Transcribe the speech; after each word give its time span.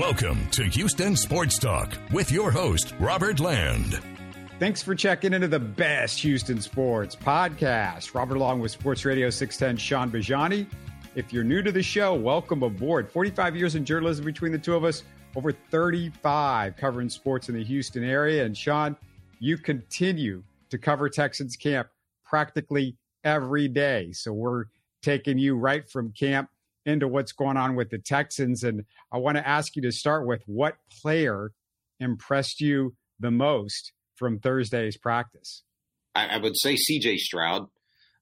Welcome 0.00 0.48
to 0.52 0.64
Houston 0.64 1.14
Sports 1.14 1.58
Talk 1.58 1.92
with 2.10 2.32
your 2.32 2.50
host, 2.50 2.94
Robert 2.98 3.38
Land. 3.38 4.00
Thanks 4.58 4.82
for 4.82 4.94
checking 4.94 5.34
into 5.34 5.46
the 5.46 5.60
best 5.60 6.18
Houston 6.20 6.62
sports 6.62 7.14
podcast. 7.14 8.14
Robert 8.14 8.38
along 8.38 8.60
with 8.60 8.70
Sports 8.70 9.04
Radio 9.04 9.28
610, 9.28 9.76
Shaun 9.76 10.10
Bijani. 10.10 10.66
If 11.16 11.34
you're 11.34 11.44
new 11.44 11.60
to 11.60 11.70
the 11.70 11.82
show, 11.82 12.14
welcome 12.14 12.62
aboard. 12.62 13.12
45 13.12 13.54
years 13.54 13.74
in 13.74 13.84
journalism 13.84 14.24
between 14.24 14.52
the 14.52 14.58
two 14.58 14.74
of 14.74 14.84
us, 14.84 15.02
over 15.36 15.52
35 15.52 16.78
covering 16.78 17.10
sports 17.10 17.50
in 17.50 17.54
the 17.54 17.62
Houston 17.62 18.02
area. 18.02 18.46
And 18.46 18.56
Shaun, 18.56 18.96
you 19.38 19.58
continue 19.58 20.42
to 20.70 20.78
cover 20.78 21.10
Texans 21.10 21.56
camp 21.56 21.88
practically 22.24 22.96
every 23.22 23.68
day. 23.68 24.12
So 24.12 24.32
we're 24.32 24.64
taking 25.02 25.36
you 25.36 25.56
right 25.56 25.86
from 25.86 26.10
camp 26.12 26.48
into 26.86 27.08
what's 27.08 27.32
going 27.32 27.56
on 27.56 27.76
with 27.76 27.90
the 27.90 27.98
Texans. 27.98 28.62
And 28.62 28.84
I 29.12 29.18
want 29.18 29.36
to 29.36 29.46
ask 29.46 29.76
you 29.76 29.82
to 29.82 29.92
start 29.92 30.26
with 30.26 30.42
what 30.46 30.76
player 31.02 31.52
impressed 32.00 32.60
you 32.60 32.94
the 33.20 33.30
most 33.30 33.92
from 34.16 34.38
Thursday's 34.38 34.96
practice? 34.96 35.62
I, 36.14 36.26
I 36.26 36.36
would 36.38 36.56
say 36.56 36.74
CJ 36.74 37.18
Stroud. 37.18 37.66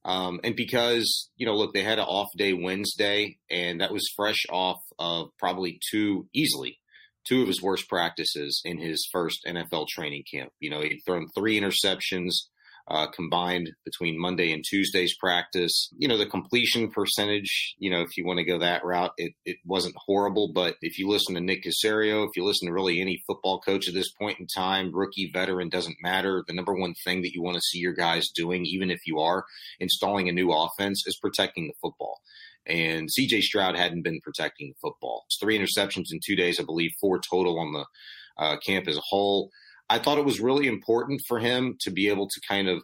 Um, 0.04 0.40
and 0.44 0.54
because, 0.54 1.30
you 1.36 1.46
know, 1.46 1.54
look, 1.54 1.74
they 1.74 1.82
had 1.82 1.98
an 1.98 2.04
off 2.04 2.28
day 2.36 2.52
Wednesday, 2.52 3.38
and 3.50 3.80
that 3.80 3.92
was 3.92 4.12
fresh 4.16 4.46
off 4.48 4.78
of 4.98 5.28
probably 5.38 5.80
two, 5.90 6.28
easily, 6.32 6.78
two 7.26 7.42
of 7.42 7.48
his 7.48 7.60
worst 7.60 7.88
practices 7.88 8.62
in 8.64 8.78
his 8.78 9.06
first 9.10 9.44
NFL 9.46 9.88
training 9.88 10.24
camp. 10.32 10.52
You 10.60 10.70
know, 10.70 10.80
he'd 10.80 11.02
thrown 11.04 11.26
three 11.36 11.60
interceptions, 11.60 12.46
uh, 12.90 13.06
combined 13.08 13.70
between 13.84 14.20
Monday 14.20 14.52
and 14.52 14.64
Tuesday's 14.66 15.14
practice. 15.16 15.90
You 15.96 16.08
know, 16.08 16.16
the 16.16 16.26
completion 16.26 16.90
percentage, 16.90 17.74
you 17.78 17.90
know, 17.90 18.00
if 18.00 18.16
you 18.16 18.24
want 18.24 18.38
to 18.38 18.44
go 18.44 18.58
that 18.58 18.84
route, 18.84 19.12
it, 19.18 19.32
it 19.44 19.58
wasn't 19.64 19.94
horrible. 20.06 20.52
But 20.54 20.76
if 20.80 20.98
you 20.98 21.08
listen 21.08 21.34
to 21.34 21.40
Nick 21.40 21.64
Caserio, 21.64 22.24
if 22.24 22.30
you 22.34 22.44
listen 22.44 22.66
to 22.66 22.72
really 22.72 23.00
any 23.00 23.22
football 23.26 23.60
coach 23.60 23.88
at 23.88 23.94
this 23.94 24.10
point 24.12 24.40
in 24.40 24.46
time, 24.46 24.94
rookie, 24.94 25.30
veteran, 25.32 25.68
doesn't 25.68 25.96
matter. 26.02 26.42
The 26.46 26.54
number 26.54 26.74
one 26.74 26.94
thing 27.04 27.20
that 27.22 27.32
you 27.32 27.42
want 27.42 27.56
to 27.56 27.62
see 27.62 27.78
your 27.78 27.94
guys 27.94 28.30
doing, 28.34 28.64
even 28.64 28.90
if 28.90 29.00
you 29.06 29.18
are 29.18 29.44
installing 29.80 30.28
a 30.28 30.32
new 30.32 30.50
offense, 30.50 31.06
is 31.06 31.18
protecting 31.20 31.66
the 31.66 31.74
football. 31.82 32.20
And 32.66 33.08
CJ 33.08 33.42
Stroud 33.42 33.76
hadn't 33.76 34.02
been 34.02 34.20
protecting 34.22 34.68
the 34.68 34.88
football. 34.88 35.24
It's 35.26 35.38
three 35.38 35.58
interceptions 35.58 36.06
in 36.10 36.20
two 36.24 36.36
days, 36.36 36.58
I 36.58 36.64
believe, 36.64 36.92
four 37.00 37.18
total 37.18 37.58
on 37.58 37.72
the 37.72 37.84
uh, 38.38 38.56
camp 38.64 38.88
as 38.88 38.96
a 38.96 39.02
whole. 39.08 39.50
I 39.90 39.98
thought 39.98 40.18
it 40.18 40.24
was 40.24 40.40
really 40.40 40.66
important 40.66 41.20
for 41.26 41.38
him 41.38 41.76
to 41.80 41.90
be 41.90 42.08
able 42.08 42.28
to 42.28 42.40
kind 42.48 42.68
of 42.68 42.82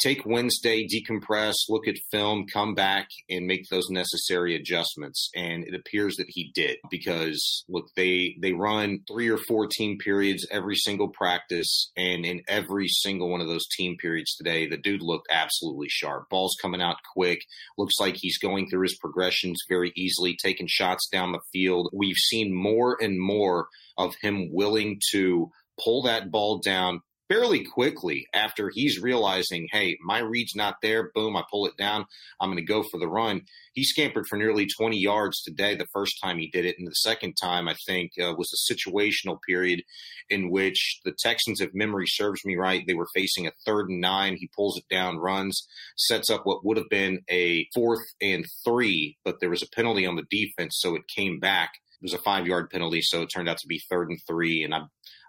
take 0.00 0.24
Wednesday, 0.24 0.86
decompress, 0.88 1.54
look 1.68 1.86
at 1.86 1.96
film, 2.10 2.46
come 2.50 2.74
back 2.74 3.08
and 3.28 3.46
make 3.46 3.68
those 3.68 3.90
necessary 3.90 4.56
adjustments. 4.56 5.30
And 5.36 5.64
it 5.64 5.74
appears 5.74 6.16
that 6.16 6.28
he 6.28 6.50
did 6.54 6.78
because 6.90 7.64
look, 7.68 7.86
they 7.96 8.36
they 8.40 8.52
run 8.52 9.00
three 9.06 9.28
or 9.28 9.36
four 9.36 9.66
team 9.66 9.98
periods 9.98 10.46
every 10.50 10.76
single 10.76 11.08
practice, 11.08 11.90
and 11.96 12.24
in 12.24 12.42
every 12.48 12.88
single 12.88 13.30
one 13.30 13.40
of 13.40 13.48
those 13.48 13.66
team 13.76 13.96
periods 13.98 14.34
today, 14.36 14.66
the 14.66 14.78
dude 14.78 15.02
looked 15.02 15.28
absolutely 15.30 15.88
sharp. 15.88 16.28
Ball's 16.30 16.56
coming 16.60 16.82
out 16.82 16.96
quick. 17.14 17.44
Looks 17.76 18.00
like 18.00 18.16
he's 18.16 18.38
going 18.38 18.68
through 18.68 18.82
his 18.82 18.96
progressions 18.98 19.58
very 19.68 19.92
easily, 19.96 20.36
taking 20.42 20.66
shots 20.68 21.08
down 21.12 21.32
the 21.32 21.40
field. 21.52 21.90
We've 21.92 22.16
seen 22.16 22.54
more 22.54 22.96
and 23.00 23.20
more 23.20 23.68
of 23.98 24.14
him 24.22 24.48
willing 24.52 25.00
to 25.12 25.50
pull 25.82 26.02
that 26.02 26.30
ball 26.30 26.58
down 26.58 27.00
fairly 27.30 27.64
quickly 27.64 28.26
after 28.34 28.70
he's 28.74 29.00
realizing, 29.00 29.68
hey, 29.70 29.96
my 30.04 30.18
read's 30.18 30.56
not 30.56 30.74
there. 30.82 31.12
Boom, 31.14 31.36
I 31.36 31.44
pull 31.48 31.64
it 31.66 31.76
down. 31.78 32.04
I'm 32.40 32.48
going 32.48 32.58
to 32.58 32.64
go 32.64 32.82
for 32.82 32.98
the 32.98 33.08
run. 33.08 33.42
He 33.72 33.84
scampered 33.84 34.26
for 34.26 34.36
nearly 34.36 34.66
20 34.66 34.98
yards 34.98 35.40
today 35.40 35.76
the 35.76 35.86
first 35.92 36.18
time 36.20 36.38
he 36.38 36.48
did 36.48 36.64
it. 36.64 36.74
And 36.76 36.88
the 36.88 36.92
second 36.92 37.34
time, 37.40 37.68
I 37.68 37.76
think, 37.86 38.12
uh, 38.20 38.34
was 38.36 38.52
a 38.52 38.74
situational 38.74 39.38
period 39.46 39.82
in 40.28 40.50
which 40.50 41.00
the 41.04 41.14
Texans, 41.16 41.60
if 41.60 41.70
memory 41.72 42.06
serves 42.08 42.44
me 42.44 42.56
right, 42.56 42.82
they 42.84 42.94
were 42.94 43.08
facing 43.14 43.46
a 43.46 43.52
third 43.64 43.90
and 43.90 44.00
nine. 44.00 44.36
He 44.36 44.50
pulls 44.56 44.76
it 44.76 44.84
down, 44.90 45.18
runs, 45.18 45.68
sets 45.96 46.30
up 46.30 46.40
what 46.44 46.64
would 46.64 46.78
have 46.78 46.90
been 46.90 47.20
a 47.30 47.68
fourth 47.72 48.04
and 48.20 48.44
three, 48.64 49.18
but 49.24 49.36
there 49.40 49.50
was 49.50 49.62
a 49.62 49.70
penalty 49.72 50.04
on 50.04 50.16
the 50.16 50.26
defense, 50.28 50.78
so 50.80 50.96
it 50.96 51.02
came 51.14 51.38
back. 51.38 51.70
It 52.00 52.04
was 52.04 52.14
a 52.14 52.18
five 52.18 52.46
yard 52.46 52.70
penalty, 52.70 53.02
so 53.02 53.22
it 53.22 53.26
turned 53.26 53.48
out 53.48 53.58
to 53.58 53.68
be 53.68 53.82
third 53.90 54.08
and 54.08 54.18
three. 54.26 54.64
And 54.64 54.74
I 54.74 54.80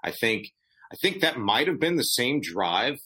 I 0.04 0.12
think 0.12 0.48
I 0.92 0.96
think 0.96 1.22
that 1.22 1.38
might 1.38 1.68
have 1.68 1.80
been 1.80 1.96
the 1.96 2.04
same 2.04 2.42
drive, 2.42 3.00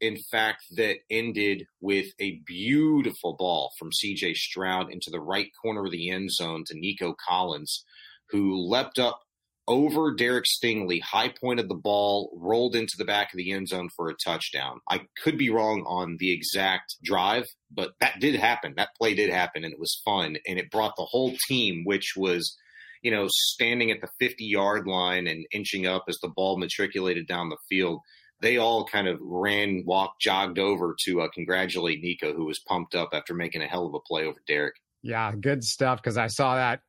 in 0.00 0.16
fact, 0.30 0.64
that 0.76 0.98
ended 1.10 1.66
with 1.80 2.06
a 2.18 2.40
beautiful 2.46 3.36
ball 3.36 3.72
from 3.78 3.90
CJ 3.90 4.34
Stroud 4.34 4.90
into 4.90 5.10
the 5.10 5.20
right 5.20 5.50
corner 5.60 5.84
of 5.84 5.90
the 5.90 6.10
end 6.10 6.30
zone 6.32 6.64
to 6.66 6.78
Nico 6.78 7.14
Collins, 7.28 7.84
who 8.30 8.56
leapt 8.56 8.98
up 8.98 9.20
over 9.66 10.14
Derek 10.14 10.46
Stingley, 10.46 11.02
high 11.02 11.28
pointed 11.28 11.68
the 11.68 11.74
ball, 11.74 12.32
rolled 12.34 12.74
into 12.74 12.96
the 12.96 13.04
back 13.04 13.34
of 13.34 13.36
the 13.36 13.52
end 13.52 13.68
zone 13.68 13.90
for 13.94 14.08
a 14.08 14.14
touchdown. 14.14 14.80
I 14.88 15.02
could 15.22 15.36
be 15.36 15.50
wrong 15.50 15.84
on 15.86 16.16
the 16.18 16.32
exact 16.32 16.96
drive, 17.04 17.44
but 17.70 17.92
that 18.00 18.18
did 18.18 18.36
happen. 18.36 18.72
That 18.78 18.96
play 18.98 19.14
did 19.14 19.28
happen, 19.28 19.64
and 19.64 19.72
it 19.74 19.78
was 19.78 20.00
fun. 20.02 20.38
And 20.46 20.58
it 20.58 20.70
brought 20.70 20.96
the 20.96 21.04
whole 21.04 21.34
team, 21.48 21.82
which 21.84 22.14
was 22.16 22.56
you 23.02 23.10
know, 23.10 23.28
standing 23.28 23.90
at 23.90 24.00
the 24.00 24.08
50 24.18 24.44
yard 24.44 24.86
line 24.86 25.26
and 25.26 25.46
inching 25.52 25.86
up 25.86 26.04
as 26.08 26.18
the 26.18 26.28
ball 26.28 26.58
matriculated 26.58 27.26
down 27.26 27.48
the 27.48 27.56
field, 27.68 28.00
they 28.40 28.56
all 28.56 28.84
kind 28.84 29.08
of 29.08 29.18
ran, 29.20 29.82
walked, 29.86 30.20
jogged 30.20 30.58
over 30.58 30.94
to 31.04 31.22
uh, 31.22 31.28
congratulate 31.34 32.00
Nico, 32.02 32.32
who 32.32 32.44
was 32.44 32.60
pumped 32.60 32.94
up 32.94 33.10
after 33.12 33.34
making 33.34 33.62
a 33.62 33.66
hell 33.66 33.86
of 33.86 33.94
a 33.94 34.00
play 34.00 34.24
over 34.24 34.40
Derek. 34.46 34.74
Yeah, 35.02 35.32
good 35.34 35.64
stuff 35.64 36.00
because 36.02 36.16
I 36.16 36.28
saw 36.28 36.56
that 36.56 36.80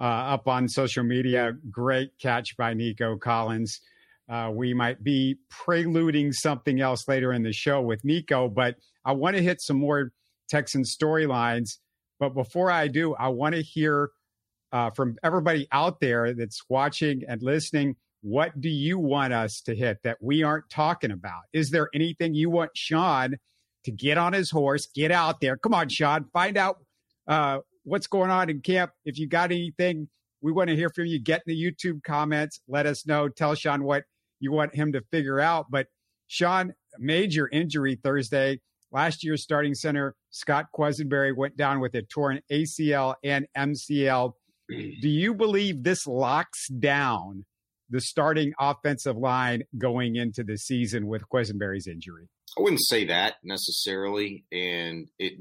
uh, 0.00 0.04
up 0.04 0.48
on 0.48 0.68
social 0.68 1.04
media. 1.04 1.52
Great 1.70 2.10
catch 2.20 2.56
by 2.56 2.74
Nico 2.74 3.16
Collins. 3.16 3.80
Uh, 4.28 4.50
we 4.52 4.72
might 4.72 5.02
be 5.04 5.36
preluding 5.50 6.32
something 6.32 6.80
else 6.80 7.06
later 7.06 7.32
in 7.32 7.42
the 7.42 7.52
show 7.52 7.82
with 7.82 8.04
Nico, 8.04 8.48
but 8.48 8.76
I 9.04 9.12
want 9.12 9.36
to 9.36 9.42
hit 9.42 9.60
some 9.60 9.78
more 9.78 10.12
Texan 10.48 10.82
storylines. 10.82 11.78
But 12.18 12.30
before 12.30 12.70
I 12.70 12.88
do, 12.88 13.14
I 13.14 13.28
want 13.28 13.54
to 13.54 13.62
hear 13.62 14.10
uh, 14.74 14.90
from 14.90 15.16
everybody 15.22 15.68
out 15.70 16.00
there 16.00 16.34
that's 16.34 16.60
watching 16.68 17.22
and 17.28 17.40
listening, 17.42 17.94
what 18.22 18.60
do 18.60 18.68
you 18.68 18.98
want 18.98 19.32
us 19.32 19.60
to 19.60 19.74
hit 19.74 19.98
that 20.02 20.18
we 20.20 20.42
aren't 20.42 20.68
talking 20.68 21.12
about? 21.12 21.42
Is 21.52 21.70
there 21.70 21.88
anything 21.94 22.34
you 22.34 22.50
want 22.50 22.72
Shaun 22.74 23.36
to 23.84 23.92
get 23.92 24.18
on 24.18 24.32
his 24.32 24.50
horse, 24.50 24.88
get 24.92 25.12
out 25.12 25.40
there? 25.40 25.56
Come 25.56 25.74
on, 25.74 25.88
Shaun, 25.88 26.24
find 26.32 26.56
out 26.56 26.78
uh, 27.28 27.58
what's 27.84 28.08
going 28.08 28.32
on 28.32 28.50
in 28.50 28.62
camp. 28.62 28.90
If 29.04 29.16
you 29.16 29.28
got 29.28 29.52
anything, 29.52 30.08
we 30.42 30.50
want 30.50 30.70
to 30.70 30.76
hear 30.76 30.90
from 30.90 31.06
you. 31.06 31.20
Get 31.20 31.42
in 31.46 31.54
the 31.54 31.62
YouTube 31.62 32.02
comments. 32.02 32.60
Let 32.66 32.86
us 32.86 33.06
know. 33.06 33.28
Tell 33.28 33.54
Shaun 33.54 33.84
what 33.84 34.02
you 34.40 34.50
want 34.50 34.74
him 34.74 34.92
to 34.92 35.02
figure 35.12 35.38
out. 35.38 35.66
But 35.70 35.86
Shaun, 36.26 36.74
major 36.98 37.48
injury 37.52 38.00
Thursday. 38.02 38.60
Last 38.90 39.22
year's 39.22 39.42
starting 39.42 39.74
center, 39.74 40.16
Scott 40.30 40.66
Quessenberry, 40.76 41.36
went 41.36 41.56
down 41.56 41.78
with 41.78 41.94
a 41.94 42.02
torn 42.02 42.40
ACL 42.50 43.14
and 43.22 43.46
MCL 43.56 44.32
do 44.68 45.08
you 45.08 45.34
believe 45.34 45.82
this 45.82 46.06
locks 46.06 46.68
down 46.68 47.44
the 47.90 48.00
starting 48.00 48.52
offensive 48.58 49.16
line 49.16 49.62
going 49.76 50.16
into 50.16 50.42
the 50.42 50.56
season 50.56 51.06
with 51.06 51.28
Quessenberry's 51.28 51.86
injury? 51.86 52.28
I 52.58 52.62
wouldn't 52.62 52.84
say 52.84 53.04
that 53.06 53.34
necessarily. 53.42 54.44
And 54.52 55.08
it, 55.18 55.34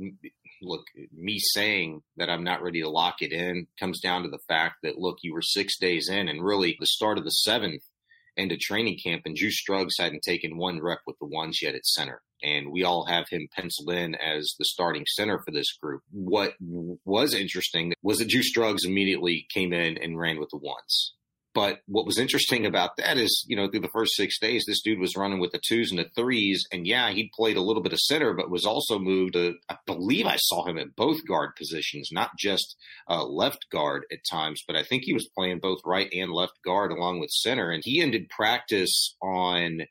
look, 0.61 0.83
me 1.15 1.39
saying 1.39 2.01
that 2.17 2.29
I'm 2.29 2.43
not 2.43 2.61
ready 2.61 2.81
to 2.81 2.89
lock 2.89 3.21
it 3.21 3.31
in 3.31 3.67
comes 3.79 3.99
down 3.99 4.23
to 4.23 4.29
the 4.29 4.39
fact 4.47 4.77
that, 4.83 4.97
look, 4.97 5.17
you 5.21 5.33
were 5.33 5.41
six 5.41 5.77
days 5.77 6.09
in 6.09 6.27
and 6.27 6.43
really 6.43 6.75
the 6.79 6.87
start 6.87 7.17
of 7.17 7.23
the 7.23 7.29
seventh 7.29 7.83
into 8.35 8.57
training 8.57 8.97
camp, 9.03 9.21
and 9.25 9.35
Juice 9.35 9.59
Scruggs 9.59 9.95
hadn't 9.99 10.23
taken 10.23 10.57
one 10.57 10.81
rep 10.81 11.01
with 11.05 11.17
the 11.19 11.27
ones 11.27 11.59
yet 11.61 11.75
at 11.75 11.85
center 11.85 12.21
and 12.43 12.71
we 12.71 12.83
all 12.83 13.05
have 13.05 13.25
him 13.29 13.47
penciled 13.55 13.91
in 13.91 14.15
as 14.15 14.55
the 14.59 14.65
starting 14.65 15.05
center 15.07 15.39
for 15.39 15.51
this 15.51 15.71
group. 15.81 16.01
What 16.11 16.53
was 17.05 17.33
interesting 17.33 17.93
was 18.01 18.19
that 18.19 18.27
Juice 18.27 18.49
Scruggs 18.49 18.85
immediately 18.85 19.47
came 19.53 19.73
in 19.73 19.97
and 19.97 20.19
ran 20.19 20.39
with 20.39 20.49
the 20.51 20.57
ones. 20.57 21.13
But 21.53 21.81
what 21.85 22.07
was 22.07 22.17
interesting 22.17 22.65
about 22.65 22.97
that 22.97 23.17
is, 23.17 23.45
you 23.47 23.55
know, 23.55 23.69
through 23.69 23.81
the 23.81 23.89
first 23.89 24.15
six 24.15 24.39
days, 24.39 24.63
this 24.65 24.81
dude 24.81 24.99
was 24.99 25.15
running 25.15 25.39
with 25.39 25.51
the 25.51 25.61
twos 25.63 25.91
and 25.91 25.99
the 25.99 26.09
threes. 26.15 26.65
And 26.71 26.87
yeah, 26.87 27.11
he 27.11 27.31
played 27.35 27.57
a 27.57 27.61
little 27.61 27.83
bit 27.83 27.93
of 27.93 27.99
center, 27.99 28.33
but 28.33 28.49
was 28.49 28.65
also 28.65 28.97
moved 28.97 29.33
to, 29.33 29.53
I 29.69 29.77
believe 29.85 30.25
I 30.25 30.37
saw 30.37 30.65
him 30.65 30.79
at 30.79 30.95
both 30.95 31.25
guard 31.27 31.55
positions, 31.55 32.09
not 32.11 32.31
just 32.39 32.75
uh, 33.07 33.23
left 33.23 33.67
guard 33.71 34.05
at 34.11 34.25
times, 34.29 34.63
but 34.65 34.75
I 34.75 34.81
think 34.81 35.03
he 35.03 35.13
was 35.13 35.29
playing 35.37 35.59
both 35.59 35.79
right 35.85 36.09
and 36.11 36.31
left 36.31 36.53
guard 36.65 36.91
along 36.91 37.19
with 37.19 37.29
center. 37.29 37.69
And 37.69 37.83
he 37.85 38.01
ended 38.01 38.29
practice 38.29 39.15
on 39.21 39.81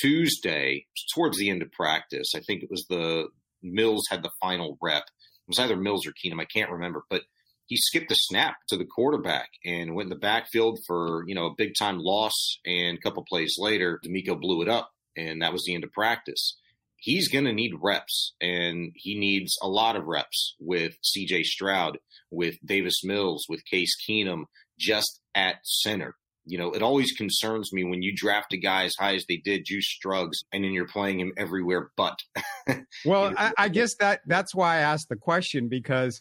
Tuesday, 0.00 0.86
towards 1.14 1.38
the 1.38 1.50
end 1.50 1.62
of 1.62 1.72
practice, 1.72 2.32
I 2.34 2.40
think 2.40 2.62
it 2.62 2.70
was 2.70 2.86
the 2.88 3.28
Mills 3.62 4.04
had 4.10 4.22
the 4.22 4.30
final 4.40 4.78
rep. 4.80 5.04
It 5.04 5.48
was 5.48 5.58
either 5.58 5.76
Mills 5.76 6.06
or 6.06 6.12
Keenum, 6.12 6.40
I 6.40 6.44
can't 6.44 6.70
remember, 6.70 7.04
but 7.08 7.22
he 7.66 7.76
skipped 7.76 8.10
a 8.10 8.16
snap 8.16 8.56
to 8.68 8.76
the 8.76 8.84
quarterback 8.84 9.48
and 9.64 9.94
went 9.94 10.06
in 10.06 10.10
the 10.10 10.16
backfield 10.16 10.78
for 10.86 11.24
you 11.26 11.34
know 11.34 11.46
a 11.46 11.54
big 11.56 11.72
time 11.78 11.98
loss. 11.98 12.58
And 12.66 12.98
a 12.98 13.00
couple 13.00 13.24
plays 13.28 13.54
later, 13.58 14.00
DeMeco 14.04 14.40
blew 14.40 14.62
it 14.62 14.68
up, 14.68 14.90
and 15.16 15.42
that 15.42 15.52
was 15.52 15.64
the 15.64 15.74
end 15.74 15.84
of 15.84 15.92
practice. 15.92 16.58
He's 16.96 17.28
going 17.28 17.46
to 17.46 17.52
need 17.52 17.72
reps, 17.80 18.34
and 18.40 18.92
he 18.94 19.18
needs 19.18 19.56
a 19.60 19.68
lot 19.68 19.96
of 19.96 20.04
reps 20.04 20.54
with 20.60 20.94
C.J. 21.02 21.42
Stroud, 21.44 21.98
with 22.30 22.54
Davis 22.64 23.02
Mills, 23.02 23.44
with 23.48 23.64
Case 23.64 23.96
Keenum, 24.08 24.44
just 24.78 25.20
at 25.34 25.56
center. 25.64 26.14
You 26.44 26.58
know, 26.58 26.72
it 26.72 26.82
always 26.82 27.12
concerns 27.12 27.72
me 27.72 27.84
when 27.84 28.02
you 28.02 28.14
draft 28.14 28.52
a 28.52 28.56
guy 28.56 28.84
as 28.84 28.94
high 28.98 29.14
as 29.14 29.24
they 29.28 29.36
did, 29.36 29.64
Juice 29.64 29.86
Scruggs, 29.86 30.42
and 30.52 30.64
then 30.64 30.72
you're 30.72 30.88
playing 30.88 31.20
him 31.20 31.32
everywhere 31.36 31.90
but. 31.96 32.18
well, 33.04 33.32
I, 33.36 33.52
I 33.56 33.68
guess 33.68 33.94
that 33.96 34.22
that's 34.26 34.54
why 34.54 34.76
I 34.76 34.80
asked 34.80 35.08
the 35.08 35.16
question 35.16 35.68
because 35.68 36.20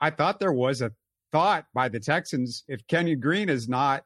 I 0.00 0.10
thought 0.10 0.40
there 0.40 0.52
was 0.52 0.80
a 0.80 0.92
thought 1.32 1.66
by 1.74 1.88
the 1.88 2.00
Texans 2.00 2.64
if 2.68 2.86
Kenyon 2.86 3.20
Green 3.20 3.48
is 3.48 3.68
not 3.68 4.04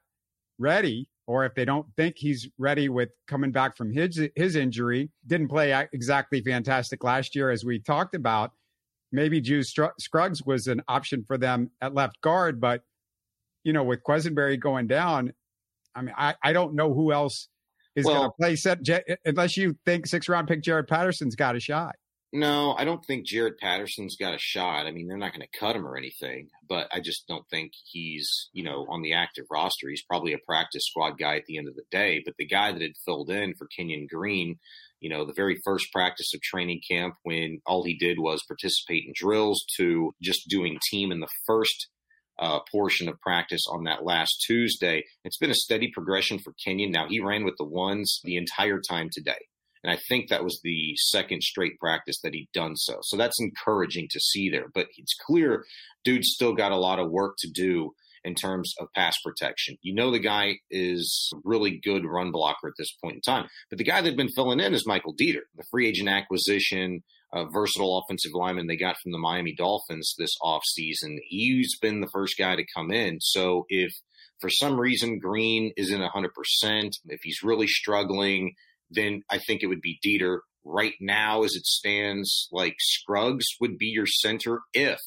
ready, 0.59 1.09
or 1.27 1.45
if 1.45 1.55
they 1.55 1.65
don't 1.65 1.87
think 1.97 2.17
he's 2.17 2.49
ready 2.59 2.89
with 2.89 3.11
coming 3.27 3.51
back 3.51 3.77
from 3.77 3.93
his 3.93 4.21
his 4.35 4.57
injury, 4.57 5.11
didn't 5.27 5.49
play 5.49 5.87
exactly 5.93 6.41
fantastic 6.41 7.03
last 7.05 7.35
year 7.35 7.51
as 7.51 7.65
we 7.65 7.79
talked 7.79 8.15
about. 8.15 8.53
Maybe 9.13 9.41
Juice 9.41 9.75
Scruggs 9.99 10.43
was 10.45 10.67
an 10.67 10.83
option 10.89 11.25
for 11.27 11.39
them 11.39 11.71
at 11.81 11.95
left 11.95 12.21
guard, 12.21 12.61
but 12.61 12.83
you 13.67 13.73
know, 13.73 13.83
with 13.83 14.05
Quessenberry 14.05 14.61
going 14.61 14.87
down, 14.87 15.33
I 15.93 16.03
mean, 16.03 16.15
I, 16.17 16.37
I 16.41 16.53
don't 16.53 16.77
know 16.77 16.95
who 16.95 17.13
else 17.13 17.49
is 17.97 18.05
well, 18.05 18.15
going 18.15 18.29
to 18.29 18.35
play 18.41 18.57
set 18.57 19.19
unless 19.25 19.57
you 19.57 19.77
think 19.85 20.07
six 20.07 20.29
round 20.29 20.47
pick 20.47 20.63
Jarrett 20.63 20.89
Patterson's 20.89 21.35
got 21.35 21.57
a 21.57 21.61
shot. 21.61 21.97
No, 22.33 22.77
I 22.79 22.85
don't 22.85 23.05
think 23.05 23.27
Jarrett 23.27 23.59
Patterson's 23.59 24.17
got 24.17 24.35
a 24.35 24.39
shot. 24.39 24.87
I 24.87 24.93
mean, 24.93 25.09
they're 25.09 25.17
not 25.17 25.33
going 25.33 25.47
to 25.47 25.59
cut 25.59 25.75
him 25.75 25.85
or 25.85 25.97
anything, 25.97 26.49
but 26.69 26.87
I 26.93 27.01
just 27.01 27.27
don't 27.27 27.49
think 27.51 27.73
he's, 27.91 28.51
you 28.53 28.63
know, 28.63 28.87
on 28.89 29.03
the 29.03 29.15
active 29.15 29.47
roster. 29.51 29.89
He's 29.89 30.05
probably 30.05 30.33
a 30.33 30.39
practice 30.47 30.87
squad 30.87 31.19
guy 31.19 31.37
at 31.37 31.47
the 31.47 31.59
end 31.59 31.67
of 31.67 31.75
the 31.75 31.85
day. 31.91 32.23
But 32.25 32.35
the 32.39 32.47
guy 32.47 32.71
that 32.71 32.83
had 32.83 32.93
filled 33.05 33.31
in 33.31 33.55
for 33.55 33.67
Kenyon 33.77 34.07
Green, 34.09 34.61
you 35.01 35.11
know, 35.11 35.25
the 35.25 35.33
very 35.33 35.61
first 35.65 35.93
practice 35.93 36.33
of 36.35 36.41
training 36.41 36.83
camp 36.89 37.15
when 37.25 37.61
all 37.67 37.85
he 37.85 37.97
did 37.97 38.21
was 38.21 38.45
participate 38.47 39.05
in 39.07 39.13
drills 39.13 39.65
to 39.77 40.13
just 40.23 40.49
doing 40.49 40.79
team 40.89 41.11
in 41.11 41.19
the 41.19 41.29
first 41.47 41.89
uh, 42.39 42.61
portion 42.71 43.09
of 43.09 43.21
practice 43.21 43.65
on 43.71 43.85
that 43.85 44.05
last 44.05 44.45
Tuesday. 44.47 45.05
It's 45.25 45.39
been 45.39 45.51
a 45.51 45.55
steady 45.55 45.91
progression 45.93 46.39
for 46.39 46.55
Kenyon. 46.65 46.91
Now, 46.91 47.07
he 47.09 47.21
ran 47.21 47.45
with 47.45 47.57
the 47.59 47.65
ones 47.65 48.21
the 48.25 48.37
entire 48.37 48.81
time 48.81 49.09
today. 49.13 49.39
And 49.83 49.93
I 49.93 50.01
think 50.09 50.29
that 50.29 50.43
was 50.43 50.61
the 50.65 50.95
second 50.97 51.43
straight 51.43 51.79
practice 51.79 52.21
that 52.23 52.35
he'd 52.35 52.49
done 52.53 52.77
so. 52.77 52.99
So 53.03 53.17
that's 53.17 53.41
encouraging 53.41 54.09
to 54.11 54.21
see 54.21 54.51
there. 54.51 54.67
But 54.75 54.89
it's 54.97 55.15
clear 55.27 55.65
dude's 56.05 56.33
still 56.35 56.55
got 56.55 56.73
a 56.73 56.77
lot 56.77 56.99
of 56.99 57.11
work 57.11 57.37
to 57.39 57.51
do 57.51 57.93
in 58.25 58.35
terms 58.35 58.75
of 58.81 58.89
pass 58.97 59.17
protection. 59.25 59.77
You 59.83 59.95
know, 59.95 60.11
the 60.11 60.19
guy 60.19 60.57
is 60.71 61.31
a 61.33 61.39
really 61.45 61.79
good 61.83 62.05
run 62.05 62.33
blocker 62.33 62.67
at 62.67 62.75
this 62.77 62.93
point 63.03 63.15
in 63.15 63.21
time. 63.21 63.47
But 63.71 63.79
the 63.79 63.85
guy 63.85 64.01
that 64.01 64.09
had 64.09 64.17
been 64.17 64.33
filling 64.35 64.59
in 64.59 64.75
is 64.75 64.87
Michael 64.87 65.15
Deiter, 65.15 65.43
the 65.55 65.65
free 65.71 65.87
agent 65.87 66.09
acquisition, 66.09 67.05
a 67.33 67.45
versatile 67.53 67.99
offensive 67.99 68.33
lineman 68.35 68.67
they 68.67 68.77
got 68.77 68.97
from 69.03 69.13
the 69.13 69.19
Miami 69.19 69.55
Dolphins 69.55 70.15
this 70.19 70.35
offseason. 70.43 71.17
He's 71.27 71.79
been 71.81 72.01
the 72.01 72.11
first 72.13 72.37
guy 72.39 72.57
to 72.57 72.65
come 72.75 72.91
in. 72.91 73.19
So 73.21 73.65
if 73.69 73.93
for 74.41 74.51
some 74.51 74.79
reason 74.79 75.19
Green 75.19 75.73
isn't 75.77 76.01
100%, 76.01 76.91
if 77.07 77.21
he's 77.23 77.43
really 77.43 77.67
struggling, 77.67 78.55
then 78.91 79.23
I 79.31 79.39
think 79.39 79.63
it 79.63 79.67
would 79.67 79.81
be 79.81 79.99
Deiter. 80.05 80.39
Right 80.69 80.95
now, 81.01 81.45
as 81.45 81.55
it 81.55 81.65
stands, 81.65 82.49
like 82.51 82.75
Scruggs 82.81 83.47
would 83.61 83.79
be 83.79 83.87
your 83.87 84.07
center 84.07 84.63
if 84.73 84.99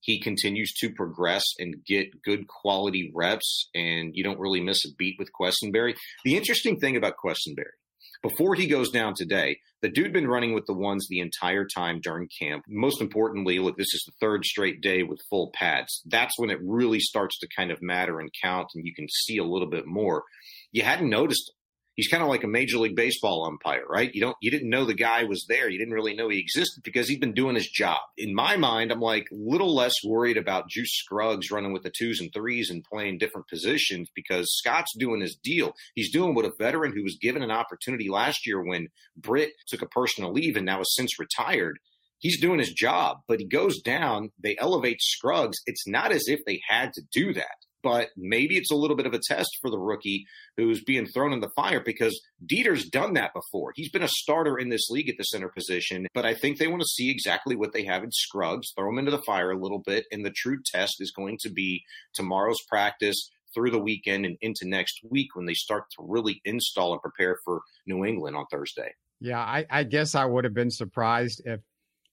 he 0.00 0.20
continues 0.20 0.72
to 0.80 0.92
progress 0.92 1.42
and 1.58 1.84
get 1.86 2.22
good 2.22 2.46
quality 2.48 3.10
reps 3.14 3.68
and 3.74 4.10
you 4.14 4.24
don't 4.24 4.38
really 4.38 4.60
miss 4.60 4.84
a 4.84 4.94
beat 4.98 5.16
with 5.18 5.30
Quessenberry. 5.38 5.94
The 6.24 6.36
interesting 6.36 6.78
thing 6.78 6.96
about 6.96 7.14
Quessenberry 7.22 7.76
before 8.22 8.54
he 8.54 8.66
goes 8.66 8.90
down 8.90 9.14
today, 9.14 9.58
the 9.82 9.88
dude 9.88 10.12
been 10.12 10.28
running 10.28 10.52
with 10.52 10.66
the 10.66 10.74
ones 10.74 11.06
the 11.08 11.20
entire 11.20 11.64
time 11.64 12.00
during 12.02 12.28
camp. 12.40 12.64
Most 12.68 13.00
importantly, 13.00 13.58
look, 13.58 13.78
this 13.78 13.94
is 13.94 14.04
the 14.06 14.12
third 14.20 14.44
straight 14.44 14.82
day 14.82 15.02
with 15.02 15.20
full 15.30 15.50
pads. 15.54 16.02
That's 16.06 16.38
when 16.38 16.50
it 16.50 16.58
really 16.62 17.00
starts 17.00 17.38
to 17.38 17.48
kind 17.56 17.70
of 17.70 17.80
matter 17.80 18.20
and 18.20 18.30
count, 18.42 18.68
and 18.74 18.84
you 18.86 18.94
can 18.94 19.08
see 19.08 19.38
a 19.38 19.44
little 19.44 19.68
bit 19.68 19.86
more. 19.86 20.24
You 20.70 20.82
hadn't 20.82 21.08
noticed 21.08 21.50
him 21.50 21.59
he's 22.00 22.08
kind 22.08 22.22
of 22.22 22.30
like 22.30 22.44
a 22.44 22.48
major 22.48 22.78
league 22.78 22.96
baseball 22.96 23.44
umpire, 23.44 23.84
right? 23.86 24.10
You 24.14 24.22
don't 24.22 24.36
you 24.40 24.50
didn't 24.50 24.70
know 24.70 24.86
the 24.86 24.94
guy 24.94 25.24
was 25.24 25.44
there. 25.50 25.68
You 25.68 25.78
didn't 25.78 25.92
really 25.92 26.14
know 26.14 26.30
he 26.30 26.38
existed 26.38 26.82
because 26.82 27.06
he's 27.06 27.18
been 27.18 27.34
doing 27.34 27.56
his 27.56 27.68
job. 27.68 28.00
In 28.16 28.34
my 28.34 28.56
mind, 28.56 28.90
I'm 28.90 29.02
like 29.02 29.28
little 29.30 29.74
less 29.74 29.92
worried 30.02 30.38
about 30.38 30.70
Juice 30.70 30.94
Scruggs 30.94 31.50
running 31.50 31.74
with 31.74 31.82
the 31.82 31.92
twos 31.94 32.18
and 32.18 32.32
threes 32.32 32.70
and 32.70 32.82
playing 32.82 33.18
different 33.18 33.48
positions 33.48 34.08
because 34.14 34.56
Scott's 34.56 34.96
doing 34.98 35.20
his 35.20 35.36
deal. 35.36 35.74
He's 35.94 36.10
doing 36.10 36.34
what 36.34 36.46
a 36.46 36.52
veteran 36.58 36.94
who 36.94 37.02
was 37.02 37.18
given 37.20 37.42
an 37.42 37.50
opportunity 37.50 38.08
last 38.08 38.46
year 38.46 38.64
when 38.64 38.88
Britt 39.14 39.50
took 39.68 39.82
a 39.82 39.86
personal 39.86 40.32
leave 40.32 40.56
and 40.56 40.64
now 40.64 40.78
has 40.78 40.94
since 40.94 41.18
retired 41.18 41.78
he's 42.18 42.40
doing 42.40 42.58
his 42.58 42.72
job, 42.72 43.16
but 43.28 43.40
he 43.40 43.46
goes 43.46 43.80
down. 43.80 44.30
They 44.42 44.54
elevate 44.58 45.00
Scruggs. 45.00 45.56
It's 45.64 45.88
not 45.88 46.12
as 46.12 46.24
if 46.26 46.40
they 46.44 46.60
had 46.68 46.92
to 46.92 47.02
do 47.12 47.32
that 47.32 47.56
but 47.82 48.08
maybe 48.16 48.56
it's 48.56 48.70
a 48.70 48.76
little 48.76 48.96
bit 48.96 49.06
of 49.06 49.14
a 49.14 49.20
test 49.28 49.50
for 49.60 49.70
the 49.70 49.78
rookie 49.78 50.26
who's 50.56 50.82
being 50.82 51.06
thrown 51.06 51.32
in 51.32 51.40
the 51.40 51.50
fire 51.56 51.82
because 51.84 52.20
Deiter's 52.44 52.88
done 52.88 53.14
that 53.14 53.32
before. 53.34 53.72
He's 53.74 53.90
been 53.90 54.02
a 54.02 54.08
starter 54.08 54.58
in 54.58 54.68
this 54.68 54.88
league 54.90 55.08
at 55.08 55.16
the 55.18 55.24
center 55.24 55.48
position, 55.48 56.06
but 56.14 56.26
I 56.26 56.34
think 56.34 56.58
they 56.58 56.68
want 56.68 56.82
to 56.82 56.88
see 56.88 57.10
exactly 57.10 57.56
what 57.56 57.72
they 57.72 57.84
have 57.84 58.02
in 58.02 58.10
Scruggs, 58.12 58.72
throw 58.76 58.88
him 58.90 58.98
into 58.98 59.10
the 59.10 59.22
fire 59.22 59.50
a 59.50 59.60
little 59.60 59.82
bit, 59.84 60.04
and 60.10 60.24
the 60.24 60.34
true 60.34 60.58
test 60.64 60.96
is 61.00 61.12
going 61.12 61.38
to 61.42 61.50
be 61.50 61.82
tomorrow's 62.14 62.60
practice 62.68 63.30
through 63.54 63.70
the 63.70 63.78
weekend 63.78 64.24
and 64.24 64.36
into 64.40 64.68
next 64.68 65.00
week 65.08 65.34
when 65.34 65.46
they 65.46 65.54
start 65.54 65.84
to 65.90 66.04
really 66.06 66.40
install 66.44 66.92
and 66.92 67.02
prepare 67.02 67.36
for 67.44 67.62
New 67.86 68.04
England 68.04 68.36
on 68.36 68.44
Thursday. 68.50 68.92
Yeah, 69.20 69.40
I, 69.40 69.66
I 69.68 69.84
guess 69.84 70.14
I 70.14 70.24
would 70.24 70.44
have 70.44 70.54
been 70.54 70.70
surprised 70.70 71.42
if 71.44 71.60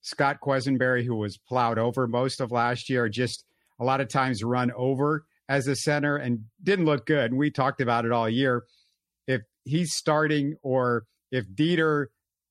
Scott 0.02 0.38
Quessenberry, 0.44 1.06
who 1.06 1.16
was 1.16 1.38
plowed 1.38 1.78
over 1.78 2.08
most 2.08 2.42
of 2.42 2.52
last 2.52 2.90
year, 2.90 3.08
just 3.08 3.46
a 3.80 3.84
lot 3.84 4.02
of 4.02 4.08
times 4.08 4.44
run 4.44 4.72
over 4.76 5.26
as 5.50 5.68
a 5.68 5.76
center 5.76 6.18
and 6.18 6.46
didn't 6.62 6.86
look 6.86 7.06
good. 7.06 7.32
And 7.32 7.40
we 7.40 7.52
talked 7.52 7.82
about 7.82 8.06
it 8.06 8.12
all 8.12 8.30
year. 8.30 8.66
If 9.28 9.42
he's 9.66 9.94
starting 9.94 10.56
or 10.62 11.06
if 11.32 11.46
Deiter, 11.48 12.08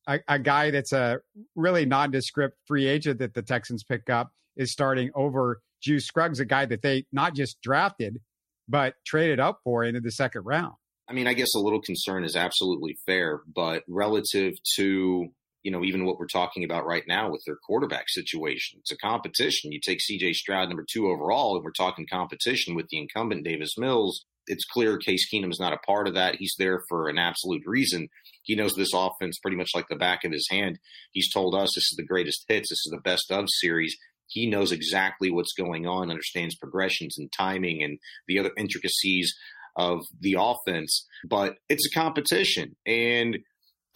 a, 0.07 0.21
a 0.29 0.39
guy 0.39 0.71
that's 0.71 0.93
a 0.93 1.19
really 1.55 1.87
nondescript 1.87 2.59
free 2.67 2.87
agent 2.87 3.19
that 3.19 3.35
the 3.35 3.43
Texans 3.43 3.85
pick 3.85 4.09
up, 4.11 4.33
is 4.57 4.73
starting 4.73 5.11
over 5.15 5.61
Juice 5.83 6.07
Scruggs, 6.07 6.41
a 6.41 6.45
guy 6.45 6.65
that 6.67 6.83
they 6.83 7.05
not 7.13 7.35
just 7.35 7.61
drafted, 7.61 8.21
but 8.69 8.95
traded 9.05 9.39
up 9.39 9.61
for 9.65 9.85
into 9.85 10.01
the 10.01 10.11
second 10.11 10.43
round. 10.45 10.75
I 11.09 11.13
mean, 11.13 11.27
I 11.27 11.35
guess 11.35 11.55
a 11.55 11.61
little 11.61 11.81
concern 11.81 12.25
is 12.25 12.35
absolutely 12.35 12.99
fair, 13.07 13.41
but 13.55 13.85
relative 13.87 14.55
to 14.77 15.29
you 15.67 15.73
know, 15.73 15.83
even 15.83 16.05
what 16.05 16.17
we're 16.17 16.29
talking 16.29 16.63
about 16.63 16.87
right 16.87 17.03
now 17.09 17.29
with 17.29 17.43
their 17.45 17.57
quarterback 17.57 18.09
situation. 18.09 18.79
It's 18.79 18.93
a 18.93 18.97
competition. 18.97 19.73
You 19.73 19.81
take 19.85 19.99
CJ 19.99 20.35
Stroud, 20.35 20.69
number 20.69 20.87
two 20.89 21.09
overall, 21.09 21.57
and 21.57 21.65
we're 21.65 21.73
talking 21.73 22.07
competition 22.09 22.77
with 22.77 22.87
the 22.89 23.01
incumbent 23.01 23.45
Davis 23.45 23.77
Mills. 23.77 24.25
It's 24.47 24.65
clear 24.65 24.97
Case 24.97 25.27
Keenum 25.29 25.51
is 25.51 25.59
not 25.59 25.73
a 25.73 25.79
part 25.79 26.07
of 26.07 26.15
that. 26.15 26.37
He's 26.37 26.55
there 26.57 26.83
for 26.89 27.09
an 27.09 27.19
absolute 27.19 27.63
reason. 27.67 28.07
He 28.45 28.55
knows 28.55 28.75
this 28.77 28.93
offense 28.95 29.41
pretty 29.41 29.57
much 29.57 29.71
like 29.75 29.89
the 29.89 29.97
back 29.97 30.23
of 30.23 30.31
his 30.31 30.47
hand. 30.49 30.79
He's 31.11 31.33
told 31.33 31.57
us 31.57 31.75
this 31.75 31.91
is 31.91 31.97
the 31.97 32.07
greatest 32.07 32.45
hits, 32.47 32.71
this 32.71 32.87
is 32.87 32.93
the 32.93 33.03
best 33.03 33.33
of 33.33 33.47
series. 33.49 33.97
He 34.29 34.49
knows 34.49 34.71
exactly 34.71 35.33
what's 35.33 35.53
going 35.53 35.85
on, 35.85 36.11
understands 36.11 36.55
progressions 36.55 37.19
and 37.19 37.29
timing 37.37 37.83
and 37.83 37.99
the 38.29 38.39
other 38.39 38.53
intricacies 38.57 39.35
of 39.75 40.03
the 40.21 40.37
offense. 40.39 41.09
But 41.29 41.57
it's 41.69 41.89
a 41.89 41.99
competition. 41.99 42.77
And 42.87 43.39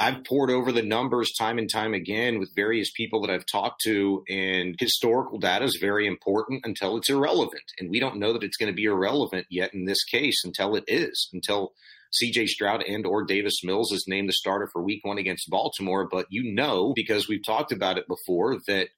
I've 0.03 0.25
pored 0.25 0.51
over 0.51 0.73
the 0.73 0.83
numbers 0.83 1.31
time 1.39 1.59
and 1.59 1.71
time 1.71 1.93
again 1.93 2.39
with 2.39 2.55
various 2.57 2.91
people 2.91 3.21
that 3.21 3.31
I've 3.31 3.45
talked 3.45 3.83
to, 3.83 4.25
and 4.31 4.75
historical 4.81 5.39
data 5.39 5.67
is 5.67 5.77
very 5.79 6.07
important 6.07 6.65
until 6.65 6.97
it's 6.97 7.11
irrelevant. 7.11 7.65
And 7.79 7.91
we 7.91 8.01
don't 8.01 8.17
know 8.17 8.33
that 8.33 8.43
it's 8.43 8.57
going 8.57 8.73
to 8.73 8.77
be 8.77 8.85
irrelevant 8.85 9.47
yet 9.51 9.75
in 9.75 9.85
this 9.85 10.03
case 10.05 10.43
until 10.43 10.75
it 10.75 10.85
is, 10.89 11.29
until 11.35 11.75
CJ 12.15 12.49
Stroud 12.49 12.83
and 12.83 13.05
or 13.05 13.25
Davis 13.25 13.63
Mills 13.63 13.93
is 13.93 14.07
named 14.09 14.31
the 14.31 14.33
starter 14.33 14.71
for 14.73 14.83
week 14.83 15.05
one 15.05 15.19
against 15.19 15.51
Baltimore. 15.51 16.09
But 16.11 16.27
you 16.31 16.51
know, 16.55 16.95
because 16.97 17.29
we've 17.29 17.45
talked 17.45 17.71
about 17.71 17.99
it 17.99 18.09
before, 18.09 18.57
that 18.69 18.89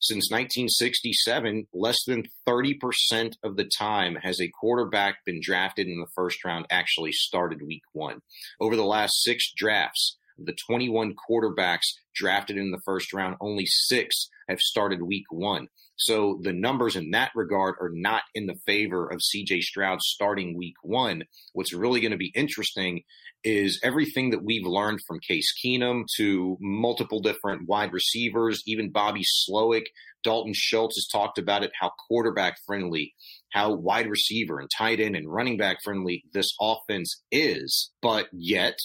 since 0.00 0.28
1967, 0.28 1.68
less 1.72 1.98
than 2.04 2.24
30% 2.48 3.34
of 3.44 3.56
the 3.56 3.64
time 3.78 4.16
has 4.16 4.40
a 4.40 4.50
quarterback 4.60 5.24
been 5.24 5.40
drafted 5.40 5.86
in 5.86 6.00
the 6.00 6.10
first 6.16 6.44
round 6.44 6.66
actually 6.68 7.12
started 7.12 7.62
week 7.62 7.82
one. 7.92 8.22
Over 8.60 8.74
the 8.74 8.84
last 8.84 9.22
six 9.22 9.52
drafts, 9.56 10.16
the 10.38 10.56
21 10.66 11.14
quarterbacks 11.28 11.86
drafted 12.14 12.56
in 12.56 12.70
the 12.70 12.80
first 12.84 13.12
round, 13.12 13.36
only 13.40 13.66
six 13.66 14.28
have 14.48 14.60
started 14.60 15.02
week 15.02 15.26
one. 15.30 15.68
So 15.96 16.38
the 16.42 16.52
numbers 16.52 16.94
in 16.94 17.10
that 17.10 17.32
regard 17.34 17.74
are 17.80 17.90
not 17.92 18.22
in 18.34 18.46
the 18.46 18.58
favor 18.66 19.08
of 19.08 19.20
CJ 19.20 19.62
Stroud 19.62 20.00
starting 20.00 20.56
week 20.56 20.76
one. 20.82 21.24
What's 21.52 21.74
really 21.74 22.00
going 22.00 22.12
to 22.12 22.16
be 22.16 22.32
interesting 22.34 23.02
is 23.44 23.80
everything 23.82 24.30
that 24.30 24.44
we've 24.44 24.66
learned 24.66 25.00
from 25.06 25.20
Case 25.20 25.52
Keenum 25.64 26.04
to 26.16 26.56
multiple 26.60 27.20
different 27.20 27.68
wide 27.68 27.92
receivers, 27.92 28.62
even 28.66 28.90
Bobby 28.90 29.22
Slowik, 29.22 29.86
Dalton 30.22 30.52
Schultz 30.54 30.96
has 30.96 31.06
talked 31.06 31.38
about 31.38 31.62
it, 31.62 31.70
how 31.78 31.92
quarterback 32.08 32.58
friendly, 32.66 33.14
how 33.52 33.72
wide 33.74 34.08
receiver 34.08 34.58
and 34.58 34.68
tight 34.76 35.00
end 35.00 35.16
and 35.16 35.32
running 35.32 35.56
back 35.56 35.78
friendly 35.82 36.24
this 36.32 36.52
offense 36.60 37.22
is. 37.30 37.90
But 38.02 38.26
yet 38.32 38.78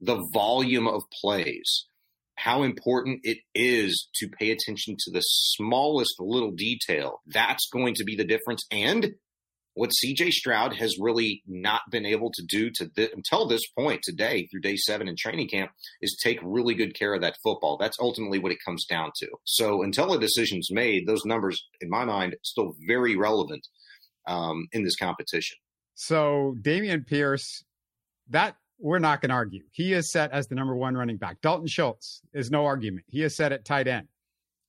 the 0.00 0.26
volume 0.32 0.86
of 0.86 1.02
plays, 1.20 1.86
how 2.36 2.62
important 2.62 3.20
it 3.22 3.38
is 3.54 4.08
to 4.16 4.28
pay 4.28 4.50
attention 4.50 4.96
to 4.98 5.10
the 5.10 5.20
smallest 5.20 6.14
little 6.18 6.52
detail. 6.52 7.20
That's 7.26 7.68
going 7.72 7.94
to 7.94 8.04
be 8.04 8.16
the 8.16 8.24
difference. 8.24 8.64
And 8.70 9.14
what 9.76 9.90
CJ 9.90 10.30
Stroud 10.30 10.74
has 10.76 10.96
really 10.98 11.42
not 11.46 11.82
been 11.90 12.06
able 12.06 12.30
to 12.32 12.42
do 12.48 12.70
to 12.76 12.88
th- 12.88 13.12
until 13.14 13.46
this 13.46 13.66
point 13.78 14.00
today 14.02 14.46
through 14.46 14.62
day 14.62 14.76
seven 14.76 15.06
in 15.06 15.16
training 15.18 15.48
camp 15.48 15.70
is 16.00 16.18
take 16.22 16.38
really 16.42 16.74
good 16.74 16.98
care 16.98 17.14
of 17.14 17.20
that 17.20 17.36
football. 17.42 17.76
That's 17.76 17.98
ultimately 18.00 18.38
what 18.38 18.52
it 18.52 18.58
comes 18.64 18.86
down 18.86 19.10
to. 19.16 19.28
So 19.44 19.82
until 19.82 20.14
a 20.14 20.18
decision's 20.18 20.70
made, 20.70 21.06
those 21.06 21.26
numbers, 21.26 21.62
in 21.82 21.90
my 21.90 22.06
mind, 22.06 22.36
still 22.42 22.74
very 22.88 23.16
relevant 23.16 23.66
um, 24.26 24.66
in 24.72 24.82
this 24.82 24.96
competition. 24.96 25.58
So 25.94 26.56
Dameon 26.60 27.06
Pierce, 27.06 27.62
that 28.30 28.56
we're 28.78 28.98
not 28.98 29.20
going 29.20 29.30
to 29.30 29.34
argue. 29.34 29.62
He 29.72 29.92
is 29.92 30.10
set 30.10 30.32
as 30.32 30.48
the 30.48 30.54
number 30.54 30.76
one 30.76 30.96
running 30.96 31.16
back. 31.16 31.40
Dalton 31.40 31.66
Schultz 31.66 32.22
is 32.32 32.50
no 32.50 32.64
argument. 32.66 33.06
He 33.08 33.22
is 33.22 33.36
set 33.36 33.52
at 33.52 33.64
tight 33.64 33.88
end. 33.88 34.08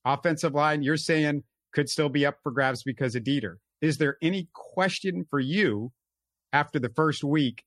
Offensive 0.06 0.54
line, 0.54 0.84
you're 0.84 0.98
saying 0.98 1.44
could 1.74 1.90
still 1.90 2.10
be 2.10 2.26
up 2.26 2.38
for 2.42 2.52
grabs 2.52 2.84
because 2.84 3.16
of 3.16 3.24
Deiter. 3.24 3.56
is 3.82 3.98
there 3.98 4.18
any 4.22 4.50
question 4.54 5.26
for 5.30 5.40
you 5.40 5.92
after 6.54 6.80
the 6.80 6.90
first 6.90 7.24
week 7.24 7.64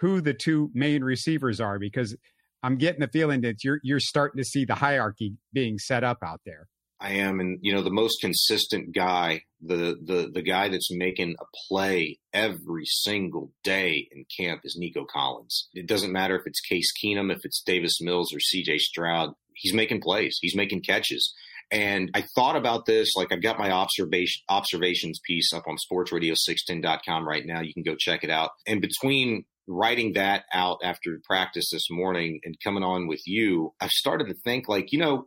who 0.00 0.20
the 0.20 0.34
two 0.34 0.70
main 0.74 1.04
receivers 1.04 1.60
are? 1.60 1.78
Because 1.78 2.16
I'm 2.62 2.76
getting 2.76 3.00
the 3.00 3.08
feeling 3.08 3.42
that 3.42 3.62
you're 3.62 3.80
you're 3.82 4.00
starting 4.00 4.38
to 4.38 4.44
see 4.44 4.64
the 4.64 4.74
hierarchy 4.74 5.36
being 5.52 5.78
set 5.78 6.02
up 6.02 6.18
out 6.24 6.40
there. 6.44 6.68
I 7.00 7.14
am, 7.14 7.40
and 7.40 7.58
you 7.60 7.74
know, 7.74 7.82
the 7.82 7.90
most 7.90 8.20
consistent 8.20 8.94
guy, 8.94 9.42
the 9.60 9.96
the 10.02 10.30
the 10.32 10.42
guy 10.42 10.68
that's 10.68 10.90
making 10.90 11.36
a 11.40 11.44
play 11.68 12.18
every 12.32 12.84
single 12.86 13.52
day 13.62 14.08
in 14.12 14.24
camp 14.36 14.62
is 14.64 14.76
Nico 14.78 15.04
Collins. 15.04 15.68
It 15.74 15.86
doesn't 15.86 16.12
matter 16.12 16.36
if 16.36 16.46
it's 16.46 16.60
Case 16.60 16.90
Keenum, 17.02 17.32
if 17.32 17.44
it's 17.44 17.62
Davis 17.62 18.00
Mills 18.00 18.32
or 18.34 18.40
C.J. 18.40 18.78
Stroud. 18.78 19.34
He's 19.54 19.74
making 19.74 20.00
plays. 20.00 20.38
He's 20.40 20.56
making 20.56 20.82
catches. 20.82 21.32
And 21.70 22.10
I 22.14 22.24
thought 22.34 22.56
about 22.56 22.86
this, 22.86 23.14
like 23.16 23.32
I've 23.32 23.42
got 23.42 23.58
my 23.58 23.70
observation 23.70 24.42
observations 24.48 25.20
piece 25.24 25.52
up 25.52 25.64
on 25.66 25.76
sportsradio610.com 25.76 27.26
right 27.26 27.44
now. 27.44 27.60
You 27.60 27.74
can 27.74 27.82
go 27.82 27.96
check 27.98 28.22
it 28.22 28.30
out. 28.30 28.50
And 28.66 28.80
between 28.80 29.44
writing 29.66 30.12
that 30.12 30.44
out 30.52 30.78
after 30.82 31.18
practice 31.24 31.70
this 31.72 31.86
morning 31.90 32.40
and 32.44 32.56
coming 32.62 32.82
on 32.82 33.08
with 33.08 33.22
you, 33.26 33.72
I've 33.80 33.90
started 33.90 34.28
to 34.28 34.34
think 34.44 34.68
like, 34.68 34.92
you 34.92 34.98
know, 34.98 35.26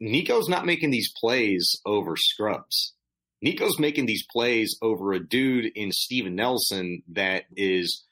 Nico's 0.00 0.48
not 0.48 0.66
making 0.66 0.90
these 0.90 1.12
plays 1.18 1.80
over 1.84 2.16
scrubs. 2.16 2.94
Nico's 3.42 3.78
making 3.78 4.06
these 4.06 4.24
plays 4.30 4.76
over 4.82 5.12
a 5.12 5.20
dude 5.20 5.70
in 5.74 5.92
Steven 5.92 6.34
Nelson 6.34 7.02
that 7.12 7.44
is 7.56 8.06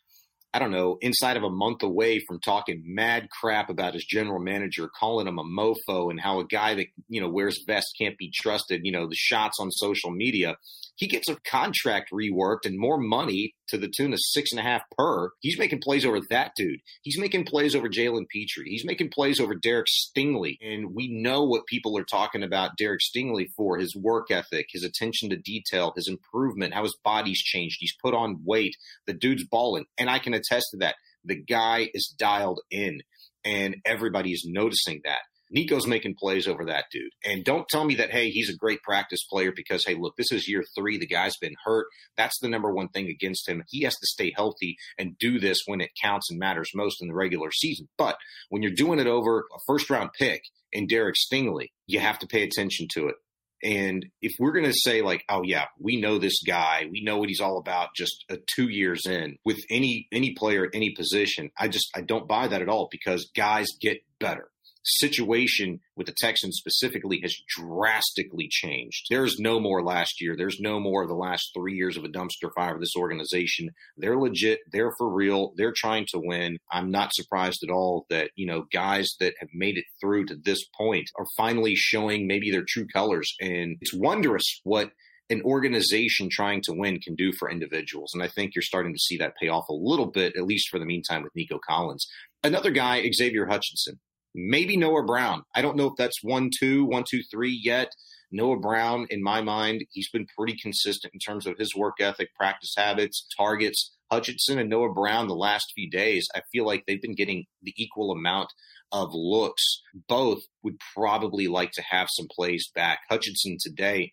I 0.55 0.61
don't 0.61 0.71
know, 0.71 0.99
inside 1.01 1.37
of 1.37 1.43
a 1.43 1.51
month 1.51 1.83
away 1.83 2.21
from 2.21 2.39
talking 2.39 2.81
mad 2.87 3.29
crap 3.29 3.71
about 3.71 3.95
his 3.95 4.05
general 4.05 4.39
manager, 4.39 4.89
calling 4.89 5.27
him 5.27 5.41
a 5.41 5.43
mofo 5.43 6.13
and 6.13 6.21
how 6.21 6.39
a 6.39 6.47
guy 6.47 6.77
that, 6.77 6.87
you 7.09 7.21
know, 7.21 7.29
wears 7.29 7.65
vest 7.67 7.97
can't 8.01 8.17
be 8.17 8.31
trusted, 8.33 8.83
you 8.85 8.93
know, 8.93 9.09
the 9.09 9.17
shots 9.17 9.59
on 9.59 9.73
social 9.73 10.13
media 10.13 10.57
he 10.97 11.07
gets 11.07 11.29
a 11.29 11.37
contract 11.49 12.11
reworked 12.13 12.65
and 12.65 12.79
more 12.79 12.99
money 12.99 13.55
to 13.69 13.79
the 13.79 13.91
tune 13.95 14.13
of 14.13 14.19
six 14.21 14.53
and 14.53 14.61
a 14.61 14.63
half 14.63 14.83
per. 14.97 15.31
He's 15.41 15.59
making 15.59 15.81
plays 15.81 16.05
over 16.05 16.21
that 16.31 16.53
dude. 16.57 16.81
He's 17.03 17.19
making 17.19 17.45
plays 17.45 17.75
over 17.75 17.89
Jalen 17.89 18.29
Pitre. 18.29 18.65
He's 18.65 18.85
making 18.85 19.11
plays 19.11 19.41
over 19.41 19.55
Derek 19.55 19.87
Stingley. 19.87 20.57
And 20.61 20.95
we 20.95 21.09
know 21.09 21.45
what 21.45 21.67
people 21.67 21.99
are 21.99 22.05
talking 22.05 22.43
about 22.43 22.77
Derek 22.77 23.01
Stingley 23.01 23.47
for 23.57 23.79
his 23.79 23.97
work 23.97 24.31
ethic, 24.31 24.67
his 24.71 24.85
attention 24.85 25.31
to 25.31 25.37
detail, 25.37 25.93
his 25.97 26.09
improvement, 26.09 26.75
how 26.75 26.83
his 26.83 26.97
body's 27.05 27.43
changed. 27.43 27.79
He's 27.81 27.97
put 28.03 28.15
on 28.15 28.43
weight. 28.45 28.77
The 29.07 29.15
dude's 29.15 29.45
balling. 29.45 29.87
And 29.99 30.09
I 30.09 30.19
can 30.19 30.35
attest 30.35 30.67
to 30.73 30.79
that. 30.79 30.97
The 31.25 31.43
guy 31.43 31.91
is 31.95 32.15
dialed 32.19 32.61
in 32.71 33.01
and 33.45 33.77
everybody 33.85 34.33
is 34.33 34.47
noticing 34.49 35.01
that. 35.05 35.21
Nico's 35.55 35.87
making 35.87 36.17
plays 36.19 36.49
over 36.49 36.65
that 36.65 36.87
dude. 36.91 37.13
And 37.25 37.45
don't 37.45 37.69
tell 37.69 37.85
me 37.85 37.95
that, 37.95 38.11
hey, 38.11 38.31
he's 38.31 38.51
a 38.51 38.57
great 38.57 38.83
practice 38.83 39.25
player 39.31 39.53
because, 39.55 39.85
hey, 39.87 39.95
look, 39.95 40.17
this 40.17 40.33
is 40.33 40.49
year 40.49 40.65
three. 40.77 40.99
The 40.99 41.07
guy's 41.07 41.37
been 41.41 41.55
hurt. 41.65 41.87
That's 42.17 42.39
the 42.41 42.49
number 42.49 42.73
one 42.73 42.89
thing 42.89 43.09
against 43.09 43.49
him. 43.49 43.63
He 43.69 43.85
has 43.85 43.95
to 43.95 44.07
stay 44.07 44.33
healthy 44.35 44.77
and 44.99 45.17
do 45.19 45.39
this 45.39 45.61
when 45.67 45.81
it 45.81 45.91
counts 46.03 46.29
and 46.29 46.41
matters 46.41 46.71
most 46.75 47.01
in 47.01 47.07
the 47.07 47.15
regular 47.15 47.53
season. 47.53 47.89
But 47.97 48.17
when 48.49 48.63
you're 48.63 48.73
doing 48.73 48.99
it 48.99 49.07
over 49.07 49.41
a 49.41 49.59
first 49.67 49.89
round 49.91 50.11
pick 50.19 50.43
in 50.73 50.89
Derek 50.89 51.15
Stingley, 51.15 51.69
you 51.87 52.01
have 52.01 52.19
to 52.19 52.27
pay 52.27 52.43
attention 52.43 52.89
to 52.95 53.07
it. 53.07 53.15
And 53.63 54.05
if 54.21 54.33
we're 54.41 54.53
going 54.53 54.67
to 54.67 54.75
say 54.75 55.03
like, 55.03 55.25
oh 55.29 55.43
yeah, 55.45 55.67
we 55.81 56.01
know 56.01 56.19
this 56.19 56.43
guy, 56.45 56.87
we 56.91 57.03
know 57.03 57.19
what 57.19 57.29
he's 57.29 57.41
all 57.41 57.59
about, 57.59 57.91
just 57.97 58.25
uh, 58.29 58.37
two 58.55 58.69
years 58.69 59.07
in 59.07 59.37
with 59.45 59.61
any 59.71 60.09
any 60.13 60.35
player 60.35 60.65
at 60.65 60.75
any 60.75 60.91
position, 60.91 61.51
I 61.59 61.69
just 61.69 61.87
I 61.95 62.01
don't 62.01 62.29
buy 62.29 62.49
that 62.49 62.61
at 62.61 62.69
all 62.69 62.89
because 62.91 63.31
guys 63.35 63.69
get 63.81 63.99
better 64.19 64.51
situation 64.85 65.81
with 65.97 66.07
the 66.07 66.15
Texans 66.17 66.57
specifically 66.59 67.21
has 67.23 67.37
drastically 67.49 68.49
changed. 68.51 69.07
There's 69.11 69.39
no 69.39 69.59
more 69.59 69.83
last 69.83 70.21
year. 70.21 70.37
There's 70.37 70.61
no 70.61 70.79
more 70.79 71.03
of 71.03 71.09
the 71.09 71.15
last 71.15 71.51
three 71.55 71.75
years 71.75 71.97
of 71.97 72.05
a 72.05 72.09
dumpster 72.09 72.51
fire 72.55 72.75
of 72.75 72.81
this 72.81 72.97
organization. 72.97 73.71
They're 73.97 74.19
legit. 74.19 74.61
They're 74.71 74.93
for 74.99 75.13
real. 75.13 75.53
They're 75.57 75.75
trying 75.75 76.07
to 76.11 76.21
win. 76.23 76.59
I'm 76.71 76.91
not 76.91 77.15
surprised 77.15 77.65
at 77.65 77.73
all 77.73 78.07
that, 78.11 78.31
you 78.37 78.47
know, 78.47 78.67
guys 78.73 79.15
that 79.21 79.35
have 79.41 79.51
made 79.55 79.77
it 79.79 79.85
through 80.01 80.27
to 80.27 80.37
this 80.37 80.65
point 80.77 81.11
are 81.19 81.27
finally 81.37 81.75
showing 81.75 82.27
maybe 82.27 82.51
their 82.51 82.65
true 82.67 82.87
colors. 82.93 83.35
And 83.41 83.77
it's 83.81 83.95
wondrous 83.95 84.61
what 84.65 84.91
an 85.31 85.41
organization 85.43 86.29
trying 86.31 86.61
to 86.63 86.75
win 86.75 87.01
can 87.01 87.15
do 87.15 87.33
for 87.33 87.51
individuals. 87.51 88.11
And 88.13 88.23
I 88.23 88.29
think 88.29 88.55
you're 88.55 88.63
starting 88.63 88.93
to 88.93 88.99
see 88.99 89.17
that 89.19 89.37
pay 89.41 89.49
off 89.49 89.65
a 89.71 89.75
little 89.75 90.11
bit, 90.11 90.35
at 90.37 90.45
least 90.45 90.69
for 90.69 90.79
the 90.79 90.85
meantime, 90.85 91.23
with 91.23 91.35
Nico 91.35 91.59
Collins. 91.67 92.07
Another 92.43 92.71
guy, 92.71 93.03
Xavier 93.11 93.47
Hutchinson 93.47 93.99
maybe 94.35 94.77
Noah 94.77 95.05
Brown. 95.05 95.43
I 95.55 95.63
don't 95.63 95.77
know 95.77 95.87
if 95.87 95.97
that's 95.97 96.23
one, 96.23 96.51
two, 96.59 96.85
one, 96.85 97.05
two, 97.09 97.23
three 97.31 97.59
yet. 97.63 97.89
Noah 98.33 98.59
Brown, 98.59 99.07
in 99.11 99.23
my 99.23 99.43
mind, 99.43 99.85
he's 99.93 100.11
been 100.11 100.27
pretty 100.37 100.57
consistent 100.61 101.15
in 101.15 101.21
terms 101.21 101.47
of 101.47 101.57
his 101.57 101.75
work 101.77 102.01
ethic, 102.01 102.35
practice 102.35 102.75
habits, 102.77 103.27
targets. 103.37 103.93
Hutchinson 104.11 104.59
and 104.59 104.69
Noah 104.69 104.93
Brown, 104.93 105.29
the 105.29 105.35
last 105.35 105.73
few 105.75 105.89
days, 105.89 106.29
I 106.35 106.43
feel 106.53 106.67
like 106.67 106.85
they've 106.87 107.01
been 107.01 107.15
getting 107.15 107.45
the 107.63 107.75
equal 107.77 108.11
amount 108.11 108.49
of 108.93 109.11
looks. 109.13 109.63
Both 110.09 110.43
would 110.63 110.77
probably 110.95 111.47
like 111.47 111.73
to 111.73 111.83
have 111.83 112.09
some 112.11 112.27
plays 112.31 112.71
back. 112.75 113.01
Hutchinson 113.09 113.57
today 113.61 114.13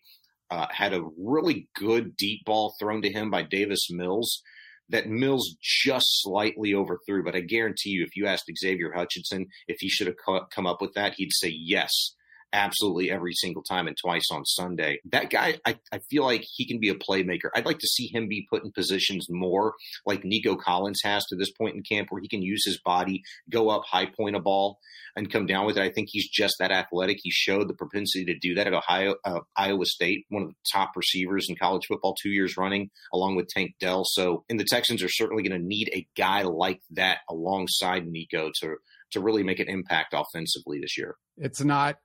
uh, 0.50 0.66
had 0.70 0.92
a 0.92 1.04
really 1.18 1.68
good 1.76 2.16
deep 2.16 2.44
ball 2.44 2.74
thrown 2.80 3.02
to 3.02 3.12
him 3.12 3.30
by 3.30 3.42
Davis 3.42 3.88
Mills 3.90 4.42
that 4.88 5.08
Mills 5.08 5.56
just 5.60 6.06
slightly 6.22 6.74
overthrew. 6.74 7.24
But 7.24 7.36
I 7.36 7.40
guarantee 7.40 7.90
you, 7.90 8.02
if 8.04 8.16
you 8.16 8.26
asked 8.26 8.50
Xavier 8.58 8.92
Hutchinson 8.92 9.46
if 9.68 9.78
he 9.80 9.88
should 9.88 10.06
have 10.06 10.16
come 10.50 10.66
up 10.66 10.80
with 10.80 10.94
that, 10.94 11.14
he'd 11.14 11.32
say 11.32 11.48
yes 11.48 12.14
absolutely 12.52 13.10
every 13.10 13.32
single 13.34 13.62
time 13.62 13.86
and 13.86 13.96
twice 13.96 14.26
on 14.30 14.44
Sunday. 14.44 15.00
That 15.10 15.30
guy, 15.30 15.58
I, 15.64 15.78
I 15.92 16.00
feel 16.10 16.24
like 16.24 16.44
he 16.44 16.66
can 16.66 16.80
be 16.80 16.88
a 16.88 16.94
playmaker. 16.94 17.50
I'd 17.54 17.66
like 17.66 17.78
to 17.78 17.86
see 17.86 18.10
him 18.12 18.28
be 18.28 18.46
put 18.50 18.64
in 18.64 18.72
positions 18.72 19.26
more 19.30 19.74
like 20.06 20.24
Nico 20.24 20.56
Collins 20.56 21.00
has 21.04 21.24
to 21.26 21.36
this 21.36 21.52
point 21.52 21.76
in 21.76 21.82
camp 21.82 22.08
where 22.10 22.20
he 22.20 22.28
can 22.28 22.42
use 22.42 22.62
his 22.64 22.80
body, 22.84 23.22
go 23.50 23.68
up, 23.68 23.82
high 23.84 24.06
point 24.06 24.36
a 24.36 24.40
ball, 24.40 24.78
and 25.16 25.30
come 25.30 25.46
down 25.46 25.66
with 25.66 25.76
it. 25.76 25.82
I 25.82 25.90
think 25.90 26.08
he's 26.10 26.28
just 26.28 26.54
that 26.58 26.70
athletic. 26.70 27.18
He 27.22 27.30
showed 27.30 27.68
the 27.68 27.74
propensity 27.74 28.24
to 28.26 28.38
do 28.38 28.54
that 28.54 28.66
at 28.66 28.74
Ohio, 28.74 29.16
uh, 29.24 29.40
Iowa 29.56 29.86
State, 29.86 30.24
one 30.28 30.42
of 30.42 30.48
the 30.48 30.54
top 30.72 30.92
receivers 30.96 31.46
in 31.48 31.56
college 31.56 31.86
football 31.86 32.14
two 32.20 32.30
years 32.30 32.56
running, 32.56 32.90
along 33.12 33.36
with 33.36 33.48
Tank 33.48 33.72
Dell. 33.80 34.04
So, 34.04 34.44
and 34.48 34.58
the 34.58 34.64
Texans 34.64 35.02
are 35.02 35.08
certainly 35.08 35.42
going 35.42 35.60
to 35.60 35.66
need 35.66 35.90
a 35.92 36.06
guy 36.16 36.42
like 36.42 36.80
that 36.92 37.18
alongside 37.28 38.06
Nico 38.06 38.50
to 38.60 38.76
to 39.12 39.20
really 39.20 39.42
make 39.42 39.60
an 39.60 39.68
impact 39.68 40.14
offensively 40.14 40.80
this 40.80 40.96
year. 40.96 41.16
It's 41.36 41.62
not 41.62 41.98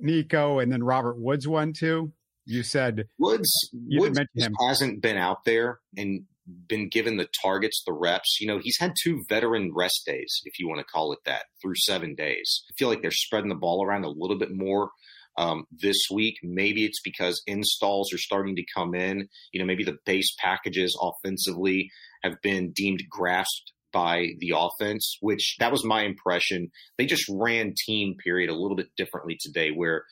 Nico, 0.00 0.58
and 0.58 0.72
then 0.72 0.82
Robert 0.82 1.18
Woods 1.18 1.46
won 1.46 1.72
too. 1.72 2.12
You 2.46 2.62
said 2.62 3.06
Woods. 3.18 3.50
Woods 3.72 4.20
hasn't 4.60 5.00
been 5.00 5.16
out 5.16 5.44
there 5.44 5.80
and 5.96 6.24
been 6.68 6.88
given 6.88 7.16
the 7.16 7.28
targets, 7.42 7.82
the 7.86 7.92
reps. 7.92 8.38
You 8.40 8.46
know, 8.48 8.60
he's 8.62 8.78
had 8.78 8.94
two 9.02 9.24
veteran 9.28 9.72
rest 9.74 10.02
days, 10.06 10.42
if 10.44 10.58
you 10.58 10.68
want 10.68 10.80
to 10.80 10.84
call 10.84 11.12
it 11.12 11.20
that, 11.24 11.44
through 11.62 11.76
seven 11.76 12.14
days. 12.14 12.64
I 12.68 12.72
feel 12.78 12.88
like 12.88 13.02
they're 13.02 13.10
spreading 13.10 13.48
the 13.48 13.54
ball 13.54 13.84
around 13.84 14.04
a 14.04 14.10
little 14.10 14.38
bit 14.38 14.54
more 14.54 14.90
um, 15.38 15.64
this 15.70 15.96
week. 16.12 16.36
Maybe 16.42 16.84
it's 16.84 17.00
because 17.02 17.42
installs 17.46 18.12
are 18.12 18.18
starting 18.18 18.56
to 18.56 18.64
come 18.74 18.94
in. 18.94 19.28
You 19.52 19.60
know, 19.60 19.66
maybe 19.66 19.84
the 19.84 19.98
base 20.04 20.34
packages 20.38 20.98
offensively 21.00 21.90
have 22.22 22.40
been 22.42 22.72
deemed 22.72 23.02
grasped 23.08 23.72
by 23.94 24.32
the 24.40 24.52
offense, 24.56 25.16
which 25.20 25.56
that 25.60 25.72
was 25.72 25.84
my 25.84 26.02
impression. 26.02 26.70
They 26.98 27.06
just 27.06 27.24
ran 27.30 27.74
team 27.86 28.16
period 28.22 28.50
a 28.50 28.54
little 28.54 28.76
bit 28.76 28.88
differently 28.96 29.38
today, 29.40 29.70
where 29.70 30.04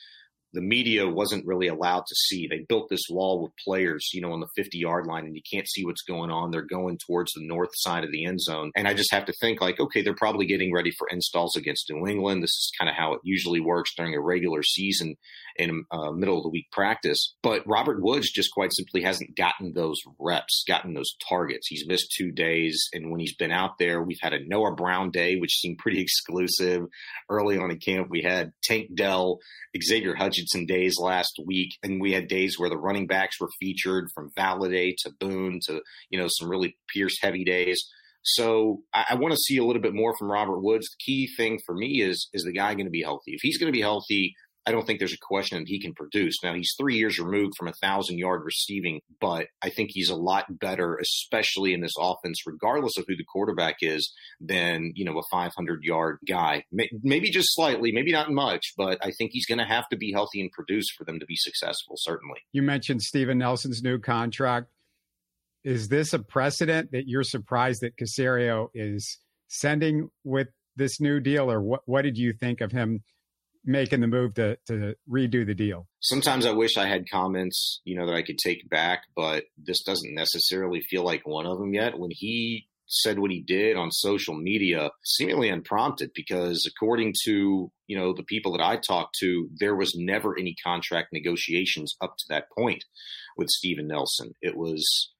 the 0.55 0.61
media 0.61 1.09
wasn't 1.09 1.47
really 1.47 1.69
allowed 1.69 2.05
to 2.07 2.15
see. 2.15 2.47
They 2.47 2.65
built 2.69 2.89
this 2.91 3.07
wall 3.09 3.43
with 3.43 3.53
players, 3.65 4.11
you 4.12 4.21
know, 4.21 4.33
on 4.33 4.41
the 4.41 4.49
50 4.55 4.79
yard 4.79 5.07
line, 5.07 5.25
and 5.25 5.35
you 5.35 5.43
can't 5.51 5.69
see 5.69 5.85
what's 5.85 6.03
going 6.03 6.31
on. 6.31 6.51
They're 6.51 6.62
going 6.62 6.99
towards 7.07 7.33
the 7.33 7.47
north 7.47 7.71
side 7.73 8.05
of 8.05 8.12
the 8.12 8.25
end 8.27 8.41
zone. 8.41 8.71
And 8.77 8.87
I 8.87 8.95
just 8.95 9.12
have 9.12 9.25
to 9.27 9.33
think, 9.41 9.61
like, 9.61 9.81
okay, 9.81 10.03
they're 10.03 10.15
probably 10.15 10.47
getting 10.47 10.73
ready 10.73 10.91
for 10.91 11.09
installs 11.09 11.57
against 11.57 11.91
New 11.91 12.07
England. 12.07 12.43
This 12.43 12.51
is 12.51 12.71
kind 12.79 12.89
of 12.91 12.95
how 12.95 13.15
it 13.15 13.21
usually 13.25 13.61
works 13.61 13.95
during 13.97 14.15
a 14.15 14.21
regular 14.21 14.62
season. 14.62 15.17
In 15.56 15.85
uh, 15.90 16.11
middle 16.12 16.38
of 16.38 16.42
the 16.42 16.50
week 16.50 16.71
practice. 16.71 17.35
But 17.42 17.66
Robert 17.66 18.02
Woods 18.02 18.30
just 18.30 18.52
quite 18.52 18.73
simply 18.75 19.02
hasn't 19.02 19.37
gotten 19.37 19.73
those 19.75 19.99
reps, 20.18 20.64
gotten 20.66 20.94
those 20.94 21.14
targets. 21.28 21.68
He's 21.68 21.87
missed 21.87 22.14
two 22.16 22.32
days. 22.32 22.88
And 22.92 23.11
when 23.11 23.21
he's 23.21 23.37
been 23.37 23.52
out 23.52 23.78
there, 23.78 24.02
we've 24.02 24.18
had 24.21 24.32
a 24.32 24.44
Noah 24.47 24.75
Brown 24.75 25.11
day, 25.11 25.37
which 25.37 25.59
seemed 25.59 25.78
pretty 25.78 26.00
exclusive. 26.02 26.82
Early 27.28 27.59
on 27.59 27.71
in 27.71 27.78
camp, 27.78 28.09
we 28.11 28.23
had 28.23 28.52
Tank 28.62 28.94
Dell, 28.94 29.38
Xavier 29.82 30.14
Hutchinson 30.14 30.66
days 30.66 30.97
last 30.99 31.38
week. 31.44 31.71
And 31.82 32.00
we 32.00 32.12
had 32.12 32.28
days 32.28 32.59
where 32.59 32.71
the 32.71 32.78
running 32.78 33.06
backs 33.06 33.40
were 33.40 33.50
featured 33.61 34.09
from 34.14 34.30
Valladay 34.37 34.94
to 34.99 35.11
Boone 35.18 35.61
to, 35.66 35.82
you 36.11 36.18
know, 36.18 36.28
some 36.28 36.49
really 36.49 36.76
Pierce 36.92 37.16
heavy 37.21 37.44
days. 37.44 37.82
So 38.23 38.82
I, 38.94 39.06
I 39.11 39.14
want 39.16 39.32
to 39.32 39.40
see 39.40 39.59
a 39.59 39.64
little 39.64 39.82
bit 39.82 39.94
more 39.94 40.14
from 40.16 40.30
Robert 40.30 40.61
Woods. 40.61 40.88
The 40.88 41.04
key 41.04 41.28
thing 41.37 41.59
for 41.66 41.75
me 41.75 42.02
is 42.02 42.28
is 42.32 42.44
the 42.44 42.52
guy 42.52 42.75
going 42.75 42.87
to 42.87 42.90
be 42.90 43.02
healthy? 43.02 43.32
If 43.32 43.40
he's 43.42 43.59
going 43.59 43.73
to 43.73 43.76
be 43.76 43.82
healthy, 43.82 44.35
I 44.66 44.73
don't 44.73 44.87
think 44.87 44.99
there's 44.99 45.12
a 45.12 45.19
question 45.19 45.59
that 45.59 45.69
he 45.69 45.81
can 45.81 45.95
produce. 45.95 46.37
Now 46.42 46.54
he's 46.54 46.75
three 46.78 46.97
years 46.97 47.19
removed 47.19 47.54
from 47.59 47.69
a 47.69 47.73
thousand 47.73 48.19
yard 48.19 48.42
receiving, 48.45 49.00
but 49.21 49.47
I 49.62 49.71
think 49.71 49.90
he's 49.92 50.09
a 50.09 50.16
lot 50.16 50.59
better, 50.59 50.97
especially 50.97 51.75
in 51.75 51.81
this 51.81 51.95
offense, 51.99 52.42
regardless 52.47 52.97
of 52.97 53.04
who 53.09 53.16
the 53.16 53.25
quarterback 53.25 53.76
is, 53.81 54.12
than 54.40 54.92
you 54.95 55.04
know 55.04 55.19
a 55.19 55.23
500 55.31 55.83
yard 55.83 56.19
guy. 56.28 56.64
Maybe 56.71 57.31
just 57.31 57.54
slightly, 57.54 57.92
maybe 57.92 58.12
not 58.12 58.31
much, 58.31 58.75
but 58.76 58.99
I 59.04 59.11
think 59.11 59.33
he's 59.33 59.47
going 59.47 59.59
to 59.59 59.64
have 59.64 59.88
to 59.90 59.97
be 59.97 60.12
healthy 60.12 60.40
and 60.40 60.50
produce 60.52 60.87
for 60.97 61.04
them 61.04 61.19
to 61.19 61.26
be 61.26 61.37
successful. 61.37 61.97
Certainly. 61.99 62.40
You 62.52 62.62
mentioned 62.62 63.02
Steven 63.02 63.38
Nelson's 63.38 63.83
new 63.83 63.99
contract 63.99 64.69
is 65.64 65.88
this 65.88 66.12
a 66.12 66.19
precedent 66.19 66.90
that 66.92 67.07
you're 67.07 67.23
surprised 67.23 67.83
that 67.83 67.97
Caserio 67.97 68.69
is 68.75 69.19
sending 69.49 70.11
with 70.25 70.49
this 70.76 71.00
new 71.00 71.21
deal, 71.21 71.50
or 71.50 71.61
what? 71.61 71.83
What 71.87 72.02
did 72.02 72.16
you 72.16 72.33
think 72.33 72.61
of 72.61 72.73
him 72.73 73.02
making 73.64 74.00
the 74.00 74.07
move 74.07 74.35
to 74.35 74.57
to 74.66 74.95
redo 75.11 75.47
the 75.47 75.54
deal? 75.54 75.87
Sometimes 76.00 76.47
I 76.47 76.52
wish 76.52 76.76
I 76.76 76.87
had 76.87 77.09
comments, 77.11 77.81
you 77.85 77.97
know, 77.97 78.07
that 78.07 78.14
I 78.14 78.23
could 78.23 78.38
take 78.38 78.69
back, 78.69 79.04
but 79.14 79.45
this 79.57 79.83
doesn't 79.83 80.14
necessarily 80.14 80.81
feel 80.81 81.04
like 81.04 81.26
one 81.26 81.47
of 81.47 81.59
them 81.59 81.75
yet. 81.75 81.99
When 81.99 82.11
he 82.12 82.66
said 82.87 83.19
what 83.19 83.31
he 83.31 83.40
did 83.40 83.76
on 83.76 83.90
social 83.90 84.35
media 84.35 84.90
seemingly 85.02 85.49
unprompted 85.49 86.11
because 86.14 86.69
according 86.69 87.14
to 87.25 87.71
you 87.87 87.97
know 87.97 88.12
the 88.12 88.25
people 88.25 88.52
that 88.52 88.62
I 88.62 88.76
talked 88.76 89.16
to 89.21 89.49
there 89.59 89.75
was 89.75 89.95
never 89.97 90.38
any 90.38 90.54
contract 90.62 91.09
negotiations 91.11 91.95
up 92.02 92.16
to 92.19 92.25
that 92.28 92.50
point 92.57 92.85
with 93.38 93.49
Steven 93.49 93.87
Nelson 93.87 94.33
it 94.42 94.57
was 94.57 95.12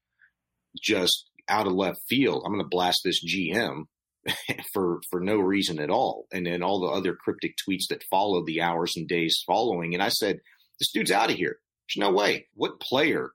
just 0.81 1.31
out 1.49 1.67
of 1.67 1.73
left 1.73 2.01
field. 2.09 2.43
I'm 2.45 2.53
going 2.53 2.65
to 2.65 2.69
blast 2.69 3.01
this 3.05 3.25
GM 3.25 3.85
for 4.73 5.01
for 5.11 5.21
no 5.21 5.37
reason 5.39 5.81
at 5.81 5.91
all. 5.91 6.27
And 6.33 6.47
then 6.47 6.63
all 6.63 6.81
the 6.81 6.87
other 6.87 7.15
cryptic 7.15 7.55
tweets 7.57 7.89
that 7.91 8.05
followed 8.11 8.47
the 8.47 8.61
hours 8.61 8.93
and 8.97 9.09
days 9.09 9.43
following. 9.47 9.95
And 9.95 10.03
I 10.03 10.09
said, 10.09 10.41
this 10.79 10.93
dude's 10.93 11.11
out 11.11 11.31
of 11.31 11.37
here. 11.37 11.59
There's 11.89 12.09
no 12.09 12.13
way. 12.13 12.47
What 12.55 12.81
player, 12.81 13.31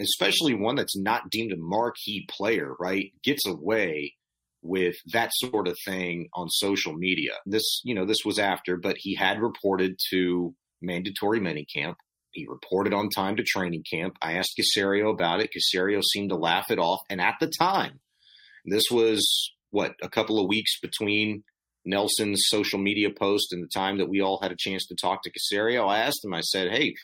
especially 0.00 0.54
one 0.54 0.76
that's 0.76 0.96
not 0.96 1.30
deemed 1.30 1.52
a 1.52 1.56
marquee 1.56 2.26
player, 2.30 2.74
right, 2.78 3.12
gets 3.22 3.46
away 3.46 4.14
with 4.62 4.96
that 5.12 5.30
sort 5.34 5.68
of 5.68 5.76
thing 5.84 6.28
on 6.34 6.48
social 6.48 6.92
media? 6.92 7.32
This, 7.46 7.80
you 7.84 7.94
know, 7.94 8.06
this 8.06 8.24
was 8.24 8.38
after, 8.38 8.76
but 8.76 8.96
he 8.98 9.14
had 9.14 9.40
reported 9.40 9.98
to 10.10 10.54
mandatory 10.80 11.40
minicamp. 11.40 11.96
He 12.32 12.46
reported 12.48 12.94
on 12.94 13.08
time 13.08 13.36
to 13.36 13.42
training 13.42 13.84
camp. 13.90 14.16
I 14.22 14.34
asked 14.34 14.58
Caserio 14.58 15.12
about 15.12 15.40
it. 15.40 15.50
Caserio 15.50 16.00
seemed 16.02 16.30
to 16.30 16.36
laugh 16.36 16.70
it 16.70 16.78
off. 16.78 17.00
And 17.10 17.20
at 17.20 17.34
the 17.40 17.50
time, 17.58 18.00
this 18.64 18.84
was 18.90 19.52
what 19.70 19.94
a 20.02 20.08
couple 20.08 20.38
of 20.38 20.48
weeks 20.48 20.78
between 20.80 21.44
Nelson's 21.84 22.42
social 22.46 22.78
media 22.78 23.08
post 23.10 23.52
and 23.52 23.62
the 23.62 23.68
time 23.68 23.98
that 23.98 24.08
we 24.08 24.20
all 24.20 24.40
had 24.42 24.52
a 24.52 24.56
chance 24.58 24.86
to 24.86 24.94
talk 24.94 25.22
to 25.22 25.30
Caserio. 25.30 25.88
I 25.88 26.00
asked 26.00 26.24
him, 26.24 26.34
I 26.34 26.40
said, 26.40 26.70
Hey, 26.70 26.94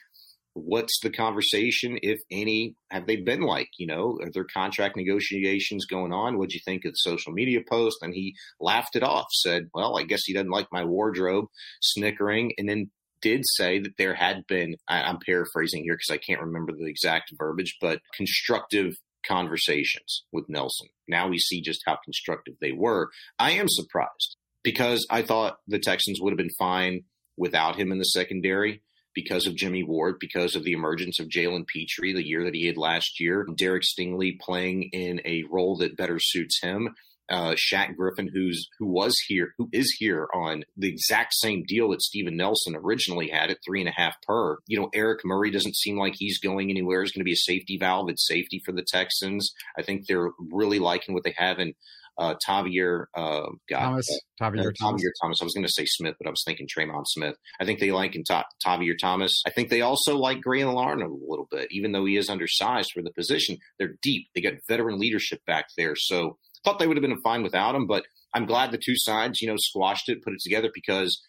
what's 0.53 1.01
the 1.03 1.11
conversation, 1.11 1.99
if 2.03 2.19
any, 2.31 2.75
have 2.91 3.07
they 3.07 3.17
been 3.17 3.43
like? 3.43 3.69
You 3.79 3.87
know, 3.87 4.19
are 4.23 4.31
there 4.33 4.47
contract 4.53 4.97
negotiations 4.97 5.87
going 5.87 6.13
on? 6.13 6.39
What'd 6.39 6.55
you 6.55 6.61
think 6.65 6.85
of 6.85 6.93
the 6.93 6.97
social 6.97 7.33
media 7.33 7.61
post? 7.69 7.99
And 8.03 8.15
he 8.15 8.35
laughed 8.61 8.97
it 8.97 9.03
off, 9.03 9.27
said, 9.31 9.69
Well, 9.75 9.99
I 9.99 10.03
guess 10.03 10.25
he 10.25 10.35
doesn't 10.35 10.51
like 10.51 10.69
my 10.73 10.85
wardrobe, 10.85 11.47
snickering, 11.81 12.53
and 12.59 12.69
then 12.69 12.91
did 13.23 13.43
say 13.45 13.79
that 13.79 13.97
there 13.97 14.15
had 14.15 14.47
been, 14.47 14.77
I, 14.89 15.09
am 15.09 15.19
paraphrasing 15.25 15.85
here 15.85 15.95
because 15.95 16.13
I 16.13 16.19
can't 16.19 16.43
remember 16.43 16.73
the 16.73 16.87
exact 16.87 17.33
verbiage, 17.37 17.77
but 17.81 18.01
constructive 18.15 18.95
conversations 19.27 20.25
with 20.33 20.49
Nelson. 20.49 20.89
Now 21.09 21.29
we 21.29 21.39
see 21.39 21.61
just 21.61 21.83
how 21.87 21.99
constructive 22.05 22.55
they 22.61 22.73
were. 22.73 23.11
I 23.39 23.53
am 23.53 23.69
surprised 23.69 24.37
because 24.63 25.07
I 25.11 25.23
thought 25.23 25.59
the 25.67 25.79
Texans 25.79 26.21
would 26.21 26.31
have 26.31 26.39
been 26.39 26.51
fine 26.59 27.05
without 27.37 27.77
him 27.77 27.93
in 27.93 27.99
the 27.99 28.05
secondary 28.05 28.83
because 29.15 29.47
of 29.47 29.57
Jimmy 29.57 29.83
Ward, 29.83 30.17
because 30.21 30.55
of 30.55 30.65
the 30.65 30.73
emergence 30.73 31.19
of 31.19 31.29
Jalen 31.29 31.67
Pitre 31.67 32.13
the 32.13 32.27
year 32.27 32.45
that 32.45 32.55
he 32.55 32.67
had 32.67 32.77
last 32.77 33.19
year, 33.19 33.47
Derek 33.57 33.83
Stingley 33.83 34.39
playing 34.39 34.91
in 34.93 35.21
a 35.25 35.45
role 35.51 35.79
that 35.79 35.97
better 35.97 36.19
suits 36.21 36.61
him 36.63 36.95
uh, 37.29 37.55
Shaq 37.55 37.97
Griffin, 37.97 38.31
who's 38.33 38.69
who 38.79 38.87
was 38.87 39.15
here, 39.27 39.55
who 39.59 39.69
is 39.73 39.97
here 39.99 40.29
on 40.35 40.65
the 40.77 40.89
exact 40.89 41.35
same 41.35 41.65
deal 41.67 41.91
that 41.91 42.03
Steven 42.03 42.37
Nelson 42.37 42.77
originally 42.77 43.29
had 43.29 43.51
at 43.51 43.59
three 43.65 43.81
and 43.81 43.89
a 43.89 43.93
half 43.93 44.15
per. 44.27 44.59
You 44.67 44.81
know, 44.81 44.91
Eric 44.95 45.21
Murray 45.25 45.51
doesn't 45.51 45.77
seem 45.77 45.99
like 45.99 46.15
he's 46.17 46.39
going 46.39 46.71
anywhere. 46.71 47.03
He's 47.03 47.13
going 47.13 47.21
to 47.21 47.25
be 47.25 47.33
a 47.33 47.37
safety 47.37 47.79
valve 47.79 48.11
at 48.11 48.21
safety 48.21 48.61
for 48.65 48.73
the 48.73 48.85
Texans. 48.87 49.53
I 49.79 49.83
think 49.83 50.07
they're 50.07 50.31
really 50.39 50.79
liking 50.79 51.15
what 51.15 51.25
they 51.25 51.35
have 51.37 51.59
in 51.59 51.75
uh, 52.19 52.35
Tavierre 52.47 53.07
uh, 53.15 53.47
Thomas. 53.71 54.09
Uh, 54.11 54.45
Tavierre, 54.45 54.73
Thomas. 54.81 55.03
Thomas. 55.21 55.39
I 55.41 55.45
was 55.45 55.55
going 55.55 55.67
to 55.67 55.73
say 55.73 55.85
Smith, 55.87 56.15
but 56.19 56.27
I 56.27 56.31
was 56.31 56.43
thinking 56.47 56.67
Tremon 56.67 57.07
Smith. 57.07 57.37
I 57.61 57.65
think 57.65 57.81
they 57.81 57.93
like 57.93 58.15
in 58.15 58.25
Ta- 58.25 58.47
Tavierre 58.65 58.99
Thomas. 58.99 59.43
I 59.47 59.51
think 59.51 59.69
they 59.69 59.83
also 59.83 60.17
like 60.17 60.41
Graham 60.41 60.73
Larn 60.73 61.03
a 61.03 61.09
little 61.09 61.49
bit, 61.51 61.69
even 61.71 61.93
though 61.93 62.05
he 62.05 62.17
is 62.17 62.31
undersized 62.31 62.91
for 62.93 63.03
the 63.03 63.13
position. 63.13 63.59
They're 63.79 63.97
deep. 64.03 64.29
They 64.35 64.41
got 64.41 64.55
veteran 64.69 64.99
leadership 64.99 65.41
back 65.47 65.67
there. 65.77 65.95
So 65.97 66.39
thought 66.67 66.81
they 66.81 66.87
would 66.89 66.97
have 66.97 67.03
been 67.03 67.21
fine 67.21 67.45
without 67.45 67.77
him, 67.77 67.87
but 67.87 68.05
I'm 68.35 68.45
glad 68.45 68.73
the 68.73 68.79
two 68.79 68.97
sides, 68.97 69.41
you 69.41 69.49
know, 69.49 69.57
squashed 69.57 70.09
it, 70.09 70.25
put 70.25 70.33
it 70.33 70.41
together 70.43 70.71
because 70.75 71.23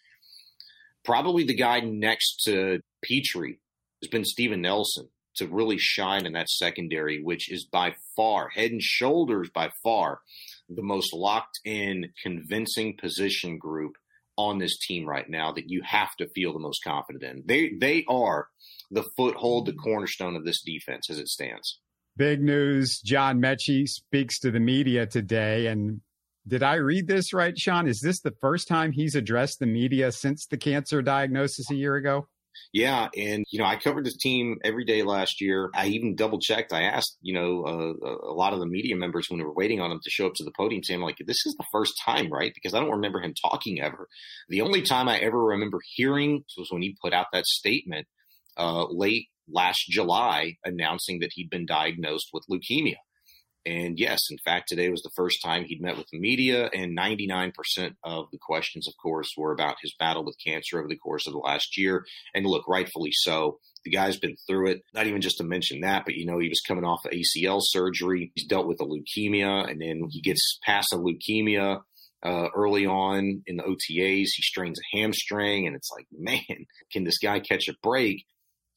probably 1.04 1.44
the 1.44 1.54
guy 1.54 1.80
next 1.80 2.42
to 2.46 2.80
Pitre 3.02 3.58
has 4.02 4.10
been 4.10 4.24
Steven 4.24 4.60
Nelson 4.60 5.08
to 5.36 5.46
really 5.46 5.78
shine 5.78 6.26
in 6.26 6.32
that 6.32 6.48
secondary, 6.48 7.22
which 7.22 7.50
is 7.52 7.64
by 7.64 7.94
far, 8.16 8.48
head 8.48 8.72
and 8.72 8.82
shoulders 8.82 9.48
by 9.54 9.70
far, 9.84 10.20
the 10.68 10.82
most 10.82 11.14
locked 11.14 11.60
in, 11.64 12.10
convincing 12.20 12.96
position 13.00 13.58
group 13.58 13.92
on 14.36 14.58
this 14.58 14.76
team 14.78 15.06
right 15.06 15.28
now 15.30 15.52
that 15.52 15.68
you 15.68 15.82
have 15.84 16.14
to 16.16 16.28
feel 16.34 16.52
the 16.52 16.58
most 16.58 16.82
confident 16.84 17.22
in. 17.22 17.42
They 17.46 17.72
they 17.80 18.04
are 18.08 18.48
the 18.90 19.04
foothold, 19.16 19.66
the 19.66 19.72
cornerstone 19.72 20.36
of 20.36 20.44
this 20.44 20.62
defense 20.62 21.08
as 21.10 21.18
it 21.18 21.28
stands. 21.28 21.78
Big 22.18 22.42
news. 22.42 23.00
John 23.00 23.40
Metchie 23.40 23.88
speaks 23.88 24.40
to 24.40 24.50
the 24.50 24.58
media 24.58 25.06
today. 25.06 25.68
And 25.68 26.00
did 26.48 26.64
I 26.64 26.74
read 26.74 27.06
this 27.06 27.32
right, 27.32 27.56
Shaun? 27.56 27.86
Is 27.86 28.00
this 28.00 28.20
the 28.20 28.34
first 28.40 28.66
time 28.66 28.90
he's 28.90 29.14
addressed 29.14 29.60
the 29.60 29.66
media 29.66 30.10
since 30.10 30.44
the 30.44 30.56
cancer 30.56 31.00
diagnosis 31.00 31.70
a 31.70 31.76
year 31.76 31.94
ago? 31.94 32.26
Yeah, 32.72 33.08
and 33.16 33.44
you 33.50 33.60
know, 33.60 33.66
I 33.66 33.76
covered 33.76 34.04
this 34.04 34.16
team 34.16 34.58
every 34.64 34.84
day 34.84 35.04
last 35.04 35.40
year. 35.40 35.70
I 35.76 35.86
even 35.86 36.16
double 36.16 36.40
checked. 36.40 36.72
I 36.72 36.82
asked, 36.82 37.16
you 37.22 37.32
know, 37.32 37.62
uh, 37.64 38.16
a 38.26 38.34
lot 38.34 38.52
of 38.52 38.58
the 38.58 38.66
media 38.66 38.96
members 38.96 39.28
when 39.30 39.38
we 39.38 39.44
were 39.44 39.54
waiting 39.54 39.80
on 39.80 39.92
him 39.92 40.00
to 40.02 40.10
show 40.10 40.26
up 40.26 40.34
to 40.34 40.44
the 40.44 40.50
podium, 40.56 40.82
saying 40.82 41.00
like, 41.00 41.18
"This 41.24 41.46
is 41.46 41.54
the 41.56 41.64
first 41.70 41.94
time, 42.04 42.32
right?" 42.32 42.50
Because 42.52 42.74
I 42.74 42.80
don't 42.80 42.90
remember 42.90 43.20
him 43.20 43.32
talking 43.40 43.80
ever. 43.80 44.08
The 44.48 44.62
only 44.62 44.82
time 44.82 45.08
I 45.08 45.18
ever 45.18 45.40
remember 45.40 45.78
hearing 45.94 46.44
was 46.56 46.68
when 46.70 46.82
he 46.82 46.96
put 47.00 47.12
out 47.12 47.28
that 47.32 47.46
statement 47.46 48.08
uh, 48.56 48.86
late 48.90 49.28
last 49.50 49.84
July 49.88 50.56
announcing 50.64 51.20
that 51.20 51.30
he'd 51.32 51.50
been 51.50 51.66
diagnosed 51.66 52.28
with 52.32 52.44
leukemia. 52.50 52.96
And 53.68 53.98
yes, 53.98 54.20
in 54.30 54.38
fact, 54.38 54.68
today 54.68 54.88
was 54.88 55.02
the 55.02 55.10
first 55.14 55.42
time 55.44 55.64
he'd 55.64 55.82
met 55.82 55.98
with 55.98 56.06
the 56.10 56.18
media, 56.18 56.70
and 56.72 56.96
99% 56.96 57.52
of 58.02 58.26
the 58.32 58.38
questions, 58.40 58.88
of 58.88 58.94
course, 59.02 59.28
were 59.36 59.52
about 59.52 59.76
his 59.82 59.94
battle 59.98 60.24
with 60.24 60.36
cancer 60.44 60.78
over 60.78 60.88
the 60.88 60.96
course 60.96 61.26
of 61.26 61.34
the 61.34 61.38
last 61.38 61.76
year. 61.76 62.06
And 62.34 62.46
look, 62.46 62.66
rightfully 62.66 63.10
so. 63.12 63.58
The 63.84 63.90
guy's 63.90 64.18
been 64.18 64.36
through 64.46 64.70
it. 64.70 64.82
Not 64.94 65.06
even 65.06 65.20
just 65.20 65.36
to 65.38 65.44
mention 65.44 65.80
that, 65.80 66.04
but 66.06 66.14
you 66.14 66.24
know, 66.24 66.38
he 66.38 66.48
was 66.48 66.62
coming 66.66 66.84
off 66.84 67.04
of 67.04 67.12
ACL 67.12 67.60
surgery. 67.62 68.32
He's 68.34 68.46
dealt 68.46 68.68
with 68.68 68.80
a 68.80 68.86
leukemia, 68.86 69.70
and 69.70 69.80
then 69.82 70.08
he 70.08 70.22
gets 70.22 70.58
past 70.64 70.94
a 70.94 70.96
leukemia 70.96 71.82
uh, 72.24 72.48
early 72.54 72.86
on 72.86 73.42
in 73.46 73.56
the 73.56 73.64
OTAs. 73.64 74.28
He 74.34 74.42
strains 74.42 74.78
a 74.78 74.96
hamstring, 74.96 75.66
and 75.66 75.76
it's 75.76 75.90
like, 75.94 76.06
man, 76.16 76.66
can 76.90 77.04
this 77.04 77.18
guy 77.18 77.40
catch 77.40 77.68
a 77.68 77.74
break? 77.82 78.24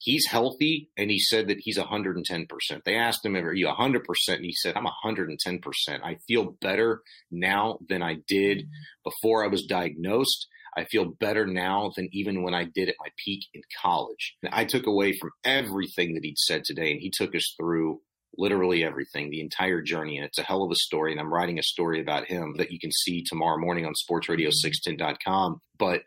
He's 0.02 0.26
healthy 0.26 0.90
and 0.96 1.10
he 1.10 1.18
said 1.18 1.48
that 1.48 1.58
he's 1.60 1.78
110%. 1.78 2.46
They 2.84 2.96
asked 2.96 3.24
him, 3.24 3.36
Are 3.36 3.54
you 3.54 3.68
100%? 3.68 4.02
And 4.28 4.44
he 4.44 4.52
said, 4.52 4.76
I'm 4.76 4.86
110%. 5.04 5.60
I 6.02 6.16
feel 6.26 6.56
better 6.60 7.02
now 7.30 7.78
than 7.88 8.02
I 8.02 8.16
did 8.26 8.58
mm-hmm. 8.58 9.10
before 9.10 9.44
I 9.44 9.48
was 9.48 9.64
diagnosed. 9.64 10.48
I 10.76 10.84
feel 10.84 11.04
better 11.04 11.46
now 11.46 11.92
than 11.96 12.08
even 12.12 12.42
when 12.42 12.54
I 12.54 12.64
did 12.64 12.88
at 12.88 12.94
my 12.98 13.10
peak 13.22 13.44
in 13.52 13.60
college. 13.82 14.36
And 14.42 14.52
I 14.54 14.64
took 14.64 14.86
away 14.86 15.12
from 15.12 15.30
everything 15.44 16.14
that 16.14 16.24
he'd 16.24 16.38
said 16.38 16.64
today, 16.64 16.92
and 16.92 17.00
he 17.00 17.12
took 17.14 17.34
us 17.34 17.54
through 17.58 18.00
literally 18.38 18.82
everything, 18.82 19.28
the 19.28 19.42
entire 19.42 19.82
journey. 19.82 20.16
And 20.16 20.24
it's 20.24 20.38
a 20.38 20.42
hell 20.42 20.62
of 20.62 20.70
a 20.70 20.76
story. 20.76 21.12
And 21.12 21.20
I'm 21.20 21.32
writing 21.32 21.58
a 21.58 21.62
story 21.62 22.00
about 22.00 22.26
him 22.26 22.54
that 22.56 22.72
you 22.72 22.78
can 22.78 22.90
see 22.90 23.22
tomorrow 23.22 23.58
morning 23.58 23.84
on 23.84 23.92
sportsradio610.com. 23.92 25.60
But 25.78 26.04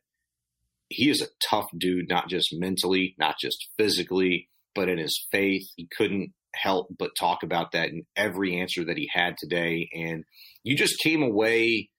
he 0.90 1.10
is 1.10 1.22
a 1.22 1.28
tough 1.50 1.66
dude, 1.78 2.10
not 2.10 2.30
just 2.30 2.50
mentally, 2.54 3.16
not 3.18 3.36
just 3.40 3.70
physically, 3.78 4.50
but 4.74 4.90
in 4.90 4.98
his 4.98 5.28
faith. 5.32 5.64
He 5.76 5.88
couldn't 5.98 6.34
help 6.54 6.88
but 6.98 7.12
talk 7.20 7.44
about 7.44 7.72
that 7.74 7.90
in 7.90 8.06
every 8.16 8.60
answer 8.60 8.86
that 8.86 8.98
he 8.98 9.10
had 9.12 9.36
today. 9.38 9.90
And 9.94 10.24
you 10.64 10.76
just 10.76 11.00
came 11.00 11.22
away 11.22 11.90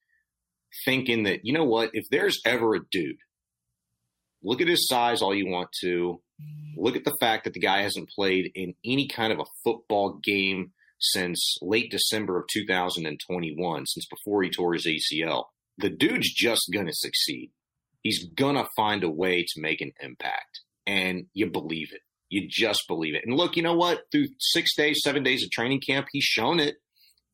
thinking 0.85 1.23
that, 1.23 1.41
you 1.43 1.53
know 1.53 1.65
what, 1.65 1.91
if 1.93 2.05
there's 2.09 2.39
ever 2.45 2.75
a 2.75 2.79
dude, 2.91 3.17
look 4.43 4.61
at 4.61 4.67
his 4.67 4.87
size 4.87 5.21
all 5.21 5.35
you 5.35 5.47
want 5.47 5.69
to, 5.81 6.21
look 6.77 6.95
at 6.95 7.03
the 7.03 7.15
fact 7.19 7.43
that 7.43 7.53
the 7.53 7.59
guy 7.59 7.81
hasn't 7.81 8.09
played 8.09 8.51
in 8.55 8.73
any 8.85 9.07
kind 9.07 9.33
of 9.33 9.39
a 9.39 9.45
football 9.63 10.19
game 10.23 10.71
since 10.99 11.57
late 11.61 11.91
December 11.91 12.39
of 12.39 12.45
2021, 12.51 13.85
since 13.85 14.05
before 14.07 14.43
he 14.43 14.49
tore 14.49 14.73
his 14.73 14.87
ACL. 14.87 15.45
The 15.77 15.89
dude's 15.89 16.33
just 16.33 16.69
going 16.73 16.87
to 16.87 16.93
succeed. 16.93 17.51
He's 18.07 18.25
to 18.55 18.65
find 18.77 19.03
a 19.03 19.09
way 19.09 19.43
to 19.43 19.61
make 19.61 19.81
an 19.81 19.91
impact. 19.99 20.61
And 20.85 21.25
you 21.33 21.47
believe 21.47 21.89
it. 21.91 21.99
You 22.29 22.47
just 22.49 22.83
believe 22.87 23.15
it. 23.15 23.23
And 23.25 23.35
look, 23.35 23.57
you 23.57 23.63
know 23.63 23.75
what? 23.75 24.03
Through 24.13 24.27
six 24.39 24.73
days, 24.77 25.01
seven 25.03 25.23
days 25.23 25.43
of 25.43 25.51
training 25.51 25.81
camp, 25.85 26.07
he's 26.13 26.23
shown 26.23 26.61
it 26.61 26.75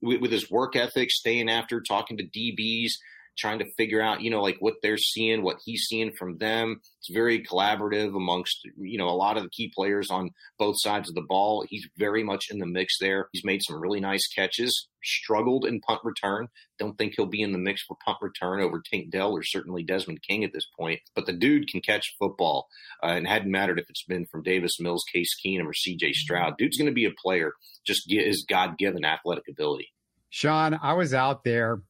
with, 0.01 0.19
with 0.19 0.31
his 0.31 0.49
work 0.49 0.75
ethic, 0.75 1.11
staying 1.11 1.47
after, 1.47 1.79
talking 1.79 2.17
to 2.17 2.23
DBs, 2.23 2.89
trying 3.37 3.59
to 3.59 3.71
figure 3.77 4.01
out, 4.01 4.21
you 4.21 4.29
know, 4.29 4.41
like 4.41 4.57
what 4.59 4.75
they're 4.81 4.97
seeing, 4.97 5.43
what 5.43 5.57
he's 5.65 5.85
seeing 5.87 6.11
from 6.11 6.37
them. 6.37 6.81
It's 6.99 7.11
very 7.11 7.43
collaborative 7.43 8.15
amongst, 8.15 8.67
you 8.77 8.97
know, 8.97 9.09
a 9.09 9.11
lot 9.11 9.37
of 9.37 9.43
the 9.43 9.49
key 9.49 9.71
players 9.75 10.09
on 10.09 10.29
both 10.57 10.75
sides 10.79 11.09
of 11.09 11.15
the 11.15 11.25
ball. 11.27 11.65
He's 11.67 11.87
very 11.97 12.23
much 12.23 12.45
in 12.49 12.59
the 12.59 12.65
mix 12.65 12.97
there. 12.99 13.27
He's 13.31 13.45
made 13.45 13.61
some 13.63 13.79
really 13.79 13.99
nice 13.99 14.27
catches, 14.27 14.87
struggled 15.03 15.65
in 15.65 15.81
punt 15.81 16.01
return. 16.03 16.47
Don't 16.79 16.97
think 16.97 17.13
he'll 17.15 17.25
be 17.25 17.41
in 17.41 17.51
the 17.51 17.57
mix 17.57 17.83
for 17.83 17.97
punt 18.05 18.17
return 18.21 18.61
over 18.61 18.81
Tank 18.81 19.09
Dell 19.09 19.31
or 19.31 19.43
certainly 19.43 19.83
Desmond 19.83 20.21
King 20.27 20.43
at 20.43 20.53
this 20.53 20.67
point. 20.77 20.99
But 21.15 21.25
the 21.25 21.33
dude 21.33 21.67
can 21.67 21.81
catch 21.81 22.15
football, 22.19 22.67
uh, 23.03 23.07
and 23.07 23.27
hadn't 23.27 23.51
mattered 23.51 23.79
if 23.79 23.89
it's 23.89 24.05
been 24.05 24.25
from 24.25 24.43
Davis 24.43 24.79
Mills, 24.79 25.03
Case 25.11 25.35
Keenum, 25.45 25.65
or 25.65 25.73
CJ 25.73 26.13
Stroud. 26.13 26.57
Dude's 26.57 26.77
going 26.77 26.89
to 26.89 26.93
be 26.93 27.05
a 27.05 27.11
player, 27.11 27.53
just 27.85 28.09
his 28.09 28.45
God 28.47 28.77
given 28.77 29.05
athletic 29.05 29.47
ability. 29.49 29.93
Shaun, 30.29 30.79
I 30.81 30.93
was 30.93 31.13
out 31.13 31.43
there 31.43 31.81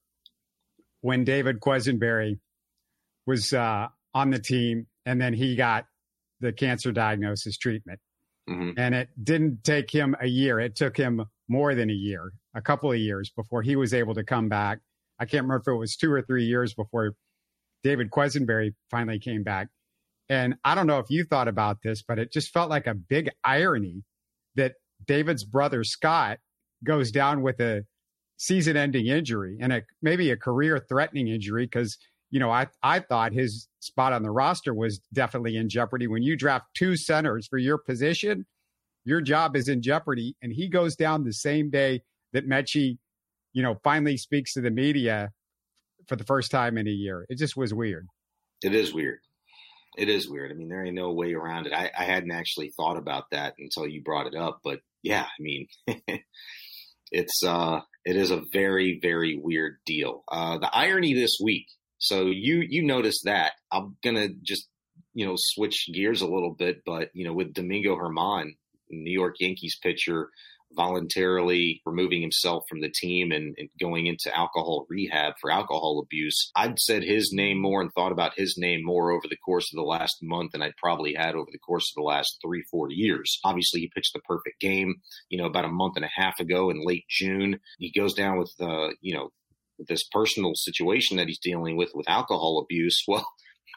when 1.04 1.26
David 1.26 1.60
Quessenberry 1.60 2.40
was 3.28 3.52
uh, 3.52 3.90
on 4.14 4.30
the 4.30 4.40
team, 4.40 4.88
and 5.06 5.22
then 5.22 5.34
he 5.34 5.58
got 5.58 5.86
the 6.40 6.54
cancer 6.54 6.94
diagnosis 6.94 7.58
treatment. 7.58 8.00
Mm-hmm. 8.50 8.72
And 8.78 8.96
it 8.96 9.10
didn't 9.22 9.66
take 9.66 9.92
him 9.92 10.16
a 10.22 10.28
year. 10.28 10.62
It 10.62 10.78
took 10.78 10.96
him 10.96 11.26
more 11.50 11.76
than 11.76 11.90
a 11.90 11.94
year, 11.94 12.32
a 12.56 12.62
couple 12.62 12.90
of 12.90 12.98
years 12.98 13.30
before 13.36 13.62
he 13.62 13.76
was 13.76 13.94
able 13.94 14.16
to 14.16 14.24
come 14.24 14.48
back. 14.48 14.80
I 15.20 15.26
can't 15.26 15.44
remember 15.44 15.72
if 15.72 15.76
it 15.76 15.78
was 15.78 15.98
two 15.98 16.12
or 16.12 16.22
three 16.22 16.46
years 16.46 16.74
before 16.74 17.16
David 17.84 18.10
Quessenberry 18.10 18.74
finally 18.90 19.20
came 19.20 19.44
back. 19.44 19.68
And 20.30 20.56
I 20.64 20.74
don't 20.74 20.88
know 20.88 21.00
if 21.00 21.10
you 21.10 21.26
thought 21.26 21.50
about 21.50 21.80
this, 21.84 22.02
but 22.02 22.18
it 22.18 22.32
just 22.32 22.54
felt 22.54 22.70
like 22.70 22.88
a 22.88 22.94
big 22.94 23.30
irony 23.44 24.04
that 24.56 24.76
David's 25.06 25.44
brother 25.44 25.84
Scott 25.84 26.40
goes 26.82 27.12
down 27.12 27.42
with 27.42 27.60
a 27.60 27.84
season 28.38 28.76
ending 28.76 29.08
injury 29.08 29.58
and 29.62 29.72
a 29.74 29.84
maybe 30.02 30.32
a 30.32 30.38
career 30.38 30.84
threatening 30.90 31.28
injury 31.28 31.66
because 31.66 31.98
you 32.30 32.40
know 32.40 32.52
I 32.52 32.68
I 32.82 33.00
thought 33.00 33.34
his 33.34 33.68
spot 33.80 34.14
on 34.14 34.24
the 34.24 34.32
roster 34.32 34.74
was 34.74 35.00
definitely 35.14 35.56
in 35.56 35.70
jeopardy. 35.70 36.08
When 36.08 36.24
you 36.24 36.36
draft 36.36 36.66
two 36.76 36.96
centers 36.96 37.48
for 37.48 37.58
your 37.58 37.78
position 37.78 38.46
your 39.06 39.22
job 39.22 39.56
is 39.56 39.68
in 39.68 39.82
jeopardy 39.82 40.36
and 40.42 40.52
he 40.52 40.68
goes 40.68 40.96
down 40.96 41.24
the 41.24 41.34
same 41.34 41.70
day 41.70 42.02
that 42.32 42.48
Metchie 42.48 42.98
you 43.54 43.62
know 43.62 43.80
finally 43.84 44.18
speaks 44.18 44.54
to 44.54 44.62
the 44.62 44.72
media 44.72 45.32
for 46.08 46.16
the 46.16 46.24
first 46.24 46.52
time 46.52 46.78
in 46.78 46.88
a 46.88 46.92
year. 46.92 47.26
It 47.30 47.38
just 47.38 47.56
was 47.56 47.74
weird. 47.74 48.08
It 48.64 48.74
is 48.74 48.94
weird. 48.94 49.20
It 49.98 50.10
is 50.10 50.30
weird. 50.30 50.52
I 50.52 50.56
mean 50.56 50.70
there 50.70 50.84
ain't 50.84 50.96
no 50.96 51.12
way 51.12 51.34
around 51.34 51.68
it. 51.68 51.74
I, 51.74 51.92
I 51.98 52.04
hadn't 52.04 52.32
actually 52.32 52.70
thought 52.70 52.98
about 52.98 53.26
that 53.32 53.56
until 53.60 53.88
you 53.88 54.02
brought 54.02 54.28
it 54.28 54.36
up 54.36 54.60
but 54.64 54.80
yeah 55.02 55.24
I 55.24 55.42
mean 55.42 55.68
it's 57.14 57.44
uh 57.44 57.80
it 58.04 58.18
is 58.18 58.32
a 58.32 58.44
very 58.52 59.00
very 59.02 59.40
weird 59.42 59.78
deal. 59.86 60.24
Uh, 60.30 60.58
the 60.58 60.76
irony 60.76 61.14
this 61.14 61.38
week. 61.42 61.68
So 62.00 62.26
you 62.26 62.66
you 62.68 62.84
notice 62.84 63.22
that 63.24 63.54
I'm 63.72 63.96
gonna 64.04 64.30
just 64.42 64.68
you 65.14 65.26
know 65.26 65.36
switch 65.38 65.90
gears 65.94 66.22
a 66.22 66.28
little 66.28 66.54
bit, 66.54 66.84
but 66.86 67.10
you 67.14 67.26
know 67.26 67.34
with 67.34 67.54
Domingo 67.54 67.96
Germán, 67.96 68.58
New 68.90 69.12
York 69.12 69.36
Yankees 69.40 69.78
pitcher, 69.82 70.30
voluntarily 70.76 71.82
removing 71.86 72.22
himself 72.22 72.64
from 72.70 72.82
the 72.82 72.92
team 72.94 73.32
and, 73.32 73.56
and, 73.58 73.70
going 73.80 74.06
into 74.08 74.36
alcohol 74.36 74.86
rehab 74.90 75.34
for 75.42 75.52
alcohol 75.52 76.02
abuse. 76.04 76.52
I'd 76.56 76.80
said 76.80 77.04
his 77.04 77.32
name 77.34 77.60
more 77.62 77.82
and 77.82 77.92
thought 77.94 78.12
about 78.12 78.34
his 78.38 78.56
name 78.58 78.82
more 78.84 79.12
over 79.12 79.28
the 79.30 79.38
course 79.38 79.72
of 79.74 79.78
the 79.78 79.84
last 79.84 80.18
month 80.22 80.52
than 80.52 80.62
I'd 80.62 80.78
probably 80.78 81.16
had 81.16 81.36
over 81.36 81.50
the 81.52 81.60
course 81.60 81.92
of 81.92 81.96
the 81.96 82.08
last 82.08 82.38
three, 82.44 82.64
four 82.70 82.88
years. 82.90 83.40
Obviously, 83.44 83.82
he 83.82 83.92
pitched 83.94 84.14
the 84.14 84.22
perfect 84.22 84.60
game, 84.60 84.96
you 85.30 85.38
know, 85.38 85.46
about 85.46 85.66
a 85.66 85.70
month 85.70 85.94
and 85.96 86.06
a 86.06 86.22
half 86.22 86.40
ago 86.40 86.70
in 86.70 86.86
late 86.86 87.06
June. 87.10 87.60
He 87.80 87.92
goes 87.92 88.14
down 88.14 88.38
with, 88.38 88.54
uh, 88.60 88.90
you 89.02 89.16
know, 89.16 89.32
this 89.80 90.08
personal 90.12 90.54
situation 90.56 91.18
that 91.18 91.28
he's 91.28 91.40
dealing 91.40 91.76
with 91.78 91.90
with 91.94 92.10
alcohol 92.10 92.60
abuse. 92.64 93.04
Well, 93.14 93.28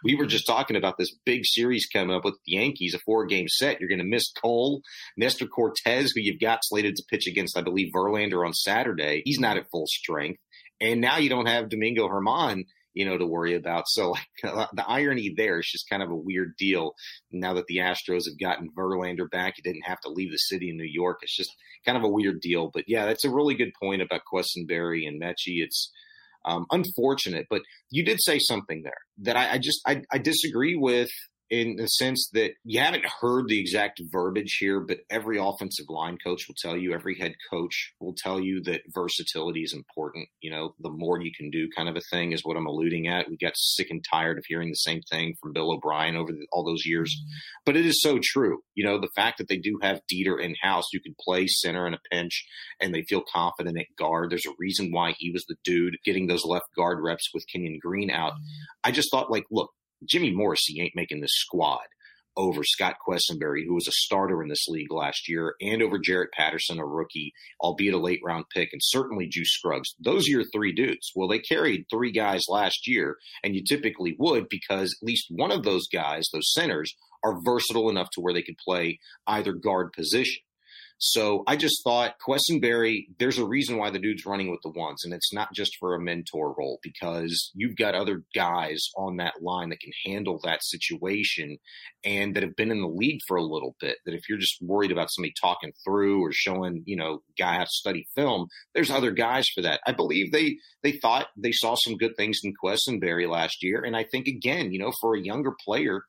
we 0.04 0.14
were 0.14 0.26
just 0.26 0.46
talking 0.46 0.76
about 0.76 0.98
this 0.98 1.14
big 1.24 1.42
series 1.44 1.86
coming 1.86 2.14
up 2.14 2.24
with 2.24 2.34
the 2.44 2.52
Yankees, 2.52 2.94
a 2.94 2.98
four 2.98 3.26
game 3.26 3.48
set. 3.48 3.80
You're 3.80 3.88
going 3.88 3.98
to 3.98 4.04
miss 4.04 4.32
Cole, 4.32 4.82
Nestor 5.16 5.46
Cortes, 5.46 6.12
who 6.12 6.20
you've 6.20 6.40
got 6.40 6.60
slated 6.62 6.96
to 6.96 7.04
pitch 7.08 7.26
against, 7.26 7.56
I 7.56 7.62
believe, 7.62 7.92
Verlander 7.94 8.44
on 8.44 8.52
Saturday. 8.52 9.22
He's 9.24 9.40
not 9.40 9.56
at 9.56 9.70
full 9.70 9.86
strength. 9.86 10.40
And 10.80 11.00
now 11.00 11.16
you 11.18 11.30
don't 11.30 11.46
have 11.46 11.70
Domingo 11.70 12.08
Germán, 12.08 12.64
you 12.92 13.06
know, 13.06 13.16
to 13.16 13.26
worry 13.26 13.54
about. 13.54 13.84
So 13.88 14.10
like, 14.10 14.26
uh, 14.44 14.66
the 14.74 14.88
irony 14.88 15.32
there 15.36 15.58
is 15.58 15.70
just 15.70 15.88
kind 15.88 16.02
of 16.02 16.10
a 16.10 16.16
weird 16.16 16.54
deal. 16.58 16.92
Now 17.32 17.54
that 17.54 17.66
the 17.66 17.78
Astros 17.78 18.26
have 18.26 18.38
gotten 18.38 18.70
Verlander 18.76 19.30
back, 19.30 19.54
he 19.56 19.62
didn't 19.62 19.86
have 19.86 20.00
to 20.00 20.10
leave 20.10 20.30
the 20.30 20.36
city 20.36 20.70
in 20.70 20.76
New 20.76 20.88
York. 20.90 21.20
It's 21.22 21.36
just 21.36 21.54
kind 21.84 21.96
of 21.96 22.04
a 22.04 22.08
weird 22.08 22.40
deal. 22.40 22.70
But 22.72 22.84
yeah, 22.86 23.06
that's 23.06 23.24
a 23.24 23.30
really 23.30 23.54
good 23.54 23.72
point 23.80 24.02
about 24.02 24.22
Quessenberry 24.30 25.06
and 25.06 25.20
Metchie. 25.20 25.62
It's 25.62 25.90
um, 26.46 26.66
unfortunate, 26.70 27.46
but 27.50 27.62
you 27.90 28.04
did 28.04 28.18
say 28.22 28.38
something 28.38 28.82
there 28.82 28.98
that 29.18 29.36
I, 29.36 29.52
I 29.52 29.58
just 29.58 29.80
I, 29.86 30.02
I 30.12 30.18
disagree 30.18 30.76
with 30.76 31.10
in 31.48 31.76
the 31.76 31.86
sense 31.86 32.28
that 32.32 32.52
you 32.64 32.80
haven't 32.80 33.04
heard 33.20 33.48
the 33.48 33.60
exact 33.60 34.00
verbiage 34.10 34.56
here, 34.58 34.80
but 34.80 34.98
every 35.10 35.38
offensive 35.38 35.86
line 35.88 36.18
coach 36.22 36.46
will 36.48 36.56
tell 36.60 36.76
you, 36.76 36.92
every 36.92 37.16
head 37.18 37.34
coach 37.50 37.92
will 38.00 38.14
tell 38.16 38.40
you 38.40 38.60
that 38.64 38.82
versatility 38.94 39.62
is 39.62 39.72
important. 39.72 40.28
You 40.40 40.50
know, 40.50 40.74
the 40.80 40.90
more 40.90 41.20
you 41.20 41.30
can 41.36 41.50
do, 41.50 41.68
kind 41.76 41.88
of 41.88 41.96
a 41.96 42.00
thing, 42.10 42.32
is 42.32 42.44
what 42.44 42.56
I'm 42.56 42.66
alluding 42.66 43.06
at. 43.06 43.28
We 43.28 43.36
got 43.36 43.52
sick 43.56 43.88
and 43.90 44.04
tired 44.10 44.38
of 44.38 44.44
hearing 44.46 44.70
the 44.70 44.74
same 44.74 45.00
thing 45.08 45.34
from 45.40 45.52
Bill 45.52 45.72
O'Brien 45.72 46.16
over 46.16 46.32
the, 46.32 46.46
all 46.50 46.64
those 46.64 46.84
years, 46.84 47.14
mm-hmm. 47.14 47.60
but 47.64 47.76
it 47.76 47.86
is 47.86 48.00
so 48.02 48.18
true. 48.20 48.60
You 48.74 48.84
know, 48.84 48.98
the 48.98 49.10
fact 49.14 49.38
that 49.38 49.48
they 49.48 49.58
do 49.58 49.78
have 49.82 50.00
Deiter 50.12 50.42
in 50.42 50.56
house, 50.60 50.86
you 50.92 51.00
can 51.00 51.14
play 51.20 51.46
center 51.46 51.86
in 51.86 51.94
a 51.94 52.00
pinch, 52.10 52.44
and 52.80 52.92
they 52.92 53.02
feel 53.02 53.22
confident 53.32 53.78
at 53.78 53.86
guard. 53.96 54.30
There's 54.30 54.46
a 54.46 54.54
reason 54.58 54.90
why 54.90 55.14
he 55.16 55.30
was 55.30 55.44
the 55.46 55.56
dude 55.64 55.96
getting 56.04 56.26
those 56.26 56.44
left 56.44 56.66
guard 56.76 56.98
reps 57.00 57.30
with 57.32 57.46
Kenyon 57.52 57.78
Green 57.80 58.10
out. 58.10 58.32
Mm-hmm. 58.32 58.82
I 58.84 58.90
just 58.90 59.10
thought, 59.12 59.30
like, 59.30 59.44
look, 59.50 59.70
Jimmy 60.04 60.32
Morrissey 60.32 60.80
ain't 60.80 60.96
making 60.96 61.20
this 61.20 61.34
squad 61.34 61.86
over 62.36 62.62
Scott 62.62 62.96
Quessenberry, 63.06 63.64
who 63.66 63.74
was 63.74 63.88
a 63.88 63.92
starter 63.92 64.42
in 64.42 64.48
this 64.48 64.68
league 64.68 64.92
last 64.92 65.28
year, 65.28 65.54
and 65.60 65.82
over 65.82 65.98
Jarrett 65.98 66.32
Patterson, 66.32 66.78
a 66.78 66.86
rookie, 66.86 67.32
albeit 67.60 67.94
a 67.94 67.98
late 67.98 68.20
round 68.22 68.44
pick, 68.54 68.68
and 68.72 68.80
certainly 68.84 69.26
Juice 69.26 69.52
Scruggs. 69.52 69.94
Those 69.98 70.28
are 70.28 70.32
your 70.32 70.44
three 70.52 70.72
dudes. 70.72 71.12
Well, 71.14 71.28
they 71.28 71.38
carried 71.38 71.86
three 71.90 72.12
guys 72.12 72.42
last 72.48 72.86
year, 72.86 73.16
and 73.42 73.54
you 73.54 73.64
typically 73.64 74.16
would 74.18 74.48
because 74.50 74.96
at 75.00 75.06
least 75.06 75.26
one 75.30 75.50
of 75.50 75.62
those 75.62 75.88
guys, 75.88 76.28
those 76.32 76.52
centers, 76.52 76.94
are 77.24 77.40
versatile 77.42 77.88
enough 77.90 78.08
to 78.12 78.20
where 78.20 78.34
they 78.34 78.42
could 78.42 78.58
play 78.58 79.00
either 79.26 79.52
guard 79.52 79.92
position. 79.92 80.42
So 80.98 81.44
I 81.46 81.56
just 81.56 81.84
thought 81.84 82.14
Quessenberry, 82.26 83.08
there's 83.18 83.36
a 83.36 83.46
reason 83.46 83.76
why 83.76 83.90
the 83.90 83.98
dude's 83.98 84.24
running 84.24 84.50
with 84.50 84.60
the 84.62 84.70
ones, 84.70 85.04
and 85.04 85.12
it's 85.12 85.32
not 85.32 85.52
just 85.52 85.76
for 85.78 85.94
a 85.94 86.00
mentor 86.00 86.54
role 86.56 86.78
because 86.82 87.50
you've 87.54 87.76
got 87.76 87.94
other 87.94 88.22
guys 88.34 88.82
on 88.96 89.18
that 89.18 89.42
line 89.42 89.68
that 89.68 89.80
can 89.80 89.92
handle 90.06 90.40
that 90.42 90.64
situation 90.64 91.58
and 92.02 92.34
that 92.34 92.42
have 92.42 92.56
been 92.56 92.70
in 92.70 92.80
the 92.80 92.88
league 92.88 93.20
for 93.28 93.36
a 93.36 93.44
little 93.44 93.76
bit. 93.78 93.98
That 94.06 94.14
if 94.14 94.22
you're 94.28 94.38
just 94.38 94.56
worried 94.62 94.90
about 94.90 95.10
somebody 95.10 95.34
talking 95.38 95.72
through 95.84 96.24
or 96.24 96.32
showing, 96.32 96.82
you 96.86 96.96
know, 96.96 97.20
guy 97.38 97.56
how 97.56 97.64
to 97.64 97.70
study 97.70 98.06
film, 98.14 98.46
there's 98.74 98.90
other 98.90 99.10
guys 99.10 99.46
for 99.54 99.60
that. 99.62 99.80
I 99.86 99.92
believe 99.92 100.32
they 100.32 100.56
they 100.82 100.92
thought 100.92 101.26
they 101.36 101.52
saw 101.52 101.74
some 101.74 101.98
good 101.98 102.16
things 102.16 102.40
in 102.42 102.54
Quessenberry 102.64 103.28
last 103.28 103.62
year, 103.62 103.82
and 103.84 103.94
I 103.94 104.04
think 104.10 104.28
again, 104.28 104.72
you 104.72 104.78
know, 104.78 104.92
for 105.02 105.14
a 105.14 105.22
younger 105.22 105.52
player, 105.62 106.04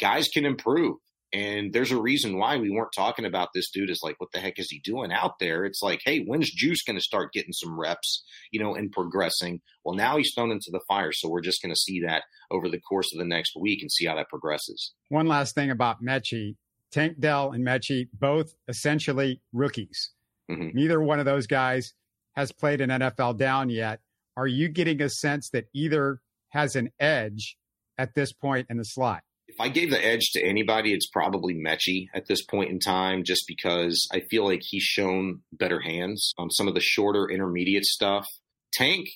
guys 0.00 0.28
can 0.32 0.46
improve 0.46 0.96
and 1.32 1.72
there's 1.72 1.92
a 1.92 2.00
reason 2.00 2.38
why 2.38 2.56
we 2.56 2.70
weren't 2.70 2.92
talking 2.96 3.24
about 3.24 3.50
this 3.54 3.70
dude 3.70 3.90
is 3.90 4.00
like, 4.02 4.16
what 4.18 4.32
the 4.32 4.40
heck 4.40 4.58
is 4.58 4.70
he 4.70 4.80
doing 4.80 5.12
out 5.12 5.38
there? 5.38 5.64
It's 5.64 5.82
like, 5.82 6.00
hey, 6.04 6.20
when's 6.20 6.50
Juice 6.50 6.82
going 6.82 6.96
to 6.96 7.02
start 7.02 7.32
getting 7.32 7.52
some 7.52 7.78
reps, 7.78 8.24
you 8.50 8.62
know, 8.62 8.74
and 8.74 8.90
progressing? 8.90 9.60
Well, 9.84 9.94
now 9.94 10.16
he's 10.16 10.32
thrown 10.34 10.50
into 10.50 10.70
the 10.70 10.80
fire. 10.88 11.12
So 11.12 11.28
we're 11.28 11.42
just 11.42 11.60
going 11.62 11.74
to 11.74 11.80
see 11.80 12.00
that 12.06 12.22
over 12.50 12.68
the 12.68 12.80
course 12.80 13.12
of 13.12 13.18
the 13.18 13.26
next 13.26 13.54
week 13.58 13.82
and 13.82 13.92
see 13.92 14.06
how 14.06 14.16
that 14.16 14.28
progresses. 14.28 14.92
One 15.08 15.26
last 15.26 15.54
thing 15.54 15.70
about 15.70 16.02
Metchie 16.02 16.56
Tank 16.90 17.20
Dell 17.20 17.52
and 17.52 17.64
Metchie, 17.64 18.08
both 18.12 18.54
essentially 18.66 19.40
rookies. 19.52 20.10
Mm-hmm. 20.50 20.70
Neither 20.74 21.00
one 21.00 21.18
of 21.18 21.26
those 21.26 21.46
guys 21.46 21.92
has 22.34 22.52
played 22.52 22.80
an 22.80 22.90
NFL 22.90 23.36
down 23.36 23.68
yet. 23.68 24.00
Are 24.36 24.46
you 24.46 24.68
getting 24.68 25.02
a 25.02 25.08
sense 25.08 25.50
that 25.50 25.66
either 25.74 26.20
has 26.50 26.76
an 26.76 26.90
edge 26.98 27.58
at 27.98 28.14
this 28.14 28.32
point 28.32 28.68
in 28.70 28.78
the 28.78 28.84
slot? 28.84 29.22
If 29.58 29.62
I 29.62 29.70
gave 29.70 29.90
the 29.90 30.06
edge 30.06 30.30
to 30.34 30.40
anybody, 30.40 30.92
it's 30.92 31.08
probably 31.08 31.52
Metchie 31.52 32.06
at 32.14 32.28
this 32.28 32.44
point 32.44 32.70
in 32.70 32.78
time, 32.78 33.24
just 33.24 33.42
because 33.48 34.06
I 34.12 34.20
feel 34.30 34.44
like 34.44 34.60
he's 34.62 34.84
shown 34.84 35.40
better 35.50 35.80
hands 35.80 36.32
on 36.38 36.48
some 36.48 36.68
of 36.68 36.74
the 36.74 36.80
shorter 36.80 37.28
intermediate 37.28 37.84
stuff. 37.84 38.24
Tank 38.72 39.08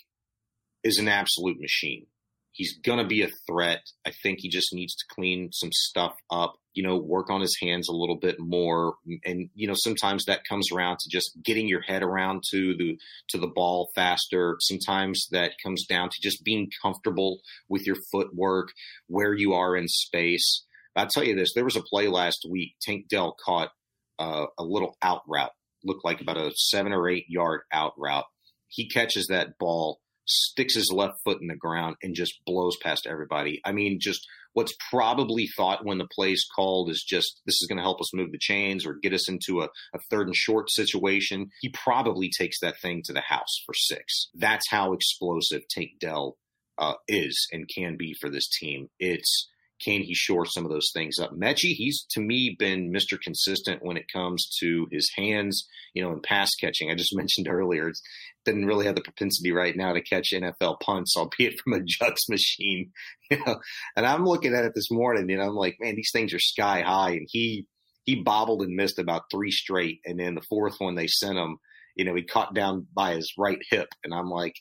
is 0.83 0.98
an 0.98 1.07
absolute 1.07 1.61
machine. 1.61 2.07
He's 2.50 2.76
going 2.81 2.98
to 2.98 3.07
be 3.07 3.22
a 3.22 3.31
threat. 3.46 3.83
I 4.05 4.11
think 4.20 4.40
he 4.40 4.48
just 4.48 4.74
needs 4.74 4.96
to 4.96 5.05
clean 5.14 5.50
some 5.52 5.70
stuff 5.70 6.14
up, 6.28 6.55
you 6.75 6.83
know, 6.83 6.97
work 6.97 7.31
on 7.31 7.41
his 7.41 7.57
hands 7.61 7.89
a 7.89 7.93
little 7.95 8.19
bit 8.19 8.37
more. 8.39 8.95
And, 9.25 9.51
you 9.55 9.67
know, 9.67 9.75
sometimes 9.77 10.25
that 10.25 10.45
comes 10.49 10.69
around 10.73 10.99
to 11.01 11.11
just 11.11 11.33
getting 11.45 11.69
your 11.69 11.83
head 11.83 12.03
around 12.03 12.43
to 12.51 12.75
the, 12.77 12.99
to 13.31 13.39
the 13.39 13.47
ball 13.47 13.91
faster. 13.95 14.57
Sometimes 14.61 15.27
that 15.31 15.53
comes 15.63 15.87
down 15.87 16.09
to 16.11 16.17
just 16.23 16.45
being 16.45 16.71
comfortable 16.83 17.41
with 17.69 17.87
your 17.87 17.97
footwork, 18.11 18.69
where 19.07 19.35
you 19.35 19.53
are 19.55 19.77
in 19.77 19.89
space. 19.89 20.65
I'll 20.97 21.09
tell 21.09 21.25
you 21.25 21.35
this, 21.35 21.53
there 21.55 21.65
was 21.65 21.77
a 21.77 21.83
play 21.83 22.09
last 22.09 22.47
week. 22.49 22.75
Tank 22.83 23.09
Dell 23.09 23.37
caught 23.45 23.71
uh, 24.19 24.47
a 24.59 24.65
little 24.65 24.97
out 25.03 25.23
route, 25.27 25.53
looked 25.85 26.05
like 26.05 26.21
about 26.21 26.37
a 26.37 26.53
seven 26.55 26.93
or 26.93 27.09
eight 27.09 27.27
yard 27.29 27.63
out 27.73 27.93
route. 27.97 28.27
He 28.69 28.89
catches 28.89 29.27
that 29.27 29.59
ball 29.59 30.01
sticks 30.27 30.75
his 30.75 30.93
left 30.93 31.15
foot 31.25 31.41
in 31.41 31.49
the 31.49 31.57
ground 31.57 31.97
and 32.03 32.15
just 32.15 32.45
blows 32.47 32.77
past 32.83 33.07
everybody. 33.07 33.61
I 33.65 33.73
mean, 33.73 33.99
just 34.01 34.27
what's 34.55 34.75
probably 34.91 35.49
thought 35.57 35.85
when 35.85 35.99
the 35.99 36.09
play's 36.15 36.45
called 36.55 36.91
is 36.91 37.05
just 37.07 37.41
this 37.47 37.61
is 37.61 37.67
going 37.69 37.79
to 37.79 37.83
help 37.83 38.01
us 38.01 38.15
move 38.15 38.33
the 38.33 38.38
chains 38.38 38.87
or 38.87 38.99
get 39.03 39.12
us 39.12 39.29
into 39.29 39.61
a, 39.62 39.69
a, 39.95 39.99
third 40.11 40.27
and 40.27 40.37
short 40.37 40.71
situation. 40.71 41.49
He 41.61 41.71
probably 41.71 42.31
takes 42.31 42.61
that 42.61 42.81
thing 42.81 43.03
to 43.07 43.12
the 43.12 43.21
house 43.21 43.62
for 43.65 43.75
six. 43.75 44.29
That's 44.35 44.69
how 44.71 44.93
explosive 44.93 45.62
Tank 45.71 45.93
Dell 46.01 46.37
uh, 46.79 46.95
is 47.09 47.47
and 47.53 47.69
can 47.75 47.97
be 47.97 48.15
for 48.21 48.31
this 48.31 48.49
team. 48.49 48.88
It's 48.99 49.49
can 49.85 50.03
he 50.03 50.14
shore 50.14 50.47
some 50.47 50.64
of 50.64 50.71
those 50.71 50.90
things 50.92 51.18
up? 51.18 51.33
Metchie, 51.33 51.75
he's 51.75 52.05
to 52.11 52.21
me 52.21 52.57
been 52.59 52.92
Mr. 52.92 53.18
Consistent 53.21 53.83
when 53.83 53.97
it 53.97 54.11
comes 54.12 54.49
to 54.61 54.87
his 54.90 55.11
hands, 55.16 55.66
you 55.95 56.03
know, 56.03 56.12
and 56.12 56.23
pass 56.23 56.51
catching. 56.61 56.90
I 56.90 56.95
just 56.95 57.14
mentioned 57.16 57.49
earlier, 57.49 57.88
it 57.88 57.99
doesn't 58.45 58.66
really 58.66 58.87
have 58.87 58.95
the 58.95 59.03
propensity 59.03 59.53
right 59.53 59.77
now 59.77 59.92
to 59.92 60.01
catch 60.01 60.33
NFL 60.33 60.81
punts, 60.81 61.16
albeit 61.16 61.61
from 61.61 61.75
a 61.75 61.81
Jugs 61.85 62.29
machine. 62.29 62.92
You 63.31 63.38
know, 63.47 63.61
and 63.97 64.05
I'm 64.05 64.27
looking 64.27 64.55
at 64.55 64.66
it 64.66 64.73
this 64.75 64.90
morning, 64.90 65.31
and 65.33 65.40
I'm 65.42 65.55
like, 65.55 65.77
man, 65.81 65.95
these 65.97 66.11
things 66.12 66.35
are 66.35 66.38
sky 66.38 66.83
high, 66.83 67.12
and 67.12 67.27
he 67.31 67.66
he 68.05 68.16
bobbled 68.16 68.61
and 68.61 68.77
missed 68.77 68.99
about 68.99 69.23
three 69.31 69.51
straight, 69.51 70.01
and 70.05 70.21
then 70.21 70.35
the 70.35 70.42
fourth 70.51 70.75
one 70.81 70.97
they 70.97 71.07
sent 71.07 71.38
him, 71.38 71.57
you 71.97 72.05
know, 72.05 72.14
he 72.14 72.25
caught 72.25 72.55
down 72.55 72.87
by 72.95 73.14
his 73.14 73.33
right 73.38 73.61
hip, 73.71 73.88
and 74.05 74.12
I'm 74.12 74.29
like, 74.29 74.53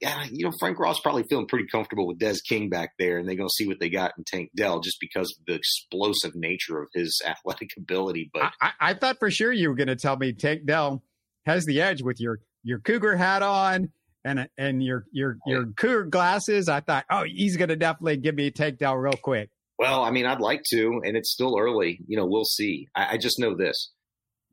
you 0.00 0.44
know, 0.44 0.52
Frank 0.58 0.78
Ross 0.78 1.00
probably 1.00 1.24
feeling 1.28 1.46
pretty 1.46 1.66
comfortable 1.70 2.06
with 2.06 2.18
Des 2.18 2.36
King 2.46 2.68
back 2.68 2.90
there, 2.98 3.18
and 3.18 3.28
they're 3.28 3.36
going 3.36 3.48
to 3.48 3.54
see 3.54 3.66
what 3.66 3.80
they 3.80 3.88
got 3.88 4.12
in 4.18 4.24
Tank 4.24 4.50
Dell 4.54 4.80
just 4.80 4.98
because 5.00 5.34
of 5.38 5.46
the 5.46 5.54
explosive 5.54 6.34
nature 6.34 6.80
of 6.80 6.88
his 6.94 7.20
athletic 7.26 7.70
ability. 7.78 8.30
But 8.32 8.52
I, 8.60 8.72
I 8.80 8.94
thought 8.94 9.18
for 9.18 9.30
sure 9.30 9.52
you 9.52 9.68
were 9.68 9.74
going 9.74 9.88
to 9.88 9.96
tell 9.96 10.16
me 10.16 10.32
Tank 10.32 10.66
Dell 10.66 11.02
has 11.46 11.64
the 11.64 11.80
edge 11.80 12.02
with 12.02 12.20
your 12.20 12.40
your 12.62 12.80
Cougar 12.80 13.16
hat 13.16 13.42
on 13.42 13.90
and 14.24 14.48
and 14.58 14.82
your 14.82 15.06
your 15.12 15.38
oh, 15.46 15.50
your 15.50 15.66
Cougar 15.76 16.06
glasses. 16.06 16.68
I 16.68 16.80
thought, 16.80 17.06
oh, 17.10 17.24
he's 17.24 17.56
going 17.56 17.70
to 17.70 17.76
definitely 17.76 18.18
give 18.18 18.34
me 18.34 18.48
a 18.48 18.50
Tank 18.50 18.78
Dell 18.78 18.96
real 18.96 19.14
quick. 19.14 19.50
Well, 19.78 20.02
I 20.02 20.10
mean, 20.10 20.24
I'd 20.24 20.40
like 20.40 20.62
to, 20.70 21.02
and 21.04 21.16
it's 21.16 21.30
still 21.30 21.58
early. 21.58 22.00
You 22.06 22.16
know, 22.16 22.26
we'll 22.26 22.46
see. 22.46 22.88
I, 22.94 23.14
I 23.14 23.16
just 23.18 23.38
know 23.38 23.54
this 23.54 23.92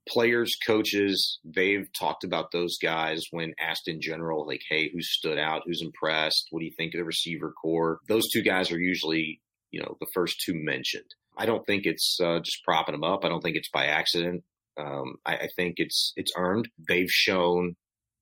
players, 0.08 0.56
coaches, 0.66 1.40
they've 1.44 1.88
talked 1.98 2.24
about 2.24 2.52
those 2.52 2.78
guys 2.82 3.22
when 3.32 3.54
asked 3.60 3.88
in 3.88 4.02
general, 4.02 4.46
like, 4.46 4.62
hey, 4.70 4.90
who 4.94 5.02
stood 5.02 5.38
out? 5.38 5.64
Who's 5.66 5.82
impressed? 5.82 6.48
What 6.52 6.60
do 6.60 6.66
you 6.66 6.74
think 6.78 6.94
of 6.94 7.00
the 7.00 7.06
receiver 7.06 7.52
corps? 7.52 8.00
Those 8.08 8.30
two 8.34 8.42
guys 8.42 8.72
are 8.72 8.80
usually, 8.80 9.42
you 9.72 9.82
know, 9.82 9.98
the 10.00 10.08
first 10.14 10.36
two 10.46 10.54
mentioned. 10.56 11.06
I 11.38 11.46
don't 11.46 11.66
think 11.66 11.86
it's 11.86 12.18
uh, 12.24 12.40
just 12.40 12.64
propping 12.64 12.94
them 12.94 13.04
up. 13.04 13.26
I 13.26 13.30
don't 13.30 13.42
think 13.42 13.56
it's 13.56 13.70
by 13.72 13.88
accident. 13.88 14.44
Um, 14.78 15.16
I, 15.26 15.36
I 15.36 15.48
think 15.56 15.76
it's 15.78 16.14
it's 16.16 16.32
earned. 16.38 16.68
They've 16.88 17.10
shown 17.10 17.76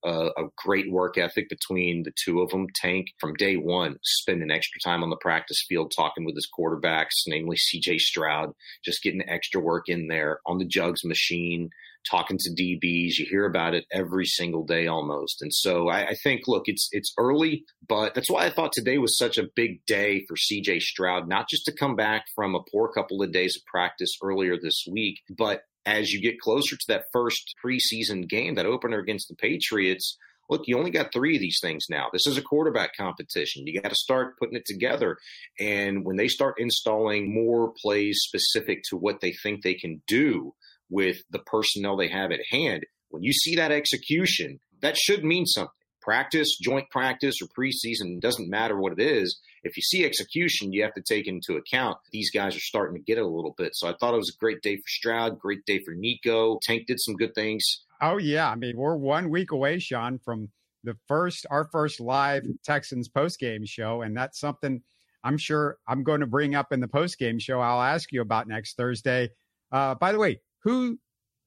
a, 0.03 0.29
a, 0.37 0.47
great 0.57 0.91
work 0.91 1.17
ethic 1.17 1.49
between 1.49 2.03
the 2.03 2.13
two 2.23 2.41
of 2.41 2.49
them. 2.49 2.67
Tank 2.75 3.07
from 3.19 3.33
day 3.35 3.55
one 3.55 3.97
spending 4.03 4.51
extra 4.51 4.79
time 4.79 5.03
on 5.03 5.09
the 5.09 5.17
practice 5.17 5.63
field 5.67 5.91
talking 5.95 6.25
with 6.25 6.35
his 6.35 6.49
quarterbacks, 6.57 7.23
namely 7.27 7.57
CJ 7.57 7.99
Stroud, 7.99 8.53
just 8.83 9.03
getting 9.03 9.27
extra 9.27 9.61
work 9.61 9.87
in 9.87 10.07
there 10.07 10.39
on 10.45 10.57
the 10.57 10.65
jugs 10.65 11.03
machine, 11.03 11.69
talking 12.09 12.37
to 12.39 12.49
DBs. 12.49 13.17
You 13.17 13.25
hear 13.29 13.45
about 13.45 13.73
it 13.73 13.85
every 13.91 14.25
single 14.25 14.65
day 14.65 14.87
almost. 14.87 15.41
And 15.41 15.53
so 15.53 15.89
I, 15.89 16.09
I 16.09 16.15
think, 16.23 16.41
look, 16.47 16.63
it's 16.65 16.89
it's 16.91 17.13
early, 17.17 17.65
but 17.87 18.13
that's 18.13 18.29
why 18.29 18.45
I 18.45 18.49
thought 18.49 18.73
today 18.73 18.97
was 18.97 19.17
such 19.17 19.37
a 19.37 19.47
big 19.55 19.85
day 19.85 20.25
for 20.27 20.35
CJ 20.35 20.81
Stroud, 20.81 21.27
not 21.27 21.49
just 21.49 21.65
to 21.65 21.75
come 21.75 21.95
back 21.95 22.25
from 22.35 22.55
a 22.55 22.63
poor 22.71 22.91
couple 22.91 23.21
of 23.21 23.31
days 23.31 23.55
of 23.55 23.65
practice 23.65 24.17
earlier 24.23 24.57
this 24.59 24.85
week, 24.89 25.19
but 25.37 25.61
as 25.85 26.11
you 26.11 26.21
get 26.21 26.39
closer 26.39 26.75
to 26.75 26.85
that 26.87 27.05
first 27.11 27.55
preseason 27.63 28.27
game, 28.27 28.55
that 28.55 28.65
opener 28.65 28.99
against 28.99 29.27
the 29.27 29.35
Patriots, 29.35 30.17
look, 30.49 30.63
you 30.65 30.77
only 30.77 30.91
got 30.91 31.13
three 31.13 31.35
of 31.35 31.41
these 31.41 31.59
things 31.61 31.85
now. 31.89 32.07
This 32.11 32.27
is 32.27 32.37
a 32.37 32.41
quarterback 32.41 32.95
competition. 32.95 33.65
You 33.65 33.81
got 33.81 33.89
to 33.89 33.95
start 33.95 34.37
putting 34.37 34.57
it 34.57 34.65
together. 34.65 35.17
And 35.59 36.05
when 36.05 36.17
they 36.17 36.27
start 36.27 36.55
installing 36.59 37.33
more 37.33 37.73
plays 37.81 38.19
specific 38.21 38.83
to 38.89 38.97
what 38.97 39.21
they 39.21 39.33
think 39.43 39.63
they 39.63 39.73
can 39.73 40.01
do 40.07 40.53
with 40.89 41.17
the 41.31 41.39
personnel 41.39 41.95
they 41.95 42.09
have 42.09 42.31
at 42.31 42.41
hand, 42.51 42.85
when 43.09 43.23
you 43.23 43.33
see 43.33 43.55
that 43.55 43.71
execution, 43.71 44.59
that 44.81 44.97
should 44.97 45.23
mean 45.23 45.45
something. 45.45 45.71
Practice, 46.01 46.57
joint 46.57 46.89
practice, 46.89 47.41
or 47.41 47.47
preseason 47.47 48.19
doesn't 48.19 48.49
matter 48.49 48.77
what 48.77 48.93
it 48.93 49.01
is 49.01 49.39
if 49.63 49.77
you 49.77 49.83
see 49.83 50.05
execution, 50.05 50.73
you 50.73 50.83
have 50.83 50.93
to 50.93 51.01
take 51.01 51.27
into 51.27 51.55
account 51.55 51.97
these 52.11 52.31
guys 52.31 52.55
are 52.55 52.61
starting 52.61 52.95
to 52.95 53.03
get 53.03 53.17
it 53.17 53.23
a 53.23 53.27
little 53.27 53.53
bit. 53.57 53.75
So 53.75 53.87
I 53.87 53.93
thought 53.93 54.13
it 54.13 54.17
was 54.17 54.33
a 54.35 54.39
great 54.39 54.61
day 54.61 54.77
for 54.77 54.87
Stroud, 54.87 55.39
great 55.39 55.65
day 55.65 55.79
for 55.83 55.93
Nico. 55.93 56.59
Tank 56.61 56.87
did 56.87 56.99
some 56.99 57.15
good 57.15 57.35
things. 57.35 57.63
Oh 58.01 58.17
yeah, 58.17 58.49
I 58.49 58.55
mean 58.55 58.77
we're 58.77 58.95
one 58.95 59.29
week 59.29 59.51
away, 59.51 59.79
Shaun, 59.79 60.19
from 60.19 60.49
the 60.83 60.97
first 61.07 61.45
our 61.51 61.65
first 61.65 61.99
live 61.99 62.43
Texans 62.63 63.07
post 63.07 63.39
game 63.39 63.65
show, 63.65 64.01
and 64.01 64.17
that's 64.17 64.39
something 64.39 64.81
I'm 65.23 65.37
sure 65.37 65.77
I'm 65.87 66.03
going 66.03 66.21
to 66.21 66.27
bring 66.27 66.55
up 66.55 66.71
in 66.71 66.79
the 66.79 66.87
post 66.87 67.19
game 67.19 67.37
show. 67.37 67.59
I'll 67.59 67.81
ask 67.81 68.11
you 68.11 68.21
about 68.21 68.47
next 68.47 68.75
Thursday. 68.75 69.29
Uh, 69.71 69.93
by 69.95 70.11
the 70.11 70.19
way, 70.19 70.41
who 70.63 70.97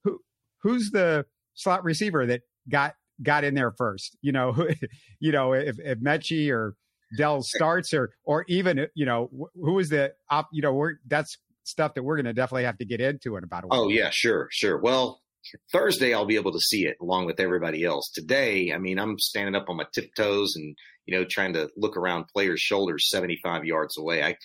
who 0.05 0.21
who's 0.59 0.91
the 0.91 1.25
slot 1.53 1.83
receiver 1.83 2.25
that 2.27 2.41
got 2.69 2.95
got 3.21 3.43
in 3.43 3.55
there 3.55 3.71
first? 3.71 4.17
You 4.21 4.31
know, 4.31 4.67
you 5.19 5.31
know 5.31 5.53
if 5.53 5.79
if 5.79 5.99
Metchie 5.99 6.51
or 6.51 6.75
Dell 7.17 7.41
starts 7.41 7.93
or 7.93 8.11
or 8.23 8.45
even 8.47 8.87
you 8.95 9.05
know 9.05 9.29
who 9.55 9.79
is 9.79 9.89
the 9.89 10.13
op 10.29 10.49
you 10.51 10.61
know 10.61 10.73
we're 10.73 10.95
that's 11.07 11.37
stuff 11.63 11.95
that 11.95 12.03
we're 12.03 12.15
going 12.15 12.25
to 12.25 12.33
definitely 12.33 12.63
have 12.63 12.77
to 12.77 12.85
get 12.85 13.01
into 13.01 13.37
in 13.37 13.43
about 13.43 13.63
a 13.63 13.67
oh, 13.71 13.87
week. 13.87 13.99
Oh 13.99 14.03
yeah, 14.03 14.09
sure, 14.11 14.47
sure. 14.51 14.79
Well, 14.79 15.21
Thursday 15.71 16.13
I'll 16.13 16.25
be 16.25 16.35
able 16.35 16.51
to 16.51 16.59
see 16.59 16.85
it 16.85 16.97
along 17.01 17.25
with 17.25 17.39
everybody 17.39 17.83
else. 17.83 18.09
Today, 18.13 18.71
I 18.73 18.77
mean, 18.77 18.99
I'm 18.99 19.19
standing 19.19 19.55
up 19.55 19.69
on 19.69 19.77
my 19.77 19.85
tiptoes 19.93 20.55
and 20.55 20.75
you 21.05 21.17
know 21.17 21.25
trying 21.29 21.53
to 21.53 21.69
look 21.77 21.97
around 21.97 22.25
players' 22.33 22.61
shoulders 22.61 23.09
75 23.09 23.65
yards 23.65 23.97
away. 23.97 24.23
I 24.23 24.35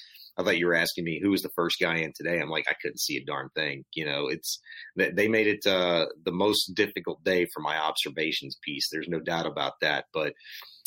I 0.40 0.44
thought 0.44 0.59
you 0.59 0.66
were 0.66 0.74
asking 0.74 1.05
me 1.05 1.20
who 1.22 1.31
was 1.31 1.42
the 1.42 1.50
first 1.55 1.76
guy 1.81 1.98
in 1.98 2.12
today. 2.14 2.40
I'm 2.40 2.50
like, 2.50 2.66
I 2.68 2.74
couldn't 2.81 3.00
see 3.00 3.16
a 3.16 3.24
darn 3.24 3.48
thing. 3.55 3.85
You 3.94 4.07
know, 4.07 4.29
it's 4.29 4.59
they 4.96 5.29
made 5.29 5.46
it 5.46 5.66
uh, 5.66 6.07
the 6.24 6.33
most 6.33 6.72
difficult 6.74 7.22
day 7.24 7.46
for 7.53 7.61
my 7.61 7.79
observations 7.79 8.57
piece. 8.62 8.88
There's 8.90 9.09
no 9.09 9.20
doubt 9.20 9.46
about 9.46 9.74
that. 9.81 10.07
But 10.12 10.33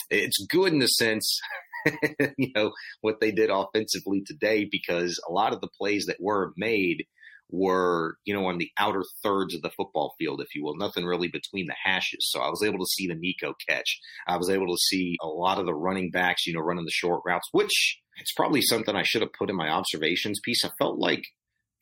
it's 0.10 0.46
good 0.50 0.74
in 0.74 0.80
the 0.80 0.88
sense 0.88 1.40
you 2.38 2.52
know, 2.56 2.72
what 3.02 3.20
they 3.20 3.32
did 3.32 3.50
offensively 3.50 4.24
today 4.26 4.68
because 4.70 5.20
a 5.28 5.32
lot 5.32 5.54
of 5.54 5.62
the 5.62 5.70
plays 5.80 6.06
that 6.06 6.18
were 6.20 6.54
made 6.58 7.06
were, 7.50 8.16
you 8.26 8.34
know, 8.34 8.46
on 8.48 8.58
the 8.58 8.72
outer 8.80 9.04
thirds 9.22 9.54
of 9.54 9.62
the 9.62 9.70
football 9.70 10.16
field, 10.18 10.42
if 10.42 10.56
you 10.56 10.64
will, 10.64 10.76
nothing 10.76 11.06
really 11.06 11.28
between 11.28 11.68
the 11.68 11.76
hashes. 11.84 12.30
So 12.32 12.42
I 12.42 12.50
was 12.50 12.64
able 12.64 12.80
to 12.80 12.90
see 12.90 13.08
the 13.08 13.16
Nico 13.16 13.54
catch. 13.68 14.00
I 14.28 14.38
was 14.38 14.50
able 14.50 14.68
to 14.68 14.78
see 14.90 15.18
a 15.22 15.28
lot 15.28 15.60
of 15.60 15.66
the 15.66 15.76
running 15.76 16.10
backs, 16.10 16.48
you 16.48 16.54
know, 16.54 16.62
running 16.62 16.86
the 16.86 16.92
short 16.92 17.22
routes, 17.26 17.48
which 17.52 18.00
it's 18.18 18.34
probably 18.34 18.62
something 18.62 18.96
I 18.96 19.04
should 19.04 19.22
have 19.22 19.34
put 19.34 19.50
in 19.50 19.56
my 19.56 19.70
observations 19.70 20.40
piece. 20.44 20.64
I 20.64 20.70
felt 20.80 20.98
like 20.98 21.24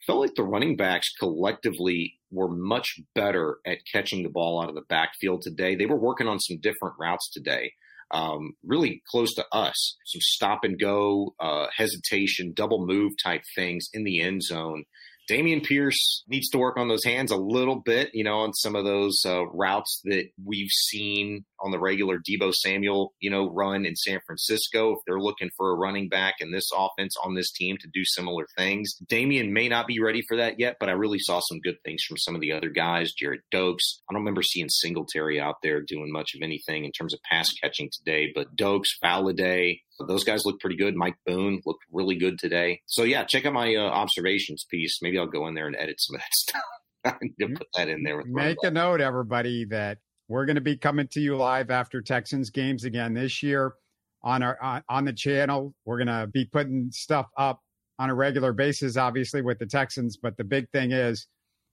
felt 0.07 0.19
like 0.19 0.35
the 0.35 0.43
running 0.43 0.75
backs 0.75 1.13
collectively 1.19 2.19
were 2.31 2.49
much 2.49 2.99
better 3.13 3.57
at 3.67 3.85
catching 3.91 4.23
the 4.23 4.29
ball 4.29 4.61
out 4.61 4.69
of 4.69 4.75
the 4.75 4.81
backfield 4.89 5.43
today. 5.43 5.75
They 5.75 5.85
were 5.85 5.99
working 5.99 6.27
on 6.27 6.39
some 6.39 6.57
different 6.59 6.95
routes 6.99 7.29
today 7.31 7.73
um, 8.11 8.53
really 8.63 9.01
close 9.09 9.33
to 9.35 9.45
us. 9.51 9.97
Some 10.05 10.21
stop 10.21 10.63
and 10.63 10.79
go, 10.79 11.33
uh, 11.39 11.67
hesitation, 11.75 12.53
double 12.53 12.85
move 12.85 13.13
type 13.23 13.43
things 13.55 13.87
in 13.93 14.03
the 14.03 14.21
end 14.21 14.43
zone. 14.43 14.83
Dameon 15.29 15.63
Pierce 15.63 16.23
needs 16.27 16.49
to 16.49 16.57
work 16.57 16.77
on 16.77 16.87
those 16.87 17.05
hands 17.05 17.31
a 17.31 17.37
little 17.37 17.77
bit, 17.77 18.09
you 18.13 18.23
know, 18.23 18.39
on 18.39 18.53
some 18.53 18.75
of 18.75 18.83
those 18.83 19.21
uh, 19.25 19.45
routes 19.47 20.01
that 20.05 20.25
we've 20.43 20.71
seen 20.71 21.45
on 21.63 21.71
the 21.71 21.79
regular 21.79 22.19
Deebo 22.19 22.53
Samuel, 22.53 23.13
you 23.19 23.29
know, 23.29 23.49
run 23.49 23.85
in 23.85 23.95
San 23.95 24.19
Francisco. 24.25 24.93
If 24.93 24.99
they're 25.05 25.19
looking 25.19 25.49
for 25.57 25.71
a 25.71 25.75
running 25.75 26.09
back 26.09 26.35
in 26.39 26.51
this 26.51 26.69
offense 26.75 27.15
on 27.23 27.35
this 27.35 27.51
team 27.51 27.77
to 27.81 27.87
do 27.93 28.01
similar 28.03 28.45
things, 28.57 28.95
Dameon 29.05 29.51
may 29.51 29.67
not 29.69 29.87
be 29.87 29.99
ready 29.99 30.21
for 30.27 30.37
that 30.37 30.59
yet, 30.59 30.77
but 30.79 30.89
I 30.89 30.93
really 30.93 31.19
saw 31.19 31.39
some 31.39 31.59
good 31.59 31.77
things 31.83 32.03
from 32.03 32.17
some 32.17 32.35
of 32.35 32.41
the 32.41 32.51
other 32.51 32.69
guys. 32.69 33.13
Jared 33.13 33.41
Doaks. 33.51 34.01
I 34.09 34.13
don't 34.13 34.21
remember 34.21 34.41
seeing 34.41 34.69
Singletary 34.69 35.39
out 35.39 35.55
there 35.63 35.81
doing 35.81 36.11
much 36.11 36.33
of 36.35 36.41
anything 36.41 36.85
in 36.85 36.91
terms 36.91 37.13
of 37.13 37.19
pass 37.29 37.51
catching 37.61 37.89
today, 37.91 38.31
but 38.33 38.55
Doaks, 38.55 38.97
Valladay, 39.03 39.79
those 40.07 40.23
guys 40.23 40.45
look 40.45 40.59
pretty 40.59 40.77
good. 40.77 40.95
Mike 40.95 41.17
Boone 41.25 41.61
looked 41.65 41.83
really 41.91 42.15
good 42.15 42.39
today. 42.39 42.81
So 42.87 43.03
yeah, 43.03 43.23
check 43.23 43.45
out 43.45 43.53
my 43.53 43.75
uh, 43.75 43.81
observations 43.81 44.65
piece. 44.69 44.99
Maybe 45.01 45.17
I'll 45.17 45.27
go 45.27 45.47
in 45.47 45.55
there 45.55 45.67
and 45.67 45.75
edit 45.75 45.95
some 45.99 46.15
of 46.15 46.21
that 46.21 46.33
stuff. 46.33 46.63
I 47.03 47.13
need 47.21 47.35
to 47.39 47.55
put 47.55 47.67
that 47.75 47.89
in 47.89 48.03
there. 48.03 48.17
With 48.17 48.27
Make 48.27 48.57
a 48.63 48.71
note, 48.71 49.01
everybody, 49.01 49.65
that 49.65 49.97
we're 50.31 50.45
going 50.45 50.55
to 50.55 50.61
be 50.61 50.77
coming 50.77 51.09
to 51.09 51.19
you 51.19 51.35
live 51.35 51.69
after 51.69 52.01
Texans 52.01 52.49
games 52.49 52.85
again 52.85 53.13
this 53.13 53.43
year 53.43 53.73
on 54.23 54.41
our 54.41 54.57
on, 54.61 54.81
on 54.87 55.03
the 55.03 55.11
channel. 55.11 55.73
We're 55.83 55.97
going 55.97 56.07
to 56.07 56.25
be 56.25 56.45
putting 56.45 56.89
stuff 56.91 57.27
up 57.37 57.59
on 57.99 58.09
a 58.09 58.15
regular 58.15 58.53
basis, 58.53 58.95
obviously 58.95 59.41
with 59.41 59.59
the 59.59 59.65
Texans. 59.65 60.15
But 60.15 60.37
the 60.37 60.45
big 60.45 60.69
thing 60.69 60.93
is, 60.93 61.27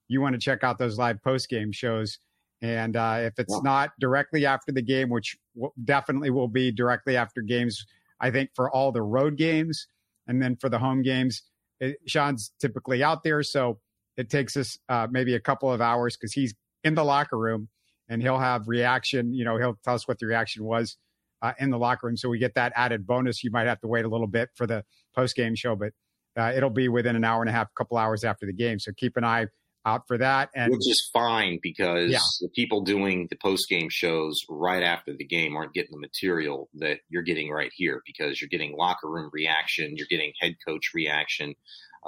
you 0.08 0.20
want 0.20 0.34
to 0.34 0.40
check 0.40 0.64
out 0.64 0.76
those 0.76 0.98
live 0.98 1.22
post 1.22 1.48
game 1.48 1.70
shows. 1.70 2.18
And 2.60 2.96
uh, 2.96 3.18
if 3.20 3.38
it's 3.38 3.54
yeah. 3.54 3.60
not 3.62 3.90
directly 4.00 4.44
after 4.44 4.72
the 4.72 4.82
game, 4.82 5.08
which 5.08 5.36
w- 5.54 5.72
definitely 5.84 6.30
will 6.30 6.48
be 6.48 6.72
directly 6.72 7.16
after 7.16 7.42
games, 7.42 7.86
I 8.20 8.32
think 8.32 8.50
for 8.56 8.68
all 8.68 8.90
the 8.90 9.02
road 9.02 9.36
games 9.36 9.86
and 10.26 10.42
then 10.42 10.56
for 10.56 10.68
the 10.68 10.80
home 10.80 11.02
games, 11.02 11.42
it, 11.78 11.98
Shaun's 12.06 12.50
typically 12.60 13.04
out 13.04 13.22
there, 13.22 13.44
so 13.44 13.78
it 14.16 14.30
takes 14.30 14.56
us 14.56 14.76
uh, 14.88 15.06
maybe 15.08 15.36
a 15.36 15.40
couple 15.40 15.72
of 15.72 15.80
hours 15.80 16.16
because 16.16 16.32
he's 16.32 16.54
in 16.82 16.96
the 16.96 17.04
locker 17.04 17.38
room 17.38 17.68
and 18.08 18.22
he'll 18.22 18.38
have 18.38 18.68
reaction. 18.68 19.34
You 19.34 19.44
know, 19.44 19.58
he'll 19.58 19.78
tell 19.84 19.94
us 19.94 20.06
what 20.06 20.18
the 20.18 20.26
reaction 20.26 20.64
was 20.64 20.96
uh, 21.42 21.52
in 21.58 21.70
the 21.70 21.78
locker 21.78 22.06
room, 22.06 22.16
so 22.16 22.28
we 22.28 22.38
get 22.38 22.54
that 22.54 22.72
added 22.76 23.06
bonus. 23.06 23.42
You 23.44 23.50
might 23.50 23.66
have 23.66 23.80
to 23.80 23.88
wait 23.88 24.04
a 24.04 24.08
little 24.08 24.26
bit 24.26 24.50
for 24.54 24.66
the 24.66 24.84
post 25.14 25.36
game 25.36 25.54
show, 25.54 25.76
but 25.76 25.92
uh, 26.36 26.52
it'll 26.54 26.70
be 26.70 26.88
within 26.88 27.16
an 27.16 27.24
hour 27.24 27.42
and 27.42 27.48
a 27.48 27.52
half, 27.52 27.68
a 27.68 27.76
couple 27.76 27.96
hours 27.96 28.24
after 28.24 28.46
the 28.46 28.52
game. 28.52 28.78
So 28.78 28.92
keep 28.96 29.16
an 29.16 29.24
eye 29.24 29.46
out 29.88 30.06
for 30.06 30.18
that. 30.18 30.50
And 30.54 30.70
which 30.70 30.88
is 30.88 31.08
fine 31.12 31.58
because 31.62 32.10
yeah. 32.10 32.18
the 32.40 32.48
people 32.48 32.82
doing 32.82 33.26
the 33.30 33.36
post 33.36 33.68
game 33.68 33.88
shows 33.88 34.40
right 34.48 34.82
after 34.82 35.14
the 35.16 35.24
game 35.24 35.56
aren't 35.56 35.72
getting 35.72 35.92
the 35.92 35.98
material 35.98 36.68
that 36.74 36.98
you're 37.08 37.22
getting 37.22 37.50
right 37.50 37.72
here 37.74 38.02
because 38.06 38.40
you're 38.40 38.48
getting 38.48 38.76
locker 38.76 39.08
room 39.08 39.30
reaction, 39.32 39.96
you're 39.96 40.06
getting 40.10 40.32
head 40.40 40.56
coach 40.66 40.90
reaction. 40.94 41.54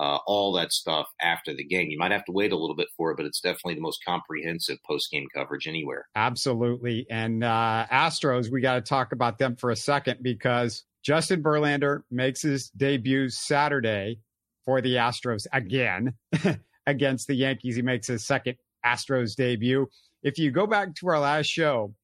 Uh, 0.01 0.19
all 0.27 0.53
that 0.53 0.73
stuff 0.73 1.09
after 1.21 1.53
the 1.53 1.65
game. 1.65 1.91
You 1.91 1.99
might 1.99 2.11
have 2.11 2.25
to 2.25 2.33
wait 2.33 2.53
a 2.53 2.57
little 2.57 2.75
bit 2.75 2.89
for 2.97 3.11
it, 3.11 3.19
but 3.19 3.27
it's 3.27 3.41
definitely 3.41 3.75
the 3.75 3.83
most 3.83 4.03
comprehensive 4.03 4.79
post 4.87 5.11
game 5.11 5.27
coverage 5.35 5.69
anywhere. 5.69 6.09
Absolutely. 6.17 7.07
And 7.11 7.45
uh, 7.45 7.87
Astros, 7.93 8.51
we 8.51 8.63
got 8.63 8.77
to 8.77 8.81
talk 8.81 9.13
about 9.13 9.39
them 9.39 9.57
for 9.57 9.71
a 9.71 9.77
second 9.77 10.21
because 10.23 10.85
Justin 11.03 11.43
Verlander 11.43 12.03
makes 12.11 12.41
his 12.41 12.71
debut 12.71 13.29
Saturday 13.29 14.21
for 14.65 14.81
the 14.81 14.95
Astros 14.95 15.47
again. 15.53 16.15
against 16.87 17.27
the 17.27 17.35
Yankees. 17.35 17.77
He 17.77 17.83
makes 17.83 18.07
his 18.07 18.27
second 18.27 18.57
Astros 18.85 19.35
debut. 19.35 19.89
If 20.23 20.39
you 20.39 20.51
go 20.51 20.67
back 20.67 20.95
to 20.97 21.09
our 21.09 21.19
last 21.19 21.47
show, 21.47 21.95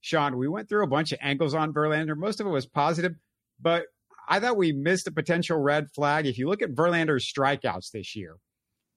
Shaun, 0.00 0.38
we 0.38 0.48
went 0.48 0.68
through 0.68 0.84
a 0.84 0.88
bunch 0.88 1.12
of 1.12 1.18
angles 1.20 1.54
on 1.54 1.72
Verlander. 1.72 2.16
Most 2.16 2.40
of 2.40 2.46
it 2.46 2.50
was 2.50 2.66
positive, 2.66 3.14
but 3.60 3.86
I 4.28 4.40
thought 4.40 4.56
we 4.56 4.72
missed 4.72 5.06
a 5.06 5.12
potential 5.12 5.58
red 5.58 5.88
flag. 5.94 6.26
If 6.26 6.38
you 6.38 6.48
look 6.48 6.62
at 6.62 6.74
Verlander's 6.74 7.30
strikeouts 7.30 7.90
this 7.92 8.16
year, 8.16 8.36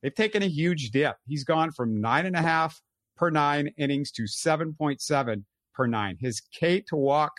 they've 0.01 0.13
taken 0.13 0.43
a 0.43 0.47
huge 0.47 0.91
dip. 0.91 1.17
He's 1.27 1.43
gone 1.43 1.71
from 1.71 2.01
nine 2.01 2.25
and 2.25 2.35
a 2.35 2.41
half 2.41 2.81
per 3.15 3.29
nine 3.29 3.71
innings 3.77 4.11
to 4.11 4.23
7.7 4.23 5.43
per 5.73 5.87
nine. 5.87 6.17
His 6.19 6.41
K 6.53 6.81
to 6.87 6.95
walk 6.95 7.33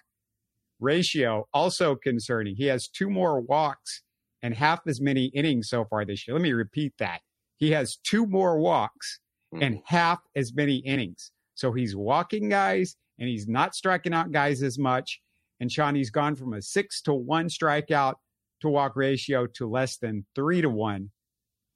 ratio 0.78 1.46
also 1.52 1.94
concerning. 1.96 2.56
He 2.56 2.66
has 2.66 2.88
two 2.88 3.10
more 3.10 3.40
walks 3.40 4.02
and 4.42 4.54
half 4.54 4.80
as 4.86 5.00
many 5.00 5.26
innings 5.26 5.68
so 5.68 5.84
far 5.84 6.04
this 6.04 6.26
year. 6.26 6.34
Let 6.34 6.42
me 6.42 6.52
repeat 6.52 6.94
that. 6.98 7.20
He 7.56 7.72
has 7.72 7.96
two 7.96 8.26
more 8.26 8.58
walks 8.58 9.20
mm. 9.54 9.62
and 9.64 9.80
half 9.84 10.20
as 10.34 10.54
many 10.54 10.76
innings. 10.76 11.32
So 11.54 11.72
he's 11.72 11.94
walking 11.94 12.48
guys 12.48 12.96
and 13.18 13.28
he's 13.28 13.46
not 13.46 13.74
striking 13.74 14.14
out 14.14 14.32
guys 14.32 14.62
as 14.62 14.78
much. 14.78 15.20
And 15.60 15.70
Shaun, 15.70 15.94
he's 15.94 16.10
gone 16.10 16.36
from 16.36 16.54
a 16.54 16.62
six 16.62 17.02
to 17.02 17.12
one 17.12 17.48
strikeout 17.48 18.14
to 18.60 18.68
walk 18.68 18.96
ratio 18.96 19.46
to 19.46 19.68
less 19.68 19.98
than 19.98 20.26
three 20.34 20.62
to 20.62 20.70
one 20.70 21.10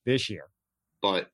this 0.07 0.31
year. 0.31 0.45
But 1.03 1.29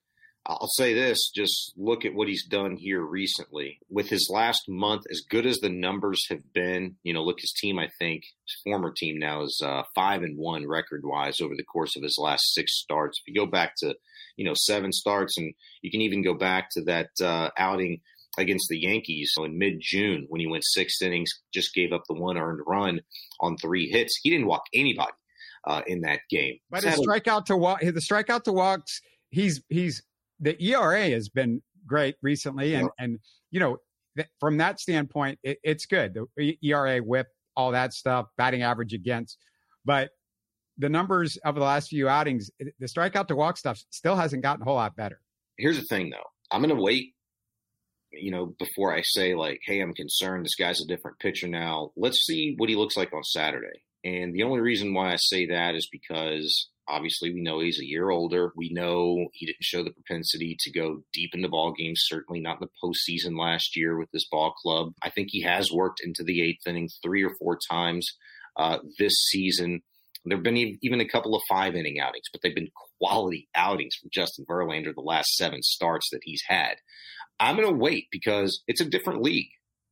I'll 0.47 0.69
say 0.69 0.95
this 0.95 1.31
just 1.31 1.75
look 1.77 2.05
at 2.05 2.15
what 2.15 2.27
he's 2.27 2.47
done 2.47 2.77
here 2.77 3.03
recently. 3.03 3.79
With 3.89 4.09
his 4.09 4.29
last 4.33 4.63
month, 4.69 5.03
as 5.11 5.21
good 5.29 5.47
as 5.47 5.59
the 5.59 5.69
numbers 5.69 6.27
have 6.31 6.53
been, 6.53 6.97
you 7.03 7.13
know, 7.13 7.23
look, 7.23 7.41
his 7.41 7.53
team, 7.53 7.79
I 7.79 7.89
think, 7.99 8.23
his 8.47 8.57
former 8.65 8.91
team 8.91 9.19
now 9.19 9.43
is 9.43 9.61
uh, 9.65 9.83
five 9.95 10.23
and 10.23 10.39
one 10.39 10.67
record 10.67 11.03
wise 11.05 11.41
over 11.41 11.55
the 11.55 11.65
course 11.65 11.95
of 11.95 12.03
his 12.03 12.19
last 12.19 12.55
six 12.55 12.81
starts. 12.81 13.21
If 13.21 13.33
you 13.33 13.41
go 13.41 13.51
back 13.51 13.75
to, 13.79 13.95
you 14.37 14.45
know, 14.45 14.55
seven 14.57 14.93
starts, 14.93 15.37
and 15.37 15.53
you 15.83 15.91
can 15.91 16.01
even 16.01 16.23
go 16.23 16.35
back 16.35 16.71
to 16.73 16.83
that 16.85 17.11
uh, 17.23 17.51
outing 17.59 18.01
against 18.41 18.69
the 18.69 18.79
Yankees 18.79 19.33
in 19.39 19.59
mid 19.59 19.81
June 19.81 20.27
when 20.29 20.41
he 20.41 20.47
went 20.47 20.65
six 20.65 21.01
innings, 21.03 21.31
just 21.53 21.75
gave 21.75 21.93
up 21.93 22.03
the 22.09 22.15
one 22.15 22.37
earned 22.37 22.61
run 22.67 23.01
on 23.41 23.57
three 23.57 23.89
hits. 23.89 24.19
He 24.23 24.31
didn't 24.31 24.47
walk 24.47 24.65
anybody 24.75 25.13
uh, 25.67 25.83
in 25.87 26.03
that 26.03 26.21
game. 26.31 26.59
But 26.71 26.85
his 26.85 27.01
strikeout 27.01 27.47
to 27.47 27.57
walk, 27.57 27.81
the 27.81 27.93
strikeout 27.93 28.45
to 28.45 28.53
walks, 28.53 29.01
he's 29.31 29.63
he's 29.69 30.03
the 30.41 30.61
ERA 30.63 31.11
has 31.11 31.29
been 31.29 31.63
great 31.87 32.17
recently, 32.23 32.75
and 32.75 32.85
yeah. 32.85 33.05
and 33.05 33.19
you 33.51 33.61
know 33.61 33.79
th- 34.17 34.29
from 34.39 34.59
that 34.59 34.81
standpoint, 34.81 35.39
it, 35.43 35.59
it's 35.63 35.87
good. 35.87 36.19
The 36.37 36.59
ERA, 36.63 36.99
WHIP, 36.99 37.29
all 37.57 37.73
that 37.73 37.93
stuff, 37.93 38.27
batting 38.37 38.63
average 38.63 38.95
against, 38.95 39.39
but 39.85 40.11
the 40.81 40.89
numbers 40.89 41.37
of 41.45 41.55
the 41.55 41.61
last 41.61 41.91
few 41.91 42.09
outings, 42.09 42.51
the 42.59 42.87
strikeout 42.87 43.29
to 43.29 43.37
walk 43.37 43.59
stuff 43.59 43.85
still 43.91 44.17
hasn't 44.17 44.43
gotten 44.43 44.63
a 44.63 44.65
whole 44.65 44.77
lot 44.77 44.97
better. 44.97 45.21
Here's 45.59 45.79
the 45.79 45.85
thing, 45.85 46.09
though. 46.09 46.25
I'm 46.51 46.63
going 46.63 46.75
to 46.75 46.83
wait, 46.83 47.15
you 48.13 48.31
know, 48.31 48.55
before 48.59 48.95
I 48.95 49.03
say 49.03 49.35
like, 49.35 49.61
"Hey, 49.65 49.81
I'm 49.81 49.95
concerned. 49.95 50.45
This 50.45 50.57
guy's 50.57 50.81
a 50.81 50.87
different 50.87 51.19
pitcher 51.19 51.49
now." 51.49 51.93
Let's 51.97 52.25
see 52.27 52.55
what 52.57 52.69
he 52.69 52.77
looks 52.77 52.97
like 52.97 53.13
on 53.13 53.25
Saturday. 53.25 53.85
And 54.05 54.35
the 54.35 54.45
only 54.45 54.61
reason 54.61 54.95
why 54.95 55.13
I 55.13 55.17
say 55.17 55.47
that 55.47 55.75
is 55.75 55.89
because 55.91 56.71
Obviously, 56.91 57.33
we 57.33 57.41
know 57.41 57.61
he's 57.61 57.79
a 57.79 57.87
year 57.87 58.11
older. 58.11 58.53
We 58.57 58.71
know 58.73 59.29
he 59.33 59.47
didn't 59.47 59.63
show 59.63 59.85
the 59.85 59.93
propensity 59.93 60.57
to 60.59 60.73
go 60.73 61.03
deep 61.13 61.31
into 61.35 61.49
ball 61.49 61.73
games, 61.73 62.03
certainly 62.05 62.41
not 62.41 62.61
in 62.61 62.67
the 62.67 62.83
postseason 62.83 63.39
last 63.39 63.77
year 63.77 63.97
with 63.97 64.11
this 64.13 64.27
ball 64.29 64.53
club. 64.61 64.93
I 65.01 65.11
think 65.11 65.29
he 65.31 65.43
has 65.43 65.71
worked 65.71 66.01
into 66.03 66.25
the 66.25 66.43
eighth 66.43 66.67
inning 66.67 66.89
three 67.03 67.23
or 67.23 67.31
four 67.39 67.59
times 67.71 68.11
uh, 68.57 68.79
this 68.99 69.15
season. 69.31 69.83
There 70.25 70.37
have 70.37 70.43
been 70.43 70.79
even 70.83 71.01
a 71.01 71.09
couple 71.09 71.37
of 71.37 71.43
five 71.49 71.77
inning 71.77 72.01
outings, 72.01 72.27
but 72.33 72.41
they've 72.43 72.55
been 72.55 72.71
quality 72.99 73.49
outings 73.55 73.95
from 73.95 74.11
Justin 74.13 74.45
Verlander 74.51 74.93
the 74.93 75.01
last 75.01 75.37
seven 75.37 75.63
starts 75.63 76.11
that 76.11 76.21
he's 76.25 76.43
had. 76.49 76.75
I'm 77.41 77.57
going 77.57 77.69
to 77.69 77.75
wait 77.75 78.07
because 78.13 78.63
it's 78.69 78.81
a 78.81 78.89
different 78.89 79.23
league. 79.23 79.49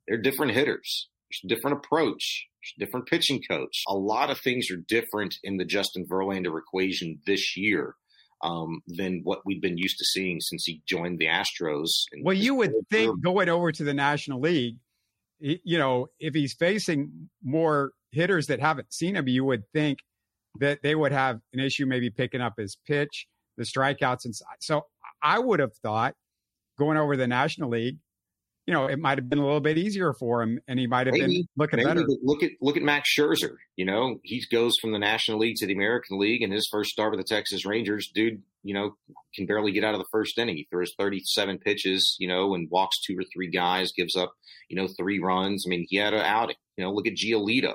They're 0.06 0.20
different 0.20 0.52
hitters. 0.52 1.08
There's 1.30 1.52
a 1.52 1.54
different 1.54 1.78
approach 1.78 2.48
different 2.78 3.06
pitching 3.06 3.42
coach. 3.48 3.82
A 3.88 3.94
lot 3.94 4.30
of 4.30 4.38
things 4.38 4.70
are 4.70 4.76
different 4.76 5.36
in 5.42 5.56
the 5.56 5.64
Justin 5.64 6.06
Verlander 6.06 6.58
equation 6.58 7.20
this 7.26 7.56
year 7.56 7.94
um, 8.42 8.80
than 8.86 9.20
what 9.24 9.40
we've 9.44 9.62
been 9.62 9.78
used 9.78 9.98
to 9.98 10.04
seeing 10.04 10.40
since 10.40 10.64
he 10.64 10.82
joined 10.86 11.18
the 11.18 11.26
Astros. 11.26 11.88
Well, 12.22 12.36
you 12.36 12.54
would 12.54 12.72
think 12.90 13.22
going 13.22 13.48
over 13.48 13.72
to 13.72 13.84
the 13.84 13.94
National 13.94 14.40
League, 14.40 14.76
you 15.40 15.78
know, 15.78 16.08
if 16.18 16.34
he's 16.34 16.54
facing 16.54 17.30
more 17.42 17.92
hitters 18.12 18.46
that 18.46 18.60
haven't 18.60 18.92
seen 18.92 19.16
him, 19.16 19.28
you 19.28 19.44
would 19.44 19.64
think 19.72 20.00
that 20.60 20.80
they 20.82 20.94
would 20.94 21.12
have 21.12 21.40
an 21.52 21.60
issue 21.60 21.86
maybe 21.86 22.10
picking 22.10 22.40
up 22.40 22.54
his 22.58 22.76
pitch, 22.86 23.26
the 23.56 23.64
strikeouts, 23.64 24.24
and 24.24 24.34
so 24.60 24.82
I 25.22 25.38
would 25.38 25.60
have 25.60 25.74
thought 25.82 26.14
going 26.78 26.96
over 26.96 27.16
the 27.16 27.26
National 27.26 27.70
League, 27.70 27.98
you 28.68 28.74
know, 28.74 28.84
it 28.84 28.98
might 28.98 29.16
have 29.16 29.30
been 29.30 29.38
a 29.38 29.44
little 29.44 29.62
bit 29.62 29.78
easier 29.78 30.12
for 30.12 30.42
him, 30.42 30.60
and 30.68 30.78
he 30.78 30.86
might 30.86 31.06
have 31.06 31.14
maybe, 31.14 31.38
been 31.38 31.48
looking 31.56 31.82
better. 31.82 32.04
Look 32.22 32.42
at 32.42 32.50
look 32.60 32.76
at 32.76 32.82
Max 32.82 33.08
Scherzer. 33.16 33.56
You 33.76 33.86
know, 33.86 34.20
he 34.22 34.44
goes 34.52 34.74
from 34.78 34.92
the 34.92 34.98
National 34.98 35.38
League 35.38 35.56
to 35.56 35.66
the 35.66 35.72
American 35.72 36.18
League, 36.18 36.42
and 36.42 36.52
his 36.52 36.68
first 36.70 36.90
start 36.90 37.10
with 37.10 37.18
the 37.18 37.34
Texas 37.34 37.64
Rangers, 37.64 38.10
dude, 38.14 38.42
you 38.62 38.74
know, 38.74 38.94
can 39.34 39.46
barely 39.46 39.72
get 39.72 39.84
out 39.84 39.94
of 39.94 40.00
the 40.00 40.08
first 40.12 40.36
inning. 40.36 40.56
He 40.56 40.68
throws 40.70 40.92
37 40.98 41.56
pitches, 41.60 42.14
you 42.18 42.28
know, 42.28 42.54
and 42.54 42.68
walks 42.70 43.00
two 43.00 43.18
or 43.18 43.24
three 43.32 43.48
guys, 43.48 43.90
gives 43.96 44.14
up, 44.14 44.34
you 44.68 44.76
know, 44.76 44.86
three 44.86 45.18
runs. 45.18 45.64
I 45.66 45.70
mean, 45.70 45.86
he 45.88 45.96
had 45.96 46.12
an 46.12 46.20
outing. 46.20 46.56
You 46.76 46.84
know, 46.84 46.92
look 46.92 47.06
at 47.06 47.14
Giolito. 47.14 47.72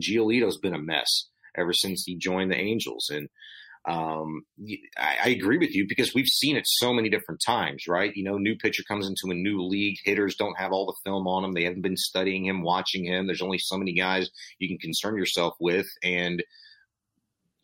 Giolito's 0.00 0.58
been 0.58 0.74
a 0.74 0.82
mess 0.82 1.28
ever 1.56 1.72
since 1.72 2.02
he 2.04 2.16
joined 2.16 2.50
the 2.50 2.56
Angels, 2.56 3.10
and 3.10 3.28
um, 3.88 4.42
I, 4.96 5.16
I, 5.24 5.28
agree 5.30 5.58
with 5.58 5.74
you 5.74 5.86
because 5.88 6.14
we've 6.14 6.28
seen 6.28 6.56
it 6.56 6.64
so 6.66 6.92
many 6.92 7.08
different 7.08 7.42
times, 7.44 7.88
right? 7.88 8.14
You 8.14 8.22
know, 8.22 8.38
new 8.38 8.56
pitcher 8.56 8.84
comes 8.86 9.08
into 9.08 9.32
a 9.32 9.34
new 9.34 9.60
league, 9.60 9.96
hitters 10.04 10.36
don't 10.36 10.58
have 10.58 10.70
all 10.70 10.86
the 10.86 11.10
film 11.10 11.26
on 11.26 11.42
them. 11.42 11.52
they 11.52 11.64
haven't 11.64 11.82
been 11.82 11.96
studying 11.96 12.46
him, 12.46 12.62
watching 12.62 13.04
him. 13.04 13.26
There's 13.26 13.42
only 13.42 13.58
so 13.58 13.76
many 13.76 13.92
guys 13.92 14.30
you 14.60 14.68
can 14.68 14.78
concern 14.78 15.16
yourself 15.16 15.54
with, 15.58 15.86
and 16.02 16.44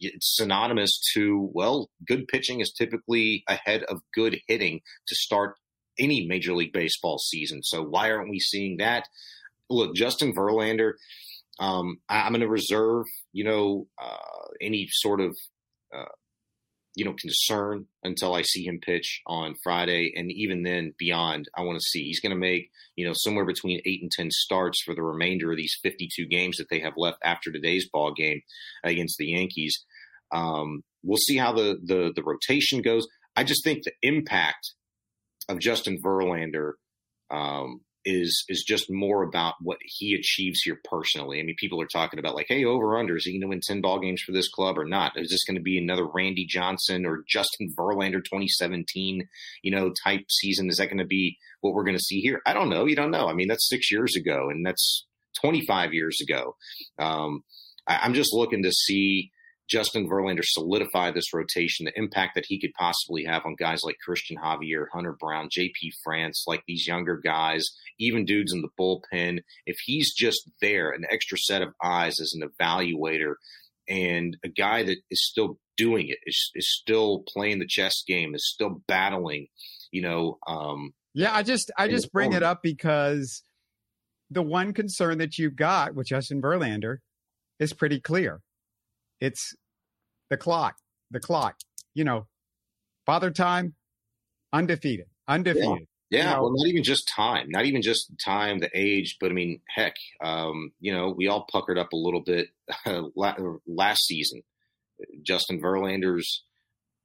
it's 0.00 0.36
synonymous 0.36 1.00
to 1.14 1.50
well, 1.52 1.88
good 2.06 2.26
pitching 2.26 2.60
is 2.60 2.72
typically 2.72 3.44
ahead 3.46 3.84
of 3.84 4.00
good 4.12 4.40
hitting 4.48 4.80
to 5.06 5.14
start 5.14 5.54
any 6.00 6.26
Major 6.26 6.54
League 6.54 6.72
Baseball 6.72 7.18
season. 7.18 7.62
So 7.62 7.82
why 7.82 8.10
aren't 8.10 8.30
we 8.30 8.40
seeing 8.40 8.78
that? 8.78 9.06
look, 9.70 9.94
Justin 9.94 10.34
Verlander, 10.34 10.92
um, 11.58 11.98
I, 12.08 12.26
am 12.26 12.32
going 12.32 12.40
to 12.40 12.48
reserve, 12.48 13.06
you 13.32 13.44
know, 13.44 13.86
uh, 14.00 14.48
any 14.60 14.88
sort 14.90 15.20
of, 15.20 15.36
uh, 15.96 16.04
you 16.94 17.04
know, 17.04 17.14
concern 17.16 17.86
until 18.02 18.34
I 18.34 18.42
see 18.42 18.64
him 18.64 18.80
pitch 18.80 19.22
on 19.24 19.54
Friday. 19.62 20.12
And 20.16 20.32
even 20.32 20.64
then, 20.64 20.94
beyond, 20.98 21.48
I 21.56 21.62
want 21.62 21.78
to 21.78 21.86
see. 21.90 22.02
He's 22.02 22.20
going 22.20 22.34
to 22.34 22.36
make, 22.36 22.70
you 22.96 23.06
know, 23.06 23.12
somewhere 23.14 23.44
between 23.44 23.80
eight 23.86 24.02
and 24.02 24.10
10 24.10 24.30
starts 24.32 24.82
for 24.82 24.96
the 24.96 25.02
remainder 25.02 25.52
of 25.52 25.56
these 25.56 25.78
52 25.80 26.26
games 26.26 26.56
that 26.56 26.66
they 26.70 26.80
have 26.80 26.94
left 26.96 27.18
after 27.22 27.52
today's 27.52 27.88
ball 27.88 28.12
game 28.12 28.40
against 28.82 29.16
the 29.16 29.26
Yankees. 29.28 29.84
Um, 30.32 30.82
we'll 31.04 31.18
see 31.18 31.36
how 31.36 31.52
the, 31.52 31.78
the, 31.84 32.12
the 32.16 32.24
rotation 32.24 32.82
goes. 32.82 33.06
I 33.36 33.44
just 33.44 33.62
think 33.62 33.84
the 33.84 33.92
impact 34.02 34.72
of 35.48 35.60
Justin 35.60 36.00
Verlander 36.04 36.72
um, 37.30 37.82
is 38.08 38.44
is 38.48 38.64
just 38.66 38.90
more 38.90 39.22
about 39.22 39.54
what 39.60 39.78
he 39.82 40.14
achieves 40.14 40.62
here 40.62 40.80
personally. 40.84 41.38
I 41.38 41.42
mean, 41.42 41.56
people 41.58 41.80
are 41.82 41.86
talking 41.86 42.18
about 42.18 42.34
like, 42.34 42.46
hey, 42.48 42.64
over 42.64 42.96
under 42.96 43.16
is 43.16 43.26
he 43.26 43.32
going 43.32 43.42
to 43.42 43.48
win 43.48 43.60
ten 43.62 43.82
ball 43.82 44.00
games 44.00 44.22
for 44.22 44.32
this 44.32 44.48
club 44.48 44.78
or 44.78 44.86
not? 44.86 45.12
Is 45.16 45.30
this 45.30 45.44
going 45.44 45.56
to 45.56 45.62
be 45.62 45.76
another 45.76 46.06
Randy 46.06 46.46
Johnson 46.46 47.04
or 47.04 47.24
Justin 47.28 47.68
Verlander 47.78 48.24
2017, 48.24 49.28
you 49.62 49.70
know, 49.70 49.92
type 50.04 50.24
season? 50.30 50.70
Is 50.70 50.78
that 50.78 50.86
going 50.86 50.98
to 50.98 51.04
be 51.04 51.36
what 51.60 51.74
we're 51.74 51.84
going 51.84 51.98
to 51.98 52.02
see 52.02 52.20
here? 52.20 52.40
I 52.46 52.54
don't 52.54 52.70
know. 52.70 52.86
You 52.86 52.96
don't 52.96 53.10
know. 53.10 53.28
I 53.28 53.34
mean, 53.34 53.48
that's 53.48 53.68
six 53.68 53.92
years 53.92 54.16
ago, 54.16 54.48
and 54.48 54.64
that's 54.64 55.06
25 55.42 55.92
years 55.92 56.18
ago. 56.22 56.56
Um, 56.98 57.44
I, 57.86 57.98
I'm 58.02 58.14
just 58.14 58.32
looking 58.32 58.62
to 58.62 58.72
see 58.72 59.32
Justin 59.68 60.08
Verlander 60.08 60.44
solidify 60.44 61.10
this 61.10 61.34
rotation, 61.34 61.84
the 61.84 61.98
impact 61.98 62.34
that 62.34 62.46
he 62.46 62.58
could 62.58 62.72
possibly 62.78 63.24
have 63.24 63.44
on 63.44 63.54
guys 63.54 63.82
like 63.84 63.96
Cristian 64.06 64.36
Javier, 64.42 64.86
Hunter 64.92 65.14
Brown, 65.18 65.48
JP 65.50 65.92
France, 66.02 66.44
like 66.46 66.62
these 66.66 66.86
younger 66.86 67.18
guys, 67.18 67.68
even 67.98 68.24
dudes 68.24 68.52
in 68.52 68.62
the 68.62 68.68
bullpen. 68.80 69.40
If 69.66 69.76
he's 69.84 70.14
just 70.14 70.50
there, 70.62 70.90
an 70.90 71.04
extra 71.10 71.36
set 71.36 71.60
of 71.60 71.74
eyes 71.82 72.18
as 72.18 72.34
an 72.34 72.48
evaluator 72.48 73.34
and 73.88 74.36
a 74.42 74.48
guy 74.48 74.82
that 74.84 74.98
is 75.10 75.26
still 75.26 75.58
doing 75.76 76.08
it, 76.08 76.18
is, 76.24 76.50
is 76.54 76.74
still 76.74 77.24
playing 77.28 77.58
the 77.58 77.66
chess 77.66 78.02
game, 78.06 78.34
is 78.34 78.50
still 78.50 78.82
battling, 78.88 79.48
you 79.90 80.00
know. 80.00 80.38
Um, 80.46 80.92
yeah, 81.14 81.34
I 81.34 81.42
just 81.42 81.70
I 81.76 81.88
just 81.88 82.10
bring 82.12 82.32
it 82.32 82.42
up 82.42 82.62
because 82.62 83.42
the 84.30 84.42
one 84.42 84.72
concern 84.72 85.18
that 85.18 85.38
you've 85.38 85.56
got 85.56 85.94
with 85.94 86.06
Justin 86.06 86.40
Verlander 86.40 86.98
is 87.58 87.72
pretty 87.72 88.00
clear 88.00 88.40
it's 89.20 89.54
the 90.30 90.36
clock, 90.36 90.76
the 91.10 91.20
clock. 91.20 91.56
You 91.94 92.04
know, 92.04 92.26
father 93.06 93.30
time, 93.30 93.74
undefeated, 94.52 95.06
undefeated. 95.26 95.86
Yeah, 96.10 96.18
yeah. 96.18 96.30
You 96.30 96.36
know, 96.36 96.42
well, 96.42 96.52
not 96.54 96.68
even 96.68 96.82
just 96.82 97.08
time, 97.08 97.46
not 97.50 97.64
even 97.66 97.82
just 97.82 98.12
time, 98.24 98.58
the 98.60 98.70
age, 98.74 99.16
but 99.20 99.30
I 99.30 99.34
mean, 99.34 99.60
heck, 99.74 99.94
um, 100.22 100.72
you 100.80 100.92
know, 100.92 101.14
we 101.16 101.28
all 101.28 101.46
puckered 101.50 101.78
up 101.78 101.92
a 101.92 101.96
little 101.96 102.22
bit 102.22 102.48
last 103.66 104.06
season. 104.06 104.42
Justin 105.22 105.60
Verlander's 105.60 106.44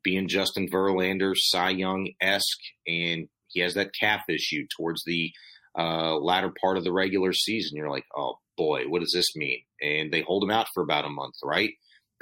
being 0.04 0.28
Justin 0.28 0.70
Verlander, 0.70 1.34
Cy 1.36 1.70
Young 1.70 2.10
esque, 2.22 2.60
and 2.88 3.30
he 3.48 3.62
has 3.62 3.76
that 3.76 3.94
calf 4.00 4.22
issue 4.30 4.66
towards 4.76 5.04
the 5.06 5.32
uh, 5.78 6.18
latter 6.18 6.52
part 6.62 6.78
of 6.78 6.84
the 6.84 6.92
regular 6.92 7.34
season. 7.34 7.78
You're 7.78 7.90
like, 7.90 8.06
oh 8.16 8.36
boy, 8.58 8.84
what 8.88 9.02
does 9.02 9.14
this 9.14 9.36
mean? 9.36 9.60
And 9.82 10.12
they 10.12 10.22
hold 10.22 10.44
him 10.44 10.52
out 10.52 10.68
for 10.74 10.84
about 10.84 11.06
a 11.06 11.10
month, 11.10 11.36
right? 11.44 11.72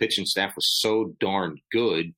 Pitching 0.02 0.26
staff 0.26 0.54
was 0.56 0.68
so 0.82 1.14
darn 1.20 1.58
good, 1.72 2.14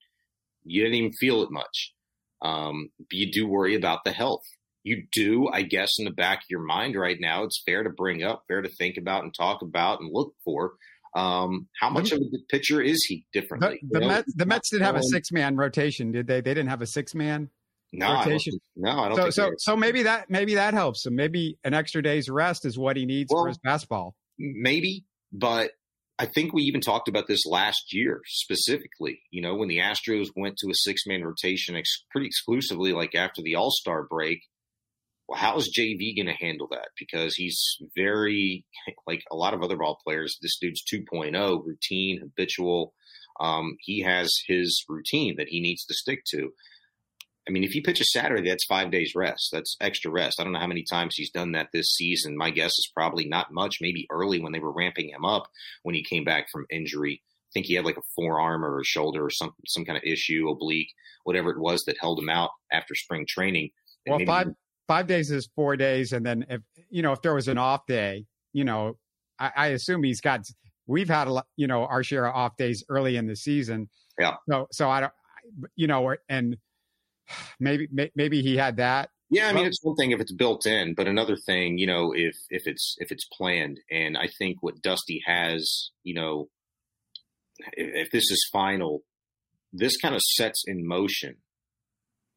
you 0.63 0.81
didn't 0.81 0.95
even 0.95 1.11
feel 1.13 1.43
it 1.43 1.51
much. 1.51 1.93
Um, 2.41 2.89
but 2.97 3.11
you 3.11 3.31
do 3.31 3.47
worry 3.47 3.75
about 3.75 3.99
the 4.03 4.11
health. 4.11 4.43
You 4.83 5.03
do, 5.11 5.47
I 5.47 5.61
guess, 5.61 5.91
in 5.97 6.05
the 6.05 6.11
back 6.11 6.39
of 6.39 6.45
your 6.49 6.63
mind 6.63 6.95
right 6.95 7.17
now, 7.19 7.43
it's 7.43 7.61
fair 7.65 7.83
to 7.83 7.89
bring 7.89 8.23
up, 8.23 8.43
fair 8.47 8.61
to 8.61 8.69
think 8.69 8.97
about 8.97 9.23
and 9.23 9.33
talk 9.33 9.61
about 9.61 10.01
and 10.01 10.09
look 10.11 10.33
for. 10.43 10.73
Um, 11.15 11.67
how 11.79 11.89
much 11.89 12.11
of 12.11 12.19
a 12.19 12.37
pitcher 12.49 12.81
is 12.81 13.05
he 13.05 13.25
differently? 13.33 13.79
The, 13.89 13.99
the 13.99 14.07
Mets, 14.07 14.33
the 14.35 14.45
Mets 14.45 14.69
did 14.71 14.81
have 14.81 14.95
a 14.95 15.03
six 15.03 15.31
man 15.31 15.55
rotation, 15.55 16.11
did 16.11 16.27
they? 16.27 16.41
They 16.41 16.53
didn't 16.53 16.69
have 16.69 16.81
a 16.81 16.87
six 16.87 17.13
man 17.13 17.49
no, 17.93 18.13
rotation. 18.15 18.53
I 18.55 18.59
no, 18.75 18.99
I 18.99 19.09
don't. 19.09 19.17
So, 19.17 19.29
so, 19.29 19.51
so 19.57 19.77
maybe 19.77 20.03
that 20.03 20.29
maybe 20.29 20.55
that 20.55 20.73
helps 20.73 21.05
him. 21.05 21.15
Maybe 21.15 21.59
an 21.63 21.73
extra 21.75 22.01
day's 22.01 22.29
rest 22.29 22.65
is 22.65 22.77
what 22.77 22.97
he 22.97 23.05
needs 23.05 23.31
well, 23.31 23.43
for 23.43 23.47
his 23.49 23.59
fastball. 23.59 24.13
Maybe, 24.39 25.05
but 25.31 25.71
I 26.23 26.25
think 26.25 26.53
we 26.53 26.61
even 26.63 26.79
talked 26.79 27.09
about 27.09 27.27
this 27.27 27.45
last 27.45 27.91
year 27.91 28.21
specifically. 28.25 29.19
You 29.29 29.41
know, 29.41 29.55
when 29.55 29.67
the 29.67 29.79
Astros 29.79 30.29
went 30.37 30.55
to 30.59 30.69
a 30.69 30.73
six 30.73 31.05
man 31.05 31.21
rotation 31.21 31.75
ex- 31.75 32.05
pretty 32.11 32.27
exclusively, 32.27 32.93
like 32.93 33.13
after 33.13 33.41
the 33.41 33.55
All 33.55 33.71
Star 33.71 34.03
break. 34.09 34.39
Well, 35.27 35.37
how 35.37 35.57
is 35.57 35.77
JV 35.77 36.15
going 36.15 36.27
to 36.27 36.45
handle 36.45 36.69
that? 36.71 36.89
Because 36.97 37.35
he's 37.35 37.61
very, 37.93 38.65
like 39.07 39.21
a 39.33 39.35
lot 39.35 39.53
of 39.53 39.61
other 39.61 39.75
ball 39.75 39.97
players, 40.01 40.37
this 40.41 40.57
dude's 40.61 40.81
2.0, 40.93 41.65
routine, 41.65 42.21
habitual. 42.21 42.93
Um, 43.41 43.75
he 43.81 44.01
has 44.03 44.31
his 44.47 44.85
routine 44.87 45.35
that 45.37 45.49
he 45.49 45.59
needs 45.59 45.83
to 45.85 45.93
stick 45.93 46.23
to. 46.29 46.51
I 47.47 47.51
mean, 47.51 47.63
if 47.63 47.75
you 47.75 47.81
pitch 47.81 47.99
a 47.99 48.05
Saturday, 48.05 48.49
that's 48.49 48.65
five 48.65 48.89
days 48.89 49.13
rest. 49.15 49.49
That's 49.51 49.75
extra 49.81 50.09
rest. 50.09 50.39
I 50.39 50.43
don't 50.43 50.53
know 50.53 50.59
how 50.59 50.67
many 50.67 50.85
times 50.89 51.15
he's 51.15 51.31
done 51.31 51.51
that 51.51 51.69
this 51.73 51.93
season. 51.93 52.37
My 52.37 52.51
guess 52.51 52.71
is 52.71 52.89
probably 52.95 53.25
not 53.25 53.51
much. 53.51 53.79
Maybe 53.81 54.07
early 54.09 54.39
when 54.39 54.53
they 54.53 54.59
were 54.59 54.71
ramping 54.71 55.09
him 55.09 55.25
up 55.25 55.47
when 55.83 55.93
he 55.93 56.03
came 56.03 56.23
back 56.23 56.47
from 56.51 56.65
injury. 56.69 57.21
I 57.21 57.51
think 57.53 57.65
he 57.65 57.73
had 57.75 57.85
like 57.85 57.97
a 57.97 58.03
forearm 58.15 58.63
or 58.63 58.79
a 58.79 58.85
shoulder 58.85 59.25
or 59.25 59.29
some 59.29 59.51
some 59.67 59.83
kind 59.83 59.97
of 59.97 60.03
issue, 60.03 60.47
oblique, 60.49 60.89
whatever 61.25 61.51
it 61.51 61.59
was 61.59 61.83
that 61.85 61.97
held 61.99 62.19
him 62.19 62.29
out 62.29 62.51
after 62.71 62.95
spring 62.95 63.25
training. 63.27 63.71
well, 64.07 64.19
five 64.25 64.47
five 64.87 65.07
days 65.07 65.29
is 65.29 65.49
four 65.55 65.75
days, 65.75 66.13
and 66.13 66.25
then 66.25 66.45
if 66.49 66.61
you 66.89 67.01
know 67.01 67.11
if 67.11 67.21
there 67.21 67.35
was 67.35 67.49
an 67.49 67.57
off 67.57 67.85
day, 67.87 68.25
you 68.53 68.63
know, 68.63 68.97
I, 69.37 69.51
I 69.55 69.67
assume 69.67 70.03
he's 70.03 70.21
got. 70.21 70.41
We've 70.87 71.09
had 71.09 71.27
a 71.27 71.43
you 71.57 71.67
know 71.67 71.85
our 71.85 72.03
share 72.03 72.25
of 72.25 72.35
off 72.35 72.57
days 72.57 72.83
early 72.89 73.17
in 73.17 73.27
the 73.27 73.35
season. 73.35 73.89
Yeah. 74.17 74.35
So 74.49 74.67
so 74.71 74.89
I 74.89 75.01
don't, 75.01 75.13
you 75.75 75.87
know, 75.87 76.15
and 76.29 76.57
maybe 77.59 77.87
maybe 78.15 78.41
he 78.41 78.57
had 78.57 78.77
that. 78.77 79.09
Yeah, 79.29 79.47
I 79.47 79.53
mean, 79.53 79.65
it's 79.65 79.79
one 79.81 79.95
thing 79.95 80.11
if 80.11 80.19
it's 80.19 80.33
built 80.33 80.67
in, 80.67 80.93
but 80.93 81.07
another 81.07 81.35
thing, 81.35 81.79
you 81.79 81.87
know, 81.87 82.13
if 82.15 82.35
if 82.49 82.63
it's 82.67 82.95
if 82.99 83.11
it's 83.11 83.27
planned. 83.35 83.79
And 83.89 84.15
I 84.15 84.29
think 84.37 84.57
what 84.61 84.81
Dusty 84.81 85.21
has, 85.25 85.89
you 86.03 86.13
know, 86.13 86.49
if, 87.73 88.07
if 88.07 88.11
this 88.11 88.29
is 88.29 88.47
final, 88.51 89.03
this 89.71 89.97
kind 89.97 90.13
of 90.13 90.21
sets 90.21 90.63
in 90.67 90.87
motion 90.87 91.37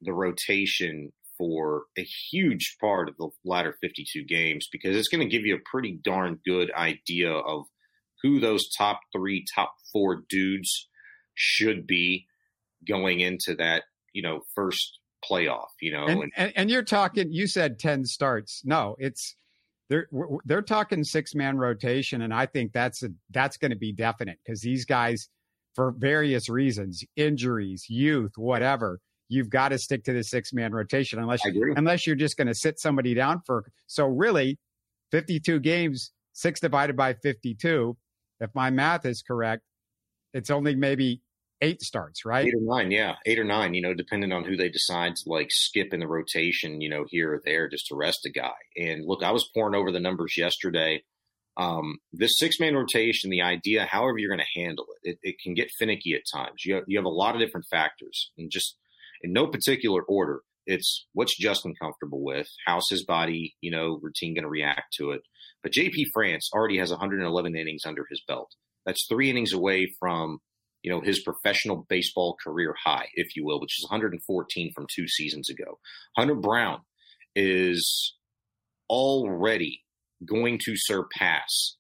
the 0.03 0.13
rotation 0.13 1.13
for 1.39 1.85
a 1.99 2.07
huge 2.31 2.77
part 2.81 3.09
of 3.09 3.17
the 3.19 3.29
latter 3.45 3.77
52 3.83 4.25
games 4.25 4.67
because 4.73 4.97
it's 4.97 5.09
going 5.09 5.27
to 5.27 5.31
give 5.31 5.45
you 5.45 5.55
a 5.55 5.71
pretty 5.71 5.99
darn 6.03 6.39
good 6.47 6.71
idea 6.75 7.31
of 7.31 7.65
who 8.23 8.41
those 8.41 8.69
top 8.77 9.01
three, 9.15 9.45
top 9.55 9.75
four 9.93 10.23
dudes 10.29 10.89
should 11.35 11.87
be 11.87 12.27
going 12.89 13.21
into 13.21 13.55
that 13.59 13.85
you 14.17 14.23
know 14.23 14.41
first 14.55 14.99
playoff. 15.23 15.69
You 15.81 15.93
know, 15.93 16.07
and, 16.07 16.33
and, 16.37 16.53
and 16.57 16.71
you're 16.71 16.83
talking. 16.83 17.31
You 17.31 17.47
said 17.47 17.79
ten 17.79 18.05
starts. 18.07 18.63
No, 18.65 18.97
it's 18.99 19.37
they're 19.91 20.09
they're 20.45 20.63
talking 20.63 21.05
six 21.05 21.35
man 21.35 21.59
rotation, 21.59 22.23
and 22.23 22.33
I 22.33 22.47
think 22.47 22.73
that's 22.73 23.03
a 23.03 23.11
that's 23.31 23.59
going 23.59 23.71
to 23.71 23.77
be 23.77 23.93
definite 23.93 24.39
because 24.45 24.63
these 24.63 24.87
guys, 24.87 25.29
for 25.75 25.93
various 25.97 26.49
reasons, 26.49 27.05
injuries, 27.15 27.85
youth, 27.91 28.33
whatever, 28.37 29.01
you've 29.29 29.51
got 29.51 29.69
to 29.69 29.79
stick 29.79 30.05
to 30.05 30.15
the 30.15 30.25
six 30.25 30.53
man 30.53 30.73
rotation 30.73 31.19
unless 31.19 31.45
you, 31.45 31.75
unless 31.77 32.07
you're 32.07 32.17
just 32.17 32.39
going 32.39 32.49
to 32.49 32.55
sit 32.55 32.81
somebody 32.81 33.13
down 33.13 33.43
for. 33.45 33.71
So 33.87 34.07
really, 34.07 34.59
fifty 35.13 35.39
two 35.39 35.61
games, 35.61 36.11
six 36.33 36.59
divided 36.59 36.97
by 36.97 37.15
fifty 37.15 37.55
two. 37.55 37.99
If 38.41 38.51
my 38.55 38.71
math 38.71 39.05
is 39.07 39.23
correct, 39.23 39.63
it's 40.33 40.51
only 40.51 40.75
maybe 40.75 41.21
eight 41.61 41.83
starts, 41.83 42.25
right? 42.25 42.47
Eight 42.47 42.55
or 42.55 42.61
nine, 42.61 42.91
yeah, 42.91 43.17
eight 43.27 43.39
or 43.39 43.45
nine. 43.45 43.75
You 43.75 43.83
know, 43.83 43.95
depending 43.95 44.33
on 44.33 44.45
who 44.45 44.57
they 44.57 44.69
decide 44.69 45.17
to 45.17 45.29
like 45.29 45.49
skip 45.51 45.93
in 45.93 46.01
the 46.01 46.09
rotation, 46.09 46.81
you 46.81 46.89
know, 46.89 47.05
here 47.09 47.35
or 47.35 47.43
there, 47.45 47.69
just 47.69 47.87
to 47.89 47.97
rest 47.97 48.27
a 48.27 48.31
guy. 48.31 48.55
And 48.77 49.05
look, 49.07 49.23
I 49.23 49.33
was 49.33 49.49
poring 49.55 49.75
over 49.75 49.93
the 49.93 50.01
numbers 50.01 50.37
yesterday. 50.37 51.03
Um, 51.57 51.99
this 52.13 52.37
six 52.37 52.61
man 52.61 52.75
rotation, 52.75 53.31
the 53.31 53.43
idea, 53.43 53.87
however 53.87 54.19
you're 54.19 54.35
going 54.35 54.47
to 54.47 54.61
handle 54.61 54.87
it, 55.03 55.11
it, 55.11 55.19
it 55.23 55.37
can 55.43 55.55
get 55.55 55.71
finicky 55.79 56.15
at 56.15 56.21
times. 56.33 56.65
You 56.65 56.77
have, 56.77 56.85
you 56.87 56.99
have 56.99 57.07
a 57.07 57.11
lot 57.11 57.35
of 57.35 57.41
different 57.41 57.67
factors, 57.71 58.31
and 58.37 58.51
just 58.51 58.77
in 59.23 59.33
no 59.33 59.47
particular 59.47 60.03
order. 60.03 60.41
It's 60.69 61.07
what's 61.13 61.39
Justin 61.39 61.75
comfortable 61.81 62.25
with? 62.25 62.49
How's 62.67 62.89
his 62.91 63.05
body, 63.05 63.55
you 63.61 63.71
know, 63.71 64.01
routine 64.03 64.35
going 64.35 64.43
to 64.43 64.49
react 64.49 64.95
to 64.95 65.13
it? 65.13 65.23
But 65.63 65.73
JP 65.73 66.07
France 66.13 66.51
already 66.53 66.79
has 66.79 66.91
111 66.91 67.57
innings 67.57 67.83
under 67.87 68.05
his 68.11 68.21
belt. 68.27 68.51
That's 68.85 69.07
three 69.09 69.31
innings 69.31 69.53
away 69.53 69.93
from 69.99 70.41
you 70.87 70.93
know, 70.93 71.03
his 71.03 71.21
professional 71.21 71.85
baseball 71.91 72.37
career 72.43 72.77
high, 72.85 73.09
if 73.17 73.37
you 73.37 73.45
will, 73.45 73.61
which 73.61 73.79
is 73.81 73.85
114 73.91 74.73
from 74.73 74.87
two 74.95 75.09
seasons 75.09 75.51
ago. 75.51 75.81
Hunter 76.17 76.37
Brown 76.37 76.83
is 77.35 78.15
already 78.89 79.83
going 80.25 80.61
to 80.65 80.75
surpass 80.77 81.77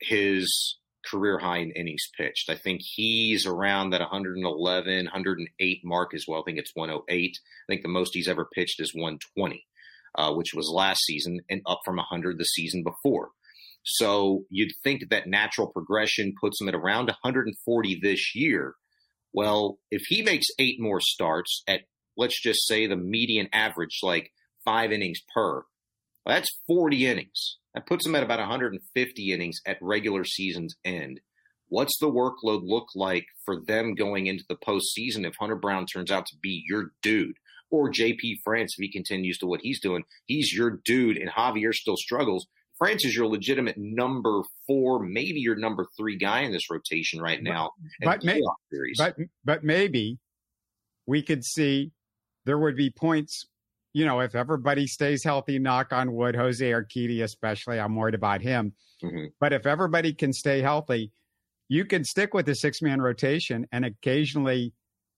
his 0.00 0.78
career 1.10 1.38
high 1.38 1.58
in 1.58 1.72
innings 1.72 2.08
pitched. 2.16 2.50
I 2.50 2.56
think 2.56 2.82
he's 2.82 3.46
around 3.46 3.90
that 3.90 4.00
111, 4.00 5.06
108 5.06 5.80
mark 5.84 6.14
as 6.14 6.26
well. 6.28 6.40
I 6.40 6.44
think 6.44 6.58
it's 6.58 6.72
108. 6.74 7.38
I 7.68 7.72
think 7.72 7.82
the 7.82 7.88
most 7.88 8.14
he's 8.14 8.28
ever 8.28 8.48
pitched 8.54 8.80
is 8.80 8.94
120. 8.94 9.66
uh, 10.16 10.32
which 10.32 10.54
was 10.54 10.70
last 10.70 11.04
season, 11.04 11.40
and 11.50 11.62
up 11.66 11.80
from 11.84 11.96
100 11.96 12.38
the 12.38 12.44
season 12.44 12.84
before. 12.84 13.30
So 13.84 14.44
you'd 14.48 14.72
think 14.82 15.10
that 15.10 15.26
natural 15.26 15.68
progression 15.68 16.34
puts 16.40 16.60
him 16.60 16.68
at 16.68 16.74
around 16.74 17.06
140 17.06 18.00
this 18.02 18.34
year. 18.34 18.74
Well, 19.32 19.78
if 19.90 20.02
he 20.08 20.22
makes 20.22 20.46
eight 20.58 20.80
more 20.80 21.00
starts 21.00 21.62
at, 21.68 21.82
let's 22.16 22.40
just 22.40 22.66
say, 22.66 22.86
the 22.86 22.96
median 22.96 23.48
average, 23.52 24.00
like 24.02 24.32
five 24.64 24.90
innings 24.90 25.20
per, 25.34 25.64
well, 26.24 26.36
that's 26.36 26.60
40 26.66 27.06
innings. 27.06 27.58
That 27.74 27.86
puts 27.86 28.06
him 28.06 28.14
at 28.14 28.22
about 28.22 28.38
150 28.38 29.32
innings 29.32 29.58
at 29.66 29.76
regular 29.82 30.24
season's 30.24 30.76
end. 30.84 31.20
What's 31.68 31.98
the 31.98 32.10
workload 32.10 32.62
look 32.62 32.88
like 32.94 33.26
for 33.44 33.60
them 33.60 33.94
going 33.94 34.26
into 34.26 34.44
the 34.48 34.56
postseason 34.56 35.26
if 35.26 35.34
Hunter 35.38 35.56
Brown 35.56 35.86
turns 35.86 36.10
out 36.10 36.26
to 36.26 36.36
be 36.40 36.62
your 36.68 36.92
dude? 37.02 37.36
Or 37.70 37.90
JP 37.90 38.36
France, 38.44 38.76
if 38.78 38.82
he 38.82 38.92
continues 38.92 39.38
to 39.38 39.46
what 39.46 39.60
he's 39.62 39.80
doing, 39.80 40.04
he's 40.26 40.52
your 40.52 40.78
dude, 40.84 41.16
and 41.16 41.30
Javier 41.30 41.72
still 41.72 41.96
struggles. 41.96 42.46
France 42.78 43.04
is 43.04 43.14
your 43.14 43.26
legitimate 43.28 43.76
number 43.78 44.42
four, 44.66 45.00
maybe 45.00 45.40
your 45.40 45.56
number 45.56 45.86
three 45.96 46.16
guy 46.16 46.40
in 46.40 46.52
this 46.52 46.70
rotation 46.70 47.20
right 47.20 47.42
now. 47.42 47.70
But, 48.00 48.20
but, 48.20 48.24
may, 48.24 48.40
but, 48.98 49.16
but 49.44 49.64
maybe 49.64 50.18
we 51.06 51.22
could 51.22 51.44
see 51.44 51.92
there 52.44 52.58
would 52.58 52.76
be 52.76 52.90
points, 52.90 53.46
you 53.92 54.04
know, 54.04 54.20
if 54.20 54.34
everybody 54.34 54.86
stays 54.86 55.22
healthy, 55.22 55.58
knock 55.58 55.92
on 55.92 56.12
wood, 56.12 56.34
Jose 56.34 56.64
Urquidy 56.64 57.22
especially, 57.22 57.78
I'm 57.78 57.94
worried 57.94 58.14
about 58.14 58.42
him. 58.42 58.72
Mm-hmm. 59.02 59.26
But 59.38 59.52
if 59.52 59.66
everybody 59.66 60.12
can 60.12 60.32
stay 60.32 60.60
healthy, 60.60 61.12
you 61.68 61.84
can 61.84 62.04
stick 62.04 62.34
with 62.34 62.46
the 62.46 62.54
six 62.54 62.82
man 62.82 63.00
rotation 63.00 63.66
and 63.72 63.84
occasionally 63.84 64.72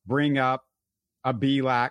bring 0.06 0.38
up 0.38 0.64
a 1.24 1.32
Bielak 1.32 1.90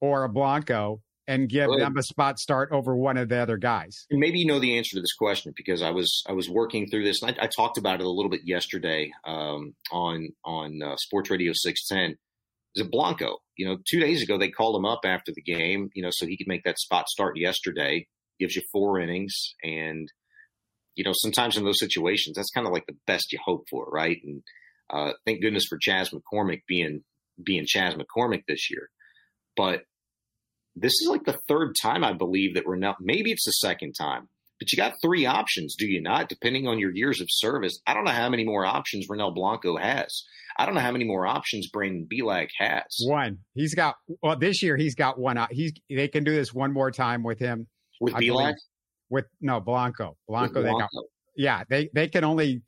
or 0.00 0.24
a 0.24 0.28
Blanco 0.28 1.00
and 1.28 1.48
give 1.48 1.70
them 1.78 1.96
a 1.96 2.02
spot 2.02 2.38
start 2.38 2.70
over 2.72 2.96
one 2.96 3.16
of 3.16 3.28
the 3.28 3.38
other 3.38 3.56
guys. 3.56 4.06
Maybe 4.10 4.40
you 4.40 4.46
know 4.46 4.58
the 4.58 4.76
answer 4.76 4.96
to 4.96 5.00
this 5.00 5.14
question 5.14 5.52
because 5.56 5.82
I 5.82 5.90
was 5.90 6.22
I 6.28 6.32
was 6.32 6.48
working 6.48 6.88
through 6.88 7.04
this. 7.04 7.22
And 7.22 7.36
I, 7.38 7.44
I 7.44 7.46
talked 7.46 7.78
about 7.78 8.00
it 8.00 8.06
a 8.06 8.10
little 8.10 8.30
bit 8.30 8.42
yesterday 8.44 9.10
um, 9.26 9.74
on 9.90 10.30
on 10.44 10.80
uh, 10.82 10.96
Sports 10.96 11.30
Radio 11.30 11.52
six 11.54 11.86
ten. 11.86 12.16
Is 12.74 12.84
it 12.84 12.90
Blanco? 12.90 13.38
You 13.56 13.66
know, 13.66 13.78
two 13.88 14.00
days 14.00 14.22
ago 14.22 14.38
they 14.38 14.50
called 14.50 14.76
him 14.76 14.86
up 14.86 15.00
after 15.04 15.32
the 15.34 15.42
game. 15.42 15.90
You 15.94 16.02
know, 16.02 16.10
so 16.10 16.26
he 16.26 16.36
could 16.36 16.48
make 16.48 16.64
that 16.64 16.78
spot 16.78 17.08
start 17.08 17.36
yesterday. 17.36 18.06
Gives 18.40 18.56
you 18.56 18.62
four 18.72 18.98
innings, 18.98 19.54
and 19.62 20.08
you 20.94 21.04
know, 21.04 21.12
sometimes 21.14 21.56
in 21.56 21.64
those 21.64 21.78
situations, 21.78 22.36
that's 22.36 22.50
kind 22.50 22.66
of 22.66 22.72
like 22.72 22.86
the 22.86 22.96
best 23.06 23.32
you 23.32 23.38
hope 23.44 23.64
for, 23.70 23.86
right? 23.86 24.18
And 24.24 24.42
uh, 24.92 25.12
thank 25.26 25.40
goodness 25.40 25.66
for 25.68 25.78
Chas 25.80 26.10
McCormick 26.10 26.62
being 26.66 27.04
being 27.42 27.64
Chas 27.66 27.94
McCormick 27.94 28.42
this 28.46 28.70
year. 28.70 28.88
But 29.56 29.82
this 30.74 30.92
is 30.92 31.08
like 31.08 31.24
the 31.24 31.38
third 31.48 31.74
time 31.80 32.04
I 32.04 32.12
believe 32.12 32.54
that 32.54 32.66
Ronel. 32.66 32.94
Maybe 33.00 33.30
it's 33.30 33.44
the 33.44 33.52
second 33.52 33.94
time, 33.94 34.28
but 34.58 34.72
you 34.72 34.76
got 34.76 34.94
three 35.02 35.26
options, 35.26 35.74
do 35.76 35.86
you 35.86 36.00
not? 36.00 36.28
Depending 36.28 36.66
on 36.66 36.78
your 36.78 36.94
years 36.94 37.20
of 37.20 37.28
service, 37.30 37.80
I 37.86 37.94
don't 37.94 38.04
know 38.04 38.12
how 38.12 38.28
many 38.28 38.44
more 38.44 38.64
options 38.64 39.06
Ronel 39.08 39.34
Blanco 39.34 39.76
has. 39.76 40.24
I 40.56 40.66
don't 40.66 40.74
know 40.74 40.80
how 40.80 40.92
many 40.92 41.04
more 41.04 41.26
options 41.26 41.68
Brandon 41.68 42.06
Bielak 42.10 42.48
has. 42.58 42.84
One. 43.06 43.38
He's 43.54 43.74
got 43.74 43.96
well 44.22 44.38
this 44.38 44.62
year. 44.62 44.76
He's 44.76 44.94
got 44.94 45.18
one. 45.18 45.38
He's 45.50 45.72
they 45.88 46.08
can 46.08 46.24
do 46.24 46.32
this 46.32 46.52
one 46.52 46.72
more 46.72 46.90
time 46.90 47.22
with 47.22 47.38
him 47.38 47.66
with 48.00 48.14
Bielak 48.14 48.54
with 49.10 49.26
no 49.40 49.60
Blanco. 49.60 50.16
Blanco, 50.28 50.62
Blanco. 50.62 50.62
They 50.62 50.70
got, 50.70 50.90
yeah, 51.36 51.64
they 51.68 51.90
they 51.94 52.08
can 52.08 52.24
only 52.24 52.62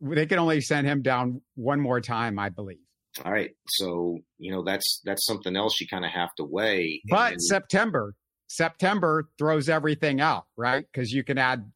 they 0.00 0.26
can 0.26 0.38
only 0.38 0.60
send 0.60 0.86
him 0.86 1.02
down 1.02 1.42
one 1.54 1.80
more 1.80 2.00
time, 2.00 2.38
I 2.38 2.48
believe. 2.50 2.78
All 3.24 3.32
right, 3.32 3.50
so 3.66 4.18
you 4.38 4.52
know 4.52 4.62
that's 4.62 5.00
that's 5.04 5.26
something 5.26 5.56
else 5.56 5.80
you 5.80 5.88
kind 5.88 6.04
of 6.04 6.10
have 6.10 6.34
to 6.36 6.44
weigh. 6.44 7.02
But 7.08 7.32
and, 7.32 7.42
September, 7.42 8.14
September 8.48 9.28
throws 9.38 9.68
everything 9.68 10.20
out, 10.20 10.44
right? 10.56 10.84
Because 10.92 11.12
you 11.12 11.24
can 11.24 11.38
add, 11.38 11.70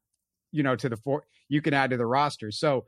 you 0.53 0.63
know, 0.63 0.77
to 0.77 0.89
the 0.89 0.97
four, 0.97 1.25
you 1.49 1.61
can 1.61 1.75
add 1.75 1.91
to 1.91 1.97
the 1.97 2.07
roster. 2.07 2.51
So, 2.51 2.87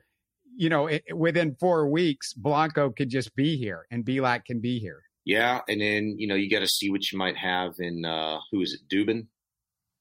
you 0.57 0.69
know, 0.69 0.87
it, 0.87 1.05
within 1.15 1.57
four 1.59 1.89
weeks, 1.89 2.33
Blanco 2.33 2.91
could 2.91 3.11
just 3.11 3.35
be 3.35 3.57
here, 3.57 3.87
and 3.91 4.05
Bielak 4.05 4.45
can 4.45 4.61
be 4.61 4.79
here. 4.79 5.03
Yeah, 5.25 5.61
and 5.69 5.81
then 5.81 6.17
you 6.19 6.27
know 6.29 6.35
you 6.35 6.51
got 6.51 6.61
to 6.61 6.69
see 6.69 6.91
what 6.91 7.11
you 7.11 7.19
might 7.19 7.37
have 7.37 7.75
in 7.79 8.05
uh 8.05 8.39
who 8.51 8.61
is 8.61 8.79
it, 8.79 8.95
Dubin? 8.95 9.27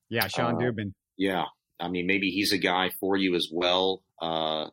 Yeah, 0.10 0.28
Shawn 0.28 0.56
uh, 0.56 0.58
Dubin. 0.58 0.93
Yeah, 1.18 1.45
I 1.80 1.88
mean, 1.89 2.08
maybe 2.08 2.30
he's 2.30 2.51
a 2.51 2.58
guy 2.58 2.91
for 2.99 3.18
you 3.18 3.36
as 3.36 3.49
well. 3.51 4.04
Uh, 4.22 4.68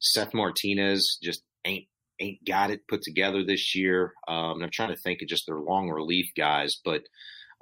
Seth 0.00 0.34
Martinez 0.34 1.18
just 1.22 1.42
ain't 1.64 1.86
ain't 2.20 2.44
got 2.46 2.70
it 2.70 2.86
put 2.88 3.02
together 3.02 3.44
this 3.44 3.74
year. 3.74 4.12
Um, 4.28 4.62
I'm 4.62 4.70
trying 4.72 4.94
to 4.94 5.00
think 5.00 5.22
of 5.22 5.28
just 5.28 5.44
their 5.46 5.58
long 5.58 5.90
relief 5.90 6.26
guys, 6.36 6.76
but 6.84 7.02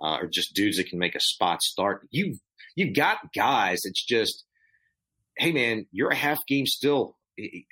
uh, 0.02 0.18
or 0.20 0.28
just 0.28 0.54
dudes 0.54 0.76
that 0.76 0.88
can 0.88 0.98
make 0.98 1.14
a 1.14 1.20
spot 1.20 1.62
start. 1.62 2.06
You 2.10 2.36
you've 2.74 2.94
got 2.94 3.18
guys. 3.34 3.80
It's 3.84 4.04
just, 4.04 4.44
hey 5.36 5.52
man, 5.52 5.86
you're 5.92 6.10
a 6.10 6.16
half 6.16 6.38
game 6.46 6.66
still 6.66 7.16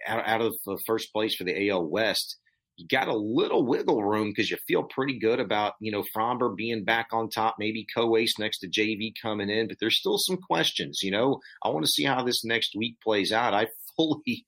out, 0.06 0.26
out 0.26 0.40
of 0.40 0.54
the 0.64 0.78
first 0.86 1.12
place 1.12 1.36
for 1.36 1.44
the 1.44 1.70
AL 1.70 1.86
West 1.86 2.36
you 2.76 2.86
got 2.86 3.08
a 3.08 3.16
little 3.16 3.64
wiggle 3.64 4.04
room 4.04 4.28
because 4.28 4.50
you 4.50 4.58
feel 4.68 4.82
pretty 4.82 5.18
good 5.18 5.40
about, 5.40 5.74
you 5.80 5.90
know, 5.90 6.04
Framber 6.14 6.54
being 6.54 6.84
back 6.84 7.08
on 7.12 7.30
top, 7.30 7.56
maybe 7.58 7.86
Coace 7.96 8.38
next 8.38 8.58
to 8.58 8.68
JV 8.68 9.12
coming 9.20 9.48
in, 9.48 9.68
but 9.68 9.78
there's 9.80 9.98
still 9.98 10.18
some 10.18 10.36
questions, 10.36 11.00
you 11.02 11.10
know. 11.10 11.40
I 11.62 11.70
want 11.70 11.84
to 11.86 11.90
see 11.90 12.04
how 12.04 12.22
this 12.22 12.44
next 12.44 12.74
week 12.76 12.98
plays 13.02 13.32
out. 13.32 13.54
I 13.54 13.68
fully 13.96 14.44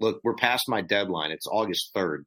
look, 0.00 0.20
we're 0.24 0.34
past 0.34 0.64
my 0.68 0.80
deadline. 0.80 1.30
It's 1.30 1.46
August 1.46 1.90
3rd. 1.96 2.24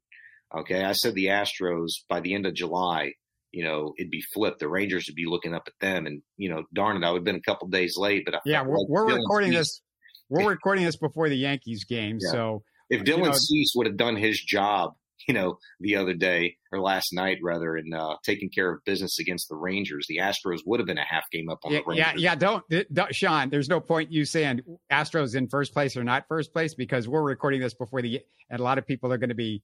Okay. 0.55 0.83
I 0.83 0.91
said 0.93 1.15
the 1.15 1.27
Astros 1.27 1.89
by 2.09 2.19
the 2.19 2.33
end 2.33 2.45
of 2.45 2.53
July, 2.53 3.13
you 3.51 3.63
know, 3.63 3.93
it'd 3.97 4.11
be 4.11 4.23
flipped. 4.33 4.59
The 4.59 4.69
Rangers 4.69 5.05
would 5.07 5.15
be 5.15 5.25
looking 5.25 5.53
up 5.53 5.63
at 5.67 5.73
them 5.79 6.05
and, 6.05 6.21
you 6.37 6.49
know, 6.49 6.63
darn 6.73 6.97
it, 6.97 7.05
I 7.05 7.11
would 7.11 7.19
have 7.19 7.25
been 7.25 7.35
a 7.35 7.41
couple 7.41 7.67
days 7.67 7.95
late, 7.97 8.23
but 8.25 8.35
I 8.35 8.39
yeah, 8.45 8.63
we're, 8.63 8.77
like 8.77 8.87
we're 8.89 9.15
recording 9.15 9.51
this. 9.51 9.81
We're 10.29 10.49
recording 10.49 10.85
this 10.85 10.95
before 10.95 11.27
the 11.27 11.35
Yankees 11.35 11.83
game. 11.83 12.17
Yeah. 12.21 12.31
So 12.31 12.63
if 12.89 13.03
Dylan 13.03 13.17
you 13.17 13.23
know, 13.25 13.31
Cease 13.33 13.73
would 13.75 13.87
have 13.87 13.97
done 13.97 14.15
his 14.15 14.41
job 14.41 14.93
you 15.27 15.33
know, 15.33 15.57
the 15.79 15.95
other 15.95 16.13
day 16.13 16.55
or 16.71 16.79
last 16.79 17.13
night 17.13 17.37
rather, 17.43 17.75
and 17.75 17.93
uh, 17.93 18.15
taking 18.23 18.49
care 18.49 18.71
of 18.73 18.83
business 18.85 19.19
against 19.19 19.49
the 19.49 19.55
Rangers. 19.55 20.05
The 20.07 20.17
Astros 20.17 20.59
would 20.65 20.79
have 20.79 20.87
been 20.87 20.97
a 20.97 21.05
half 21.05 21.29
game 21.31 21.49
up 21.49 21.59
on 21.63 21.71
yeah, 21.71 21.79
the 21.79 21.83
Rangers. 21.87 22.21
Yeah, 22.21 22.31
yeah. 22.31 22.35
Don't, 22.35 22.63
don't, 22.93 23.15
Shaun. 23.15 23.49
There's 23.49 23.69
no 23.69 23.79
point 23.79 24.11
you 24.11 24.25
saying 24.25 24.61
Astros 24.91 25.35
in 25.35 25.47
first 25.47 25.73
place 25.73 25.95
or 25.97 26.03
not 26.03 26.25
first 26.27 26.53
place 26.53 26.75
because 26.75 27.07
we're 27.07 27.23
recording 27.23 27.61
this 27.61 27.73
before 27.73 28.01
the 28.01 28.21
and 28.49 28.59
a 28.59 28.63
lot 28.63 28.77
of 28.77 28.85
people 28.85 29.11
are 29.11 29.17
going 29.17 29.29
to 29.29 29.35
be 29.35 29.63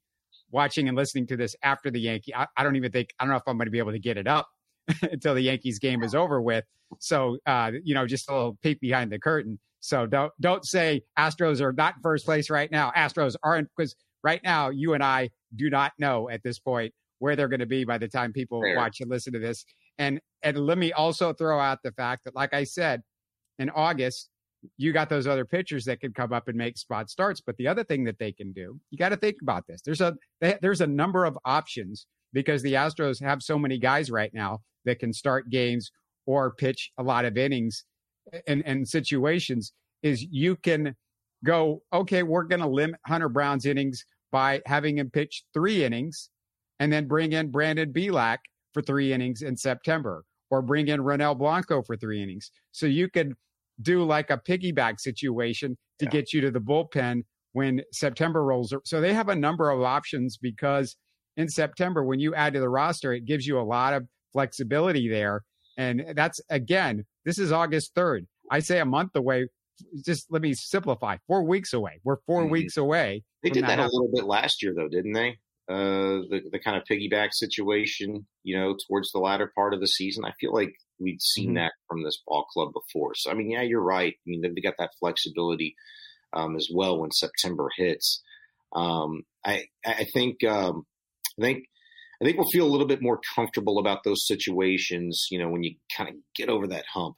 watching 0.51 0.87
and 0.87 0.95
listening 0.95 1.27
to 1.27 1.37
this 1.37 1.55
after 1.63 1.91
the 1.91 1.99
Yankee. 1.99 2.33
I, 2.33 2.47
I 2.55 2.63
don't 2.63 2.75
even 2.75 2.91
think 2.91 3.09
I 3.19 3.23
don't 3.23 3.31
know 3.31 3.37
if 3.37 3.43
I'm 3.47 3.57
going 3.57 3.67
to 3.67 3.71
be 3.71 3.79
able 3.79 3.91
to 3.91 3.99
get 3.99 4.17
it 4.17 4.27
up 4.27 4.47
until 5.01 5.35
the 5.35 5.41
Yankees 5.41 5.79
game 5.79 6.03
is 6.03 6.15
over 6.15 6.41
with. 6.41 6.65
So, 6.99 7.37
uh, 7.45 7.71
you 7.83 7.93
know, 7.93 8.07
just 8.07 8.29
a 8.29 8.33
little 8.33 8.57
peek 8.61 8.79
behind 8.79 9.11
the 9.11 9.19
curtain. 9.19 9.59
So 9.79 10.05
don't 10.05 10.31
don't 10.39 10.65
say 10.65 11.01
Astros 11.17 11.61
are 11.61 11.73
not 11.73 11.95
first 12.01 12.25
place 12.25 12.49
right 12.49 12.71
now. 12.71 12.91
Astros 12.95 13.35
aren't 13.43 13.69
because 13.75 13.95
right 14.23 14.41
now 14.43 14.69
you 14.69 14.93
and 14.93 15.03
I 15.03 15.29
do 15.55 15.69
not 15.69 15.93
know 15.97 16.29
at 16.29 16.43
this 16.43 16.59
point 16.59 16.93
where 17.19 17.35
they're 17.35 17.47
going 17.47 17.59
to 17.59 17.65
be 17.65 17.83
by 17.83 17.97
the 17.97 18.07
time 18.07 18.31
people 18.33 18.61
Fair. 18.61 18.75
watch 18.75 19.01
and 19.01 19.09
listen 19.09 19.33
to 19.33 19.39
this. 19.39 19.65
And 19.97 20.19
and 20.43 20.57
let 20.57 20.77
me 20.77 20.93
also 20.93 21.33
throw 21.33 21.59
out 21.59 21.79
the 21.83 21.91
fact 21.91 22.25
that, 22.25 22.35
like 22.35 22.53
I 22.53 22.63
said, 22.63 23.01
in 23.57 23.69
August, 23.71 24.29
you 24.77 24.93
got 24.93 25.09
those 25.09 25.27
other 25.27 25.45
pitchers 25.45 25.85
that 25.85 25.99
can 25.99 26.13
come 26.13 26.33
up 26.33 26.47
and 26.47 26.57
make 26.57 26.77
spot 26.77 27.09
starts. 27.09 27.41
But 27.41 27.57
the 27.57 27.67
other 27.67 27.83
thing 27.83 28.03
that 28.05 28.19
they 28.19 28.31
can 28.31 28.51
do, 28.51 28.79
you 28.91 28.97
got 28.97 29.09
to 29.09 29.17
think 29.17 29.37
about 29.41 29.65
this. 29.67 29.81
There's 29.81 30.01
a 30.01 30.15
they, 30.41 30.57
there's 30.61 30.81
a 30.81 30.87
number 30.87 31.25
of 31.25 31.37
options 31.45 32.05
because 32.33 32.61
the 32.61 32.73
Astros 32.73 33.21
have 33.21 33.41
so 33.41 33.57
many 33.57 33.79
guys 33.79 34.11
right 34.11 34.31
now 34.33 34.59
that 34.85 34.99
can 34.99 35.13
start 35.13 35.49
games 35.49 35.91
or 36.25 36.53
pitch 36.53 36.91
a 36.97 37.03
lot 37.03 37.25
of 37.25 37.37
innings 37.37 37.85
and 38.47 38.63
and 38.65 38.87
situations. 38.87 39.73
Is 40.03 40.23
you 40.29 40.55
can 40.57 40.95
go 41.43 41.81
okay, 41.91 42.21
we're 42.21 42.43
going 42.43 42.61
to 42.61 42.67
limit 42.67 42.99
Hunter 43.07 43.29
Brown's 43.29 43.65
innings 43.65 44.05
by 44.31 44.61
having 44.65 44.97
him 44.97 45.09
pitch 45.09 45.43
three 45.53 45.83
innings 45.83 46.29
and 46.79 46.91
then 46.91 47.07
bring 47.07 47.33
in 47.33 47.51
Brandon 47.51 47.91
Bielak 47.91 48.37
for 48.73 48.81
three 48.81 49.13
innings 49.13 49.41
in 49.41 49.57
September 49.57 50.23
or 50.49 50.61
bring 50.61 50.87
in 50.87 51.01
Ronel 51.01 51.37
Blanco 51.37 51.81
for 51.81 51.97
three 51.97 52.21
innings. 52.21 52.51
So 52.71 52.85
you 52.85 53.09
could 53.09 53.33
do 53.81 54.03
like 54.03 54.29
a 54.29 54.37
piggyback 54.37 54.99
situation 54.99 55.77
to 55.99 56.05
yeah. 56.05 56.11
get 56.11 56.33
you 56.33 56.41
to 56.41 56.51
the 56.51 56.59
bullpen 56.59 57.23
when 57.53 57.81
September 57.91 58.43
rolls. 58.43 58.73
So 58.85 59.01
they 59.01 59.13
have 59.13 59.29
a 59.29 59.35
number 59.35 59.69
of 59.69 59.81
options 59.81 60.37
because 60.37 60.95
in 61.37 61.47
September, 61.49 62.03
when 62.03 62.19
you 62.19 62.33
add 62.35 62.53
to 62.53 62.59
the 62.59 62.69
roster, 62.69 63.13
it 63.13 63.25
gives 63.25 63.45
you 63.45 63.59
a 63.59 63.61
lot 63.61 63.93
of 63.93 64.07
flexibility 64.33 65.09
there. 65.09 65.43
And 65.77 66.13
that's 66.15 66.41
again, 66.49 67.05
this 67.25 67.37
is 67.37 67.51
August 67.51 67.93
3rd. 67.95 68.25
I 68.49 68.59
say 68.59 68.79
a 68.79 68.85
month 68.85 69.15
away 69.15 69.47
just 70.03 70.31
let 70.31 70.41
me 70.41 70.53
simplify. 70.53 71.17
Four 71.27 71.43
weeks 71.43 71.73
away. 71.73 71.99
We're 72.03 72.17
4 72.25 72.41
mm-hmm. 72.41 72.51
weeks 72.51 72.77
away. 72.77 73.23
They 73.47 73.61
did 73.61 73.63
that, 73.63 73.77
that 73.77 73.79
a 73.79 73.91
little 73.91 74.11
bit 74.13 74.25
last 74.25 74.61
year, 74.63 74.73
though, 74.75 74.89
didn't 74.89 75.13
they? 75.13 75.37
Uh, 75.69 76.23
the 76.29 76.41
the 76.51 76.59
kind 76.59 76.77
of 76.77 76.83
piggyback 76.89 77.29
situation, 77.33 78.25
you 78.43 78.57
know, 78.57 78.75
towards 78.87 79.11
the 79.11 79.19
latter 79.19 79.51
part 79.53 79.73
of 79.73 79.81
the 79.81 79.87
season. 79.87 80.23
I 80.23 80.31
feel 80.39 80.53
like 80.53 80.73
we'd 80.99 81.21
seen 81.21 81.49
mm-hmm. 81.49 81.55
that 81.55 81.73
from 81.87 82.03
this 82.03 82.21
ball 82.25 82.45
club 82.53 82.69
before. 82.73 83.13
So 83.15 83.31
I 83.31 83.33
mean, 83.33 83.51
yeah, 83.51 83.63
you're 83.63 83.81
right. 83.81 84.13
I 84.13 84.23
mean, 84.25 84.41
they 84.41 84.61
got 84.61 84.75
that 84.79 84.91
flexibility 84.99 85.75
um, 86.33 86.55
as 86.55 86.69
well 86.73 86.99
when 86.99 87.11
September 87.11 87.69
hits. 87.75 88.23
Um, 88.73 89.23
I 89.45 89.65
I 89.85 90.05
think 90.13 90.43
um, 90.45 90.85
I 91.39 91.43
think 91.43 91.65
I 92.21 92.25
think 92.25 92.37
we'll 92.37 92.47
feel 92.51 92.65
a 92.65 92.71
little 92.71 92.87
bit 92.87 93.01
more 93.01 93.19
comfortable 93.35 93.79
about 93.79 94.03
those 94.03 94.25
situations. 94.25 95.27
You 95.31 95.39
know, 95.39 95.49
when 95.49 95.63
you 95.63 95.75
kind 95.95 96.09
of 96.09 96.15
get 96.35 96.49
over 96.49 96.67
that 96.67 96.85
hump 96.93 97.15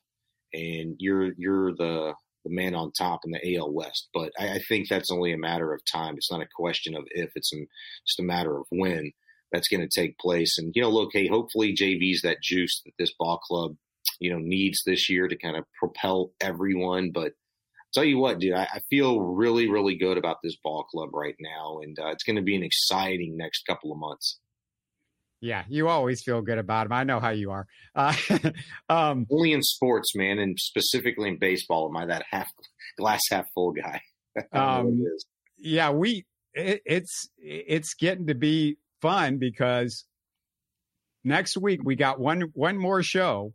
and 0.53 0.95
you're 0.97 1.31
you're 1.37 1.73
the 1.73 2.13
the 2.43 2.51
man 2.51 2.75
on 2.75 2.91
top 2.91 3.21
in 3.25 3.31
the 3.31 3.57
AL 3.57 3.71
West. 3.71 4.09
But 4.13 4.31
I, 4.39 4.55
I 4.55 4.59
think 4.67 4.87
that's 4.87 5.11
only 5.11 5.33
a 5.33 5.37
matter 5.37 5.73
of 5.73 5.81
time. 5.85 6.15
It's 6.15 6.31
not 6.31 6.41
a 6.41 6.47
question 6.55 6.95
of 6.95 7.03
if; 7.11 7.31
it's 7.35 7.51
just 7.51 8.19
a 8.19 8.23
matter 8.23 8.57
of 8.57 8.65
when 8.69 9.11
that's 9.51 9.67
going 9.67 9.87
to 9.87 10.01
take 10.01 10.17
place. 10.19 10.57
And 10.57 10.71
you 10.75 10.81
know, 10.81 10.89
look, 10.89 11.09
hey, 11.13 11.27
hopefully 11.27 11.75
JV's 11.75 12.21
that 12.21 12.41
juice 12.41 12.81
that 12.85 12.93
this 12.97 13.13
ball 13.17 13.37
club 13.39 13.75
you 14.19 14.31
know 14.31 14.39
needs 14.39 14.81
this 14.85 15.09
year 15.09 15.27
to 15.27 15.37
kind 15.37 15.57
of 15.57 15.65
propel 15.77 16.31
everyone. 16.41 17.11
But 17.11 17.33
I'll 17.89 17.93
tell 17.93 18.03
you 18.03 18.17
what, 18.17 18.39
dude, 18.39 18.53
I, 18.53 18.67
I, 18.71 18.79
feel 18.89 19.19
really, 19.19 19.67
really 19.69 19.95
good 19.95 20.17
about 20.17 20.37
this 20.43 20.55
ball 20.63 20.83
club 20.83 21.09
right 21.13 21.35
now, 21.39 21.79
and 21.81 21.97
uh, 21.97 22.09
it's 22.09 22.23
going 22.23 22.35
to 22.35 22.41
be 22.41 22.55
an 22.55 22.63
exciting 22.63 23.35
next 23.35 23.65
couple 23.65 23.91
of 23.91 23.97
months. 23.97 24.39
Yeah, 25.41 25.63
you 25.69 25.87
always 25.87 26.21
feel 26.21 26.41
good 26.41 26.57
about 26.57 26.85
him. 26.85 26.91
I 26.91 27.03
know 27.03 27.19
how 27.19 27.29
you 27.29 27.51
are. 27.51 27.65
Uh, 27.95 28.13
um, 28.89 29.25
Only 29.31 29.53
in 29.53 29.63
sports, 29.63 30.13
man, 30.15 30.37
and 30.37 30.59
specifically 30.59 31.29
in 31.29 31.39
baseball, 31.39 31.87
am 31.87 31.95
I 31.95 32.07
that 32.07 32.25
half 32.29 32.49
glass 32.97 33.21
half 33.29 33.45
full 33.53 33.71
guy? 33.71 34.01
um, 34.51 35.05
yeah, 35.57 35.91
we 35.91 36.25
it, 36.53 36.81
it's 36.85 37.29
it's 37.37 37.93
getting 37.93 38.27
to 38.27 38.35
be 38.35 38.77
fun 39.01 39.37
because 39.37 40.05
next 41.23 41.57
week 41.57 41.81
we 41.83 41.95
got 41.95 42.19
one 42.19 42.51
one 42.53 42.77
more 42.77 43.01
show 43.01 43.53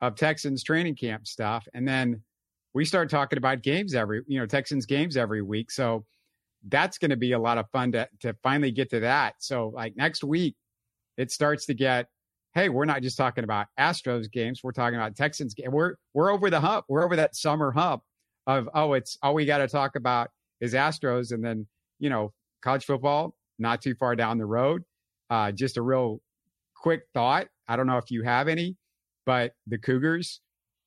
of 0.00 0.16
Texans 0.16 0.64
training 0.64 0.96
camp 0.96 1.26
stuff, 1.26 1.66
and 1.72 1.86
then 1.86 2.22
we 2.74 2.84
start 2.84 3.10
talking 3.10 3.36
about 3.36 3.62
games 3.62 3.94
every 3.94 4.22
you 4.26 4.40
know 4.40 4.46
Texans 4.46 4.86
games 4.86 5.16
every 5.16 5.42
week. 5.42 5.70
So 5.70 6.04
that's 6.66 6.98
going 6.98 7.10
to 7.10 7.16
be 7.16 7.32
a 7.32 7.38
lot 7.38 7.58
of 7.58 7.70
fun 7.70 7.92
to 7.92 8.08
to 8.20 8.34
finally 8.42 8.72
get 8.72 8.90
to 8.90 9.00
that. 9.00 9.34
So 9.38 9.68
like 9.68 9.96
next 9.96 10.24
week 10.24 10.56
it 11.16 11.30
starts 11.30 11.66
to 11.66 11.74
get, 11.74 12.08
hey, 12.54 12.68
we're 12.68 12.84
not 12.84 13.02
just 13.02 13.16
talking 13.16 13.44
about 13.44 13.66
Astros 13.78 14.30
games, 14.30 14.60
we're 14.62 14.72
talking 14.72 14.96
about 14.96 15.16
Texans 15.16 15.54
game. 15.54 15.70
We're 15.70 15.94
we're 16.14 16.30
over 16.30 16.50
the 16.50 16.60
hump. 16.60 16.86
We're 16.88 17.04
over 17.04 17.16
that 17.16 17.36
summer 17.36 17.72
hump 17.72 18.02
of 18.46 18.68
oh, 18.74 18.94
it's 18.94 19.18
all 19.22 19.34
we 19.34 19.46
got 19.46 19.58
to 19.58 19.68
talk 19.68 19.96
about 19.96 20.30
is 20.60 20.74
Astros, 20.74 21.32
and 21.32 21.44
then 21.44 21.66
you 21.98 22.10
know 22.10 22.32
college 22.62 22.84
football 22.84 23.34
not 23.58 23.82
too 23.82 23.94
far 23.94 24.16
down 24.16 24.38
the 24.38 24.46
road. 24.46 24.82
Uh, 25.30 25.52
just 25.52 25.76
a 25.76 25.82
real 25.82 26.20
quick 26.76 27.02
thought. 27.14 27.46
I 27.68 27.76
don't 27.76 27.86
know 27.86 27.98
if 27.98 28.10
you 28.10 28.22
have 28.22 28.48
any, 28.48 28.76
but 29.24 29.52
the 29.66 29.78
Cougars 29.78 30.40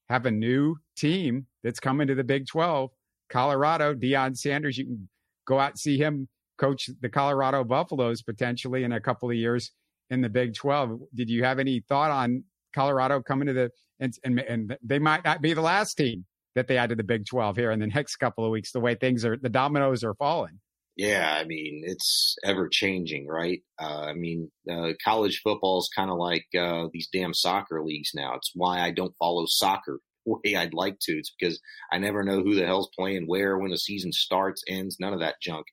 have 0.10 0.26
a 0.26 0.32
new 0.32 0.76
team 0.96 1.48
that's 1.64 1.80
coming 1.80 2.08
to 2.08 2.16
the 2.16 2.24
Big 2.24 2.46
12. 2.48 2.92
Colorado, 3.30 3.96
Deion 3.96 4.38
Sanders, 4.38 4.78
you 4.78 4.86
can 4.86 5.10
go 5.48 5.60
out 5.60 5.72
and 5.72 5.80
see 5.80 5.98
him 5.98 6.28
coach 6.58 6.90
the 7.02 7.10
Colorado 7.10 7.64
Buffaloes 7.64 8.22
potentially 8.22 8.84
in 8.84 8.94
a 8.94 9.02
couple 9.02 9.30
of 9.30 9.36
years 9.36 9.72
in 10.10 10.22
the 10.22 10.30
Big 10.30 10.56
12. 10.56 11.00
Did 11.14 11.30
you 11.30 11.44
have 11.44 11.60
any 11.60 11.82
thought 11.88 12.12
on 12.12 12.44
Colorado 12.74 13.22
coming 13.22 13.48
to 13.48 13.54
the 13.54 13.72
and, 14.00 14.14
and, 14.24 14.40
and 14.40 14.78
they 14.84 15.00
might 15.00 15.24
not 15.24 15.42
be 15.42 15.54
the 15.54 15.62
last 15.62 15.96
team 15.96 16.26
that 16.56 16.68
they 16.68 16.78
add 16.78 16.90
to 16.90 16.96
the 16.96 17.04
Big 17.04 17.26
12 17.26 17.56
here 17.56 17.72
in 17.72 17.80
the 17.80 17.88
next 17.88 18.18
couple 18.18 18.46
of 18.46 18.52
weeks? 18.52 18.72
The 18.72 18.80
way 18.80 18.96
things 18.96 19.26
are, 19.26 19.38
the 19.38 19.50
dominoes 19.50 20.04
are 20.04 20.14
falling. 20.16 20.60
Yeah, 20.98 21.30
I 21.38 21.44
mean 21.44 21.84
it's 21.86 22.38
ever 22.44 22.70
changing, 22.70 23.28
right? 23.28 23.60
Uh, 23.82 24.04
I 24.04 24.14
mean, 24.14 24.50
uh, 24.70 24.94
college 25.04 25.42
football 25.44 25.80
is 25.80 25.90
kind 25.94 26.10
of 26.10 26.18
like 26.18 26.46
uh, 26.58 26.88
these 26.94 27.10
damn 27.12 27.34
soccer 27.34 27.84
leagues 27.84 28.12
now. 28.16 28.36
It's 28.36 28.52
why 28.54 28.80
I 28.80 28.92
don't 28.92 29.16
follow 29.20 29.44
soccer 29.48 30.00
the 30.26 30.36
way 30.44 30.56
I'd 30.56 30.74
like 30.74 30.98
to. 31.02 31.18
It's 31.18 31.34
because 31.38 31.60
I 31.92 31.98
never 31.98 32.24
know 32.24 32.42
who 32.42 32.56
the 32.56 32.66
hell's 32.66 32.90
playing 32.98 33.26
where, 33.28 33.58
when 33.58 33.72
the 33.72 33.78
season 33.78 34.14
starts, 34.14 34.64
ends, 34.70 34.96
none 34.98 35.14
of 35.14 35.20
that 35.20 35.36
junk. 35.42 35.66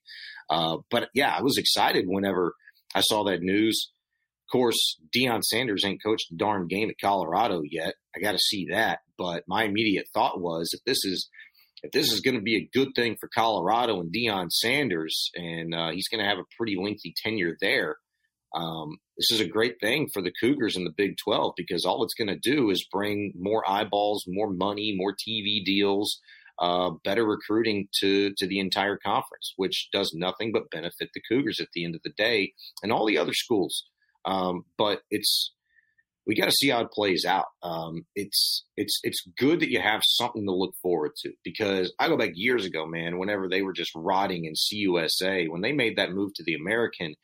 Uh, 0.49 0.77
but 0.91 1.07
yeah, 1.13 1.33
I 1.33 1.41
was 1.41 1.57
excited 1.57 2.03
whenever 2.05 2.53
I 2.93 2.99
saw 2.99 3.23
that 3.23 3.41
news 3.41 3.92
course, 4.53 4.97
Deion 5.13 5.41
Sanders 5.41 5.83
ain't 5.83 6.03
coached 6.03 6.31
a 6.31 6.35
darn 6.35 6.67
game 6.67 6.89
at 6.89 7.01
Colorado 7.01 7.61
yet. 7.63 7.95
I 8.15 8.19
got 8.19 8.33
to 8.33 8.37
see 8.37 8.67
that. 8.71 8.99
But 9.17 9.43
my 9.47 9.63
immediate 9.63 10.07
thought 10.13 10.39
was 10.39 10.69
if 10.73 10.81
this 10.85 11.03
is 11.03 11.29
if 11.81 11.91
this 11.91 12.13
is 12.13 12.21
going 12.21 12.35
to 12.35 12.41
be 12.41 12.55
a 12.55 12.69
good 12.73 12.89
thing 12.95 13.17
for 13.19 13.29
Colorado 13.35 13.99
and 13.99 14.13
Deion 14.13 14.49
Sanders, 14.49 15.31
and 15.35 15.75
uh, 15.75 15.89
he's 15.91 16.07
going 16.07 16.23
to 16.23 16.29
have 16.29 16.37
a 16.37 16.45
pretty 16.57 16.77
lengthy 16.81 17.13
tenure 17.21 17.57
there, 17.59 17.97
um, 18.55 18.97
this 19.17 19.31
is 19.31 19.41
a 19.41 19.49
great 19.49 19.75
thing 19.81 20.07
for 20.13 20.21
the 20.21 20.31
Cougars 20.39 20.77
in 20.77 20.85
the 20.85 20.93
Big 20.95 21.15
12 21.23 21.53
because 21.57 21.83
all 21.83 22.03
it's 22.03 22.13
going 22.13 22.29
to 22.29 22.39
do 22.39 22.69
is 22.69 22.87
bring 22.89 23.33
more 23.35 23.69
eyeballs, 23.69 24.23
more 24.27 24.49
money, 24.49 24.93
more 24.95 25.13
TV 25.13 25.65
deals, 25.65 26.21
uh, 26.59 26.91
better 27.03 27.25
recruiting 27.25 27.87
to 27.99 28.31
to 28.37 28.47
the 28.47 28.59
entire 28.59 28.97
conference, 28.97 29.53
which 29.57 29.89
does 29.91 30.13
nothing 30.13 30.51
but 30.53 30.69
benefit 30.69 31.09
the 31.13 31.21
Cougars 31.27 31.59
at 31.59 31.67
the 31.73 31.83
end 31.83 31.95
of 31.95 32.01
the 32.03 32.13
day 32.15 32.53
and 32.83 32.91
all 32.91 33.05
the 33.05 33.17
other 33.17 33.33
schools. 33.33 33.85
Um, 34.25 34.65
but 34.77 35.01
it's 35.09 35.53
we 36.25 36.35
got 36.35 36.45
to 36.45 36.51
see 36.51 36.69
how 36.69 36.81
it 36.81 36.91
plays 36.91 37.25
out. 37.25 37.45
Um, 37.61 38.05
it's 38.15 38.65
it's 38.77 38.99
it's 39.03 39.27
good 39.37 39.59
that 39.59 39.69
you 39.69 39.81
have 39.81 40.01
something 40.05 40.45
to 40.45 40.53
look 40.53 40.73
forward 40.81 41.11
to 41.17 41.33
because 41.43 41.93
I 41.99 42.07
go 42.07 42.17
back 42.17 42.31
years 42.33 42.65
ago, 42.65 42.85
man. 42.85 43.17
Whenever 43.17 43.49
they 43.49 43.61
were 43.61 43.73
just 43.73 43.91
rotting 43.95 44.45
in 44.45 44.53
CUSA, 44.53 45.49
when 45.49 45.61
they 45.61 45.73
made 45.73 45.97
that 45.97 46.11
move 46.11 46.33
to 46.35 46.43
the 46.43 46.55
American, 46.55 47.15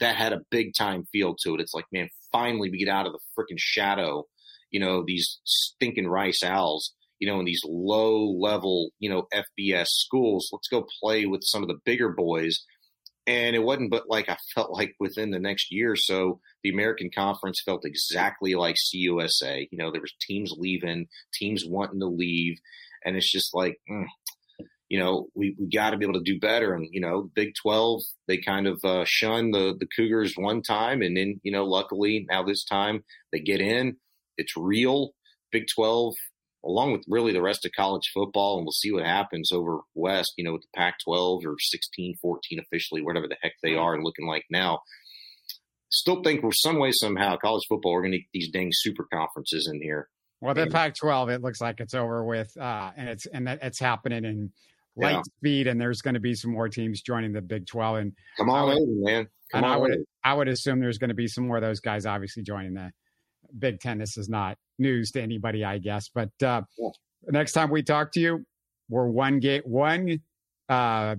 that 0.00 0.16
had 0.16 0.32
a 0.32 0.42
big 0.50 0.72
time 0.76 1.04
feel 1.12 1.36
to 1.42 1.54
it. 1.54 1.60
It's 1.60 1.74
like, 1.74 1.86
man, 1.92 2.08
finally 2.32 2.70
we 2.70 2.78
get 2.78 2.92
out 2.92 3.06
of 3.06 3.12
the 3.12 3.20
freaking 3.36 3.58
shadow, 3.58 4.24
you 4.70 4.80
know, 4.80 5.04
these 5.06 5.40
stinking 5.44 6.08
rice 6.08 6.42
owls, 6.42 6.94
you 7.20 7.28
know, 7.28 7.38
in 7.38 7.44
these 7.44 7.62
low 7.64 8.24
level, 8.24 8.90
you 8.98 9.08
know, 9.08 9.26
FBS 9.32 9.86
schools. 9.88 10.48
Let's 10.52 10.68
go 10.68 10.86
play 11.00 11.26
with 11.26 11.42
some 11.44 11.62
of 11.62 11.68
the 11.68 11.78
bigger 11.84 12.10
boys 12.10 12.64
and 13.28 13.54
it 13.54 13.62
wasn't 13.62 13.90
but 13.90 14.08
like 14.08 14.28
I 14.30 14.38
felt 14.54 14.72
like 14.72 14.94
within 14.98 15.30
the 15.30 15.38
next 15.38 15.70
year 15.70 15.92
or 15.92 15.96
so, 15.96 16.40
the 16.64 16.70
American 16.70 17.10
Conference 17.14 17.62
felt 17.64 17.84
exactly 17.84 18.54
like 18.54 18.76
CUSA. 18.76 19.68
You 19.70 19.78
know, 19.78 19.92
there 19.92 20.00
was 20.00 20.14
teams 20.20 20.52
leaving, 20.56 21.06
teams 21.34 21.62
wanting 21.66 22.00
to 22.00 22.06
leave, 22.06 22.56
and 23.04 23.16
it's 23.16 23.30
just 23.30 23.54
like, 23.54 23.76
mm, 23.88 24.06
you 24.88 24.98
know, 24.98 25.26
we, 25.34 25.54
we 25.60 25.68
got 25.68 25.90
to 25.90 25.98
be 25.98 26.06
able 26.06 26.18
to 26.18 26.24
do 26.24 26.40
better. 26.40 26.72
And 26.74 26.88
you 26.90 27.02
know, 27.02 27.30
Big 27.34 27.52
Twelve, 27.60 28.00
they 28.26 28.38
kind 28.38 28.66
of 28.66 28.80
uh, 28.82 29.04
shunned 29.06 29.52
the 29.52 29.76
the 29.78 29.88
Cougars 29.94 30.32
one 30.36 30.62
time, 30.62 31.02
and 31.02 31.14
then 31.14 31.38
you 31.42 31.52
know, 31.52 31.66
luckily 31.66 32.26
now 32.30 32.42
this 32.42 32.64
time 32.64 33.04
they 33.30 33.40
get 33.40 33.60
in. 33.60 33.96
It's 34.38 34.56
real. 34.56 35.10
Big 35.52 35.64
Twelve 35.74 36.14
along 36.64 36.92
with 36.92 37.04
really 37.08 37.32
the 37.32 37.42
rest 37.42 37.64
of 37.64 37.72
college 37.76 38.10
football, 38.12 38.56
and 38.56 38.64
we'll 38.64 38.72
see 38.72 38.92
what 38.92 39.04
happens 39.04 39.52
over 39.52 39.80
West, 39.94 40.32
you 40.36 40.44
know, 40.44 40.52
with 40.52 40.62
the 40.62 40.68
Pac 40.76 40.96
12 41.04 41.42
or 41.46 41.56
16, 41.58 42.16
14 42.20 42.60
officially, 42.60 43.02
whatever 43.02 43.28
the 43.28 43.36
heck 43.42 43.52
they 43.62 43.74
are 43.74 43.94
and 43.94 44.04
looking 44.04 44.26
like 44.26 44.44
now. 44.50 44.80
Still 45.90 46.22
think 46.22 46.42
we're 46.42 46.52
some 46.52 46.78
way, 46.78 46.90
somehow, 46.92 47.36
college 47.36 47.64
football, 47.68 47.92
we're 47.92 48.02
going 48.02 48.12
to 48.12 48.18
get 48.18 48.26
these 48.34 48.50
dang 48.50 48.70
super 48.72 49.06
conferences 49.12 49.70
in 49.72 49.80
here. 49.80 50.08
Well, 50.40 50.54
the 50.54 50.66
Pac 50.66 50.94
12, 50.94 51.30
it 51.30 51.42
looks 51.42 51.60
like 51.60 51.80
it's 51.80 51.94
over 51.94 52.24
with, 52.24 52.56
uh, 52.56 52.90
and 52.96 53.08
it's 53.08 53.26
and 53.26 53.46
that, 53.48 53.58
it's 53.62 53.80
happening 53.80 54.24
in 54.24 54.52
light 54.96 55.14
yeah. 55.14 55.22
speed, 55.38 55.66
and 55.66 55.80
there's 55.80 56.00
going 56.00 56.14
to 56.14 56.20
be 56.20 56.34
some 56.34 56.52
more 56.52 56.68
teams 56.68 57.02
joining 57.02 57.32
the 57.32 57.40
Big 57.40 57.66
12. 57.66 57.98
And 57.98 58.12
come 58.36 58.50
on, 58.50 58.68
would, 58.68 58.88
man. 58.88 59.28
Come 59.50 59.64
and 59.64 59.66
on 59.66 59.72
I 59.72 59.76
would, 59.76 59.92
I 60.22 60.34
would 60.34 60.48
assume 60.48 60.78
there's 60.78 60.98
going 60.98 61.08
to 61.08 61.14
be 61.14 61.26
some 61.26 61.46
more 61.46 61.56
of 61.56 61.62
those 61.62 61.80
guys, 61.80 62.06
obviously, 62.06 62.42
joining 62.42 62.74
the 62.74 62.92
Big 63.58 63.80
Ten. 63.80 63.98
This 63.98 64.16
is 64.16 64.28
not 64.28 64.58
news 64.78 65.10
to 65.12 65.22
anybody, 65.22 65.64
I 65.64 65.78
guess. 65.78 66.08
But 66.14 66.30
uh, 66.42 66.62
yeah. 66.78 66.88
next 67.28 67.52
time 67.52 67.70
we 67.70 67.82
talk 67.82 68.12
to 68.12 68.20
you, 68.20 68.44
we're 68.88 69.08
one 69.08 69.38
gate, 69.38 69.66
one 69.66 70.20
uh, 70.68 71.16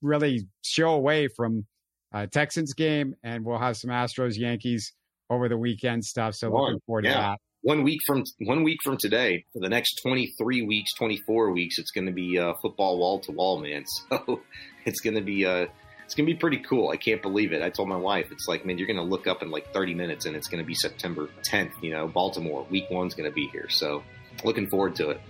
really 0.00 0.46
show 0.62 0.90
away 0.90 1.28
from 1.28 1.66
uh, 2.12 2.26
Texans 2.26 2.74
game, 2.74 3.14
and 3.22 3.44
we'll 3.44 3.58
have 3.58 3.76
some 3.76 3.90
Astros 3.90 4.36
Yankees 4.36 4.92
over 5.30 5.48
the 5.48 5.56
weekend 5.56 6.04
stuff. 6.04 6.34
So 6.34 6.50
one, 6.50 6.64
looking 6.64 6.80
forward 6.86 7.04
yeah. 7.04 7.14
to 7.14 7.18
that. 7.18 7.38
One 7.62 7.84
week 7.84 8.00
from 8.04 8.24
one 8.40 8.64
week 8.64 8.78
from 8.82 8.96
today, 8.96 9.44
for 9.52 9.60
the 9.60 9.68
next 9.68 10.00
twenty 10.02 10.34
three 10.36 10.62
weeks, 10.62 10.92
twenty 10.94 11.18
four 11.18 11.52
weeks, 11.52 11.78
it's 11.78 11.92
going 11.92 12.06
to 12.06 12.12
be 12.12 12.38
uh, 12.38 12.54
football 12.60 12.98
wall 12.98 13.20
to 13.20 13.32
wall, 13.32 13.60
man. 13.60 13.84
So 14.10 14.40
it's 14.84 15.00
going 15.00 15.14
to 15.14 15.22
be 15.22 15.46
uh, 15.46 15.66
it's 16.12 16.18
gonna 16.18 16.26
be 16.26 16.34
pretty 16.34 16.58
cool. 16.58 16.90
I 16.90 16.98
can't 16.98 17.22
believe 17.22 17.54
it. 17.54 17.62
I 17.62 17.70
told 17.70 17.88
my 17.88 17.96
wife, 17.96 18.30
it's 18.32 18.46
like, 18.46 18.66
man, 18.66 18.76
you're 18.76 18.86
gonna 18.86 19.02
look 19.02 19.26
up 19.26 19.42
in 19.42 19.50
like 19.50 19.72
30 19.72 19.94
minutes, 19.94 20.26
and 20.26 20.36
it's 20.36 20.46
gonna 20.46 20.62
be 20.62 20.74
September 20.74 21.30
10th. 21.42 21.72
You 21.80 21.92
know, 21.92 22.06
Baltimore. 22.06 22.66
Week 22.68 22.84
one's 22.90 23.14
gonna 23.14 23.30
be 23.30 23.46
here, 23.46 23.70
so 23.70 24.02
looking 24.44 24.68
forward 24.68 24.94
to 24.96 25.08
it. 25.08 25.22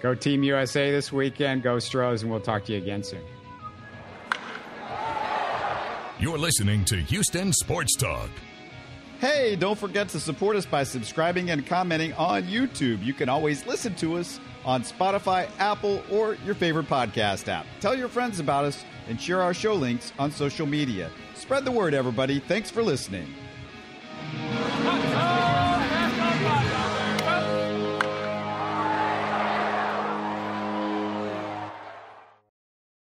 Go 0.00 0.14
Team 0.14 0.42
USA 0.42 0.90
this 0.90 1.12
weekend. 1.12 1.62
Go 1.62 1.78
Stros, 1.78 2.22
and 2.22 2.30
we'll 2.30 2.40
talk 2.40 2.64
to 2.64 2.72
you 2.72 2.78
again 2.78 3.02
soon. 3.04 3.20
You're 6.18 6.38
listening 6.38 6.86
to 6.86 6.96
Houston 6.96 7.52
Sports 7.52 7.94
Talk. 7.96 8.30
Hey, 9.18 9.54
don't 9.54 9.78
forget 9.78 10.08
to 10.10 10.20
support 10.20 10.56
us 10.56 10.64
by 10.64 10.82
subscribing 10.82 11.50
and 11.50 11.66
commenting 11.66 12.14
on 12.14 12.44
YouTube. 12.44 13.04
You 13.04 13.12
can 13.12 13.28
always 13.28 13.66
listen 13.66 13.94
to 13.96 14.16
us 14.16 14.40
on 14.64 14.82
Spotify, 14.82 15.48
Apple, 15.58 16.02
or 16.10 16.34
your 16.44 16.54
favorite 16.54 16.86
podcast 16.86 17.48
app. 17.48 17.66
Tell 17.80 17.94
your 17.94 18.08
friends 18.08 18.40
about 18.40 18.64
us 18.64 18.84
and 19.08 19.20
share 19.20 19.42
our 19.42 19.54
show 19.54 19.74
links 19.74 20.12
on 20.18 20.30
social 20.30 20.66
media. 20.66 21.10
Spread 21.34 21.64
the 21.64 21.70
word, 21.72 21.94
everybody. 21.94 22.38
Thanks 22.40 22.70
for 22.70 22.82
listening. 22.82 23.32